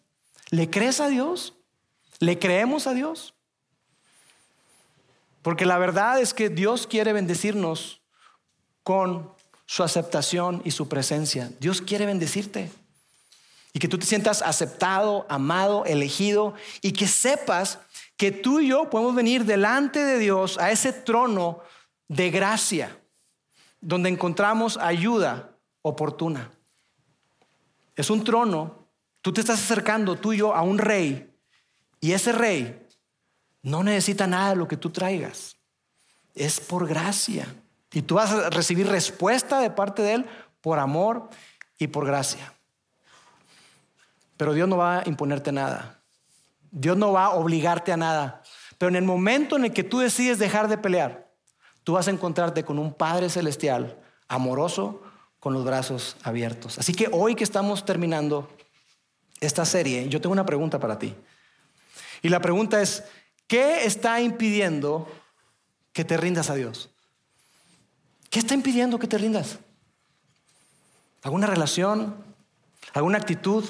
¿Le 0.50 0.70
crees 0.70 1.02
a 1.02 1.10
Dios? 1.10 1.56
¿Le 2.20 2.40
creemos 2.40 2.88
a 2.88 2.94
Dios? 2.94 3.34
Porque 5.42 5.66
la 5.66 5.78
verdad 5.78 6.20
es 6.20 6.34
que 6.34 6.50
Dios 6.50 6.88
quiere 6.88 7.14
bendecirnos 7.14 8.02
con 8.84 9.32
su 9.66 9.84
aceptación 9.84 10.62
y 10.66 10.72
su 10.72 10.90
presencia. 10.90 11.52
Dios 11.60 11.82
quiere 11.82 12.06
bendecirte. 12.06 12.72
Y 13.72 13.80
que 13.80 13.88
tú 13.88 14.00
te 14.00 14.06
sientas 14.06 14.42
aceptado, 14.42 15.28
amado, 15.30 15.86
elegido 15.86 16.56
y 16.82 16.92
que 16.92 17.08
sepas 17.08 17.80
que 18.18 18.32
tú 18.32 18.60
y 18.60 18.70
yo 18.70 18.90
podemos 18.90 19.16
venir 19.16 19.46
delante 19.46 20.04
de 20.04 20.18
Dios 20.18 20.58
a 20.58 20.72
ese 20.72 20.92
trono 20.92 21.62
de 22.08 22.32
gracia, 22.32 23.00
donde 23.80 24.10
encontramos 24.10 24.78
ayuda 24.78 25.56
oportuna. 25.84 26.52
Es 27.96 28.10
un 28.10 28.24
trono, 28.24 28.88
tú 29.22 29.32
te 29.32 29.42
estás 29.42 29.64
acercando 29.64 30.16
tú 30.16 30.34
y 30.34 30.38
yo 30.38 30.56
a 30.56 30.64
un 30.64 30.80
rey, 30.80 31.32
y 32.02 32.14
ese 32.14 32.32
rey 32.32 32.88
no 33.62 33.84
necesita 33.84 34.28
nada 34.28 34.52
de 34.52 34.56
lo 34.56 34.68
que 34.68 34.78
tú 34.78 34.90
traigas, 34.90 35.58
es 36.36 36.60
por 36.60 36.88
gracia. 36.88 37.48
Y 37.92 38.04
tú 38.04 38.16
vas 38.16 38.32
a 38.32 38.50
recibir 38.50 38.88
respuesta 38.88 39.60
de 39.60 39.72
parte 39.72 40.02
de 40.02 40.14
Él 40.14 40.26
por 40.62 40.80
amor 40.80 41.30
y 41.78 41.88
por 41.88 42.06
gracia. 42.06 42.54
Pero 44.38 44.54
Dios 44.54 44.70
no 44.70 44.78
va 44.78 45.00
a 45.00 45.04
imponerte 45.10 45.52
nada. 45.52 46.00
Dios 46.72 46.96
no 46.96 47.12
va 47.12 47.26
a 47.26 47.32
obligarte 47.32 47.92
a 47.92 47.98
nada. 47.98 48.44
Pero 48.78 48.90
en 48.90 48.96
el 48.96 49.04
momento 49.04 49.58
en 49.58 49.66
el 49.66 49.74
que 49.74 49.84
tú 49.84 50.00
decides 50.00 50.40
dejar 50.40 50.68
de 50.68 50.78
pelear, 50.78 51.30
tú 51.84 51.94
vas 51.94 52.08
a 52.08 52.12
encontrarte 52.12 52.64
con 52.64 52.80
un 52.80 52.94
Padre 52.94 53.30
Celestial, 53.30 53.98
amoroso, 54.28 55.02
con 55.40 55.54
los 55.54 55.66
brazos 55.66 56.16
abiertos. 56.24 56.78
Así 56.78 56.94
que 56.94 57.10
hoy 57.12 57.36
que 57.36 57.44
estamos 57.44 57.86
terminando 57.86 58.50
esta 59.40 59.66
serie, 59.66 60.08
yo 60.10 60.22
tengo 60.22 60.34
una 60.34 60.46
pregunta 60.46 60.80
para 60.80 61.00
ti. 61.00 61.16
Y 62.22 62.30
la 62.30 62.42
pregunta 62.42 62.82
es, 62.82 63.04
¿qué 63.50 63.86
está 63.86 64.22
impidiendo 64.22 65.12
que 65.92 66.06
te 66.06 66.16
rindas 66.16 66.50
a 66.50 66.56
Dios? 66.56 66.90
¿Qué 68.30 68.40
está 68.40 68.54
impidiendo 68.54 68.98
que 69.00 69.08
te 69.08 69.18
rindas? 69.18 69.60
¿Alguna 71.24 71.48
relación? 71.48 72.16
¿Alguna 72.94 73.18
actitud? 73.18 73.66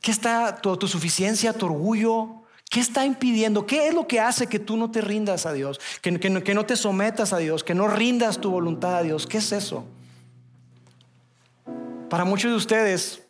¿Qué 0.00 0.10
está 0.10 0.56
tu 0.60 0.68
autosuficiencia, 0.68 1.54
tu 1.54 1.66
orgullo? 1.66 2.44
¿Qué 2.70 2.80
está 2.80 3.06
impidiendo? 3.06 3.66
¿Qué 3.66 3.88
es 3.88 3.94
lo 3.94 4.06
que 4.06 4.20
hace 4.20 4.46
que 4.46 4.58
tú 4.58 4.76
no 4.76 4.90
te 4.90 5.00
rindas 5.00 5.46
a 5.46 5.52
Dios? 5.52 5.80
Que, 6.02 6.20
que 6.20 6.54
no 6.54 6.66
te 6.66 6.76
sometas 6.76 7.32
a 7.32 7.38
Dios, 7.38 7.64
que 7.64 7.74
no 7.74 7.88
rindas 7.88 8.38
tu 8.38 8.50
voluntad 8.50 8.96
a 8.96 9.02
Dios. 9.02 9.26
¿Qué 9.26 9.38
es 9.38 9.50
eso? 9.50 9.86
Para 12.10 12.24
muchos 12.24 12.50
de 12.50 12.56
ustedes, 12.56 13.23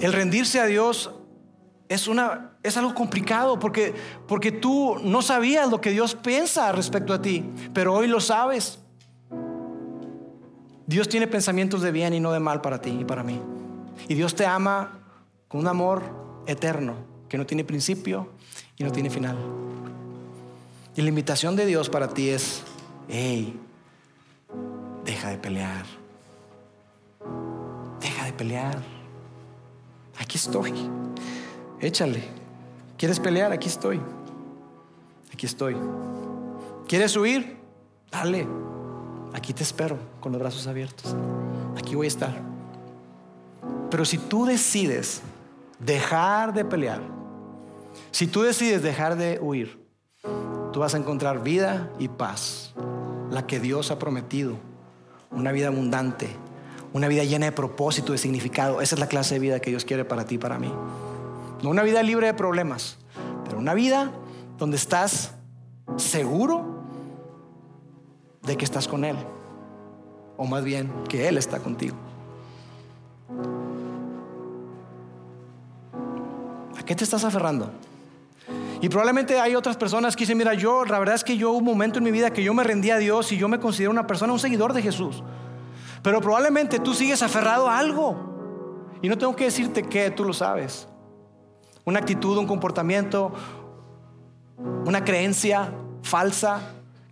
el 0.00 0.12
rendirse 0.12 0.60
a 0.60 0.66
Dios 0.66 1.10
es, 1.88 2.08
una, 2.08 2.52
es 2.62 2.76
algo 2.76 2.94
complicado 2.94 3.58
porque, 3.58 3.94
porque 4.26 4.52
tú 4.52 4.96
no 5.02 5.22
sabías 5.22 5.70
lo 5.70 5.80
que 5.80 5.90
Dios 5.90 6.14
piensa 6.14 6.72
respecto 6.72 7.12
a 7.12 7.20
ti, 7.20 7.44
pero 7.74 7.94
hoy 7.94 8.06
lo 8.06 8.20
sabes. 8.20 8.78
Dios 10.86 11.08
tiene 11.08 11.26
pensamientos 11.26 11.82
de 11.82 11.92
bien 11.92 12.14
y 12.14 12.20
no 12.20 12.32
de 12.32 12.40
mal 12.40 12.60
para 12.60 12.80
ti 12.80 12.98
y 13.00 13.04
para 13.04 13.22
mí. 13.22 13.40
Y 14.08 14.14
Dios 14.14 14.34
te 14.34 14.46
ama 14.46 15.00
con 15.48 15.60
un 15.60 15.68
amor 15.68 16.02
eterno 16.46 16.94
que 17.28 17.38
no 17.38 17.46
tiene 17.46 17.64
principio 17.64 18.30
y 18.76 18.84
no 18.84 18.90
tiene 18.90 19.10
final. 19.10 19.36
Y 20.96 21.02
la 21.02 21.08
invitación 21.08 21.54
de 21.54 21.66
Dios 21.66 21.88
para 21.88 22.08
ti 22.08 22.30
es, 22.30 22.62
hey, 23.08 23.58
deja 25.04 25.30
de 25.30 25.38
pelear. 25.38 25.84
Deja 28.00 28.24
de 28.24 28.32
pelear. 28.32 28.99
Aquí 30.20 30.36
estoy. 30.36 30.72
Échale. 31.80 32.22
¿Quieres 32.96 33.18
pelear? 33.18 33.50
Aquí 33.50 33.68
estoy. 33.68 34.00
Aquí 35.32 35.46
estoy. 35.46 35.76
¿Quieres 36.86 37.16
huir? 37.16 37.56
Dale. 38.12 38.46
Aquí 39.32 39.54
te 39.54 39.62
espero 39.62 39.96
con 40.20 40.32
los 40.32 40.40
brazos 40.40 40.66
abiertos. 40.66 41.16
Aquí 41.76 41.94
voy 41.94 42.06
a 42.06 42.08
estar. 42.08 42.42
Pero 43.90 44.04
si 44.04 44.18
tú 44.18 44.44
decides 44.44 45.22
dejar 45.78 46.52
de 46.52 46.64
pelear, 46.64 47.00
si 48.10 48.26
tú 48.26 48.42
decides 48.42 48.82
dejar 48.82 49.16
de 49.16 49.38
huir, 49.40 49.80
tú 50.72 50.80
vas 50.80 50.94
a 50.94 50.98
encontrar 50.98 51.42
vida 51.42 51.90
y 51.98 52.08
paz, 52.08 52.74
la 53.30 53.46
que 53.46 53.58
Dios 53.58 53.90
ha 53.90 53.98
prometido, 53.98 54.56
una 55.30 55.50
vida 55.50 55.68
abundante, 55.68 56.28
una 56.92 57.08
vida 57.08 57.24
llena 57.24 57.46
de 57.46 57.52
propósito, 57.52 58.12
de 58.12 58.18
significado. 58.18 58.80
Esa 58.80 58.96
es 58.96 59.00
la 59.00 59.06
clase 59.06 59.34
de 59.34 59.40
vida 59.40 59.60
que 59.60 59.70
Dios 59.70 59.84
quiere 59.84 60.04
para 60.04 60.24
ti 60.24 60.36
y 60.36 60.38
para 60.38 60.58
mí. 60.58 60.72
No 61.62 61.70
una 61.70 61.82
vida 61.82 62.02
libre 62.02 62.26
de 62.26 62.34
problemas, 62.34 62.98
pero 63.44 63.58
una 63.58 63.74
vida 63.74 64.10
donde 64.58 64.76
estás 64.76 65.34
seguro 65.96 66.84
de 68.42 68.56
que 68.56 68.64
estás 68.64 68.88
con 68.88 69.04
Él. 69.04 69.16
O 70.36 70.46
más 70.46 70.64
bien, 70.64 70.90
que 71.08 71.28
Él 71.28 71.36
está 71.36 71.58
contigo. 71.58 71.96
¿A 76.78 76.82
qué 76.82 76.94
te 76.94 77.04
estás 77.04 77.24
aferrando? 77.24 77.70
Y 78.80 78.88
probablemente 78.88 79.38
hay 79.38 79.54
otras 79.54 79.76
personas 79.76 80.16
que 80.16 80.22
dicen, 80.22 80.38
mira, 80.38 80.54
yo, 80.54 80.86
la 80.86 80.98
verdad 80.98 81.14
es 81.14 81.22
que 81.22 81.36
yo 81.36 81.50
hubo 81.50 81.58
un 81.58 81.64
momento 81.64 81.98
en 81.98 82.04
mi 82.04 82.10
vida 82.10 82.32
que 82.32 82.42
yo 82.42 82.54
me 82.54 82.64
rendí 82.64 82.90
a 82.90 82.96
Dios 82.96 83.30
y 83.30 83.36
yo 83.36 83.46
me 83.46 83.60
considero 83.60 83.90
una 83.90 84.06
persona, 84.06 84.32
un 84.32 84.38
seguidor 84.38 84.72
de 84.72 84.80
Jesús. 84.80 85.22
Pero 86.02 86.20
probablemente 86.20 86.78
tú 86.78 86.94
sigues 86.94 87.22
aferrado 87.22 87.68
a 87.68 87.78
algo. 87.78 88.90
Y 89.02 89.08
no 89.08 89.16
tengo 89.16 89.34
que 89.34 89.44
decirte 89.44 89.82
que 89.82 90.10
tú 90.10 90.24
lo 90.24 90.32
sabes 90.32 90.86
una 91.84 91.98
actitud, 91.98 92.38
un 92.38 92.46
comportamiento, 92.46 93.32
una 94.86 95.04
creencia 95.04 95.72
falsa 96.02 96.60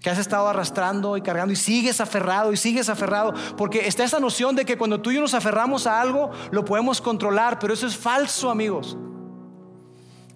que 0.00 0.10
has 0.10 0.18
estado 0.18 0.46
arrastrando 0.48 1.16
y 1.16 1.22
cargando 1.22 1.52
y 1.52 1.56
sigues 1.56 2.00
aferrado 2.00 2.52
y 2.52 2.56
sigues 2.56 2.88
aferrado, 2.88 3.34
porque 3.56 3.88
está 3.88 4.04
esa 4.04 4.20
noción 4.20 4.54
de 4.54 4.64
que 4.64 4.78
cuando 4.78 5.00
tú 5.00 5.10
y 5.10 5.16
yo 5.16 5.20
nos 5.20 5.34
aferramos 5.34 5.86
a 5.86 6.00
algo, 6.00 6.30
lo 6.52 6.64
podemos 6.64 7.00
controlar, 7.00 7.58
pero 7.58 7.74
eso 7.74 7.86
es 7.86 7.96
falso, 7.96 8.50
amigos. 8.50 8.96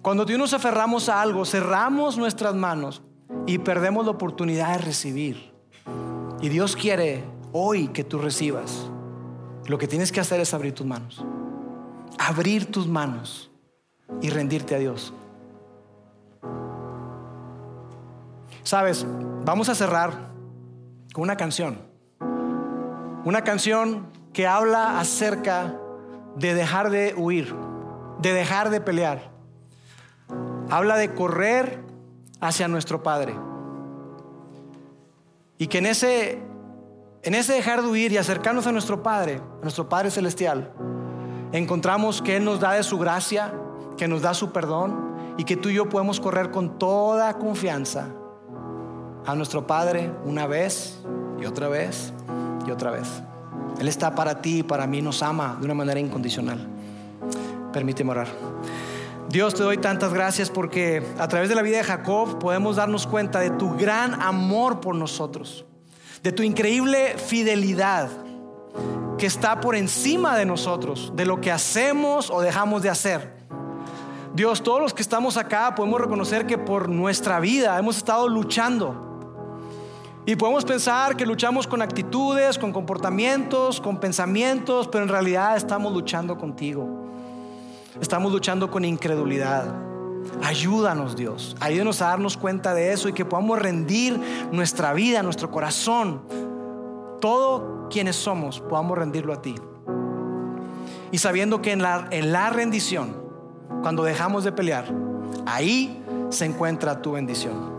Cuando 0.01 0.25
tú 0.25 0.31
y 0.31 0.33
yo 0.33 0.39
nos 0.39 0.53
aferramos 0.53 1.07
a 1.07 1.21
algo, 1.21 1.45
cerramos 1.45 2.17
nuestras 2.17 2.53
manos 2.53 3.01
y 3.47 3.59
perdemos 3.59 4.05
la 4.05 4.11
oportunidad 4.11 4.73
de 4.73 4.79
recibir. 4.79 5.53
Y 6.41 6.49
Dios 6.49 6.75
quiere 6.75 7.23
hoy 7.53 7.87
que 7.89 8.03
tú 8.03 8.19
recibas. 8.19 8.89
Lo 9.67 9.77
que 9.77 9.87
tienes 9.87 10.11
que 10.11 10.19
hacer 10.19 10.41
es 10.41 10.53
abrir 10.53 10.75
tus 10.75 10.85
manos. 10.85 11.23
Abrir 12.19 12.69
tus 12.69 12.87
manos 12.87 13.49
y 14.21 14.29
rendirte 14.29 14.75
a 14.75 14.79
Dios. 14.79 15.13
Sabes, 18.63 19.05
vamos 19.45 19.69
a 19.69 19.75
cerrar 19.75 20.31
con 21.13 21.23
una 21.23 21.37
canción. 21.37 21.79
Una 23.23 23.43
canción 23.43 24.07
que 24.33 24.47
habla 24.47 24.99
acerca 24.99 25.77
de 26.35 26.53
dejar 26.53 26.89
de 26.89 27.13
huir, 27.15 27.55
de 28.19 28.33
dejar 28.33 28.69
de 28.69 28.81
pelear. 28.81 29.31
Habla 30.69 30.97
de 30.97 31.13
correr 31.13 31.83
hacia 32.41 32.67
nuestro 32.67 33.03
Padre. 33.03 33.35
Y 35.57 35.67
que 35.67 35.77
en 35.77 35.85
ese, 35.85 36.41
en 37.23 37.35
ese 37.35 37.53
dejar 37.53 37.81
de 37.81 37.87
huir 37.87 38.11
y 38.11 38.17
acercarnos 38.17 38.67
a 38.67 38.71
nuestro 38.71 39.01
Padre, 39.01 39.35
a 39.35 39.61
nuestro 39.61 39.87
Padre 39.87 40.11
Celestial, 40.11 40.71
encontramos 41.53 42.21
que 42.21 42.35
Él 42.35 42.43
nos 42.43 42.59
da 42.59 42.73
de 42.73 42.83
su 42.83 42.99
gracia, 42.99 43.53
que 43.97 44.07
nos 44.07 44.21
da 44.21 44.33
su 44.33 44.51
perdón 44.51 45.13
y 45.37 45.45
que 45.45 45.55
tú 45.55 45.69
y 45.69 45.75
yo 45.75 45.87
podemos 45.87 46.19
correr 46.19 46.51
con 46.51 46.77
toda 46.77 47.37
confianza 47.39 48.07
a 49.25 49.35
nuestro 49.35 49.65
Padre 49.65 50.11
una 50.25 50.47
vez 50.47 50.99
y 51.39 51.45
otra 51.45 51.69
vez 51.69 52.13
y 52.67 52.71
otra 52.71 52.91
vez. 52.91 53.07
Él 53.79 53.87
está 53.87 54.13
para 54.13 54.41
ti 54.41 54.59
y 54.59 54.63
para 54.63 54.85
mí, 54.85 55.01
nos 55.01 55.23
ama 55.23 55.55
de 55.59 55.65
una 55.65 55.73
manera 55.73 55.99
incondicional. 55.99 56.67
Permíteme 57.71 58.11
orar. 58.11 58.27
Dios, 59.29 59.55
te 59.55 59.63
doy 59.63 59.77
tantas 59.77 60.13
gracias 60.13 60.49
porque 60.49 61.01
a 61.17 61.27
través 61.27 61.49
de 61.49 61.55
la 61.55 61.61
vida 61.61 61.77
de 61.77 61.83
Jacob 61.83 62.37
podemos 62.37 62.75
darnos 62.75 63.07
cuenta 63.07 63.39
de 63.39 63.49
tu 63.49 63.75
gran 63.77 64.21
amor 64.21 64.79
por 64.81 64.95
nosotros, 64.95 65.65
de 66.23 66.31
tu 66.31 66.41
increíble 66.41 67.17
fidelidad 67.17 68.09
que 69.17 69.25
está 69.25 69.59
por 69.59 69.75
encima 69.75 70.37
de 70.37 70.45
nosotros, 70.45 71.11
de 71.15 71.25
lo 71.25 71.41
que 71.41 71.51
hacemos 71.51 72.31
o 72.31 72.39
dejamos 72.39 72.81
de 72.81 72.89
hacer. 72.89 73.33
Dios, 74.33 74.63
todos 74.63 74.81
los 74.81 74.93
que 74.93 75.01
estamos 75.01 75.35
acá 75.35 75.75
podemos 75.75 75.99
reconocer 75.99 76.47
que 76.47 76.57
por 76.57 76.87
nuestra 76.87 77.41
vida 77.41 77.77
hemos 77.77 77.97
estado 77.97 78.27
luchando. 78.29 79.11
Y 80.25 80.37
podemos 80.37 80.63
pensar 80.63 81.17
que 81.17 81.25
luchamos 81.25 81.67
con 81.67 81.81
actitudes, 81.81 82.57
con 82.57 82.71
comportamientos, 82.71 83.81
con 83.81 83.99
pensamientos, 83.99 84.87
pero 84.87 85.03
en 85.03 85.09
realidad 85.09 85.57
estamos 85.57 85.91
luchando 85.91 86.37
contigo. 86.37 86.87
Estamos 87.99 88.31
luchando 88.31 88.71
con 88.71 88.85
incredulidad. 88.85 89.92
Ayúdanos 90.43 91.15
Dios, 91.15 91.55
ayúdanos 91.59 92.01
a 92.01 92.07
darnos 92.07 92.37
cuenta 92.37 92.73
de 92.73 92.91
eso 92.93 93.09
y 93.09 93.13
que 93.13 93.25
podamos 93.25 93.59
rendir 93.59 94.19
nuestra 94.51 94.93
vida, 94.93 95.23
nuestro 95.23 95.49
corazón, 95.51 96.21
todo 97.21 97.87
quienes 97.89 98.15
somos, 98.15 98.59
podamos 98.59 98.97
rendirlo 98.97 99.33
a 99.33 99.41
ti. 99.41 99.55
Y 101.11 101.17
sabiendo 101.19 101.61
que 101.61 101.71
en 101.71 101.81
la, 101.81 102.07
en 102.11 102.31
la 102.31 102.49
rendición 102.49 103.15
cuando 103.81 104.03
dejamos 104.03 104.43
de 104.43 104.51
pelear, 104.51 104.85
ahí 105.45 106.03
se 106.29 106.45
encuentra 106.45 107.01
tu 107.01 107.11
bendición. 107.11 107.71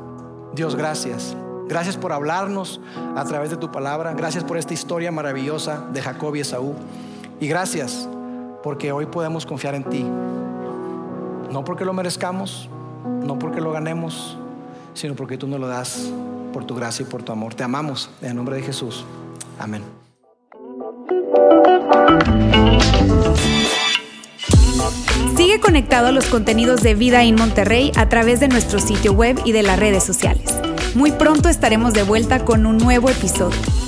Dios, 0.54 0.76
gracias. 0.76 1.36
Gracias 1.66 1.96
por 1.96 2.12
hablarnos 2.12 2.80
a 3.16 3.24
través 3.24 3.50
de 3.50 3.56
tu 3.56 3.72
palabra. 3.72 4.12
Gracias 4.12 4.44
por 4.44 4.56
esta 4.56 4.74
historia 4.74 5.10
maravillosa 5.10 5.86
de 5.92 6.02
Jacob 6.02 6.36
y 6.36 6.40
Esaú. 6.40 6.74
Y 7.40 7.48
gracias 7.48 8.08
porque 8.62 8.92
hoy 8.92 9.06
podemos 9.06 9.46
confiar 9.46 9.74
en 9.74 9.84
ti. 9.84 10.04
No 11.54 11.64
porque 11.64 11.84
lo 11.84 11.92
merezcamos, 11.92 12.68
no 13.24 13.38
porque 13.38 13.60
lo 13.60 13.70
ganemos, 13.70 14.36
sino 14.92 15.14
porque 15.14 15.38
tú 15.38 15.46
nos 15.46 15.60
lo 15.60 15.68
das 15.68 16.10
por 16.52 16.64
tu 16.64 16.74
gracia 16.74 17.06
y 17.06 17.08
por 17.08 17.22
tu 17.22 17.30
amor. 17.30 17.54
Te 17.54 17.62
amamos 17.62 18.10
en 18.22 18.30
el 18.30 18.34
nombre 18.34 18.56
de 18.56 18.62
Jesús. 18.62 19.04
Amén. 19.60 19.84
Sigue 25.36 25.60
conectado 25.60 26.08
a 26.08 26.10
los 26.10 26.26
contenidos 26.26 26.82
de 26.82 26.96
Vida 26.96 27.22
en 27.22 27.36
Monterrey 27.36 27.92
a 27.94 28.08
través 28.08 28.40
de 28.40 28.48
nuestro 28.48 28.80
sitio 28.80 29.12
web 29.12 29.40
y 29.44 29.52
de 29.52 29.62
las 29.62 29.78
redes 29.78 30.02
sociales. 30.02 30.58
Muy 30.96 31.12
pronto 31.12 31.48
estaremos 31.48 31.94
de 31.94 32.02
vuelta 32.02 32.44
con 32.44 32.66
un 32.66 32.78
nuevo 32.78 33.10
episodio. 33.10 33.83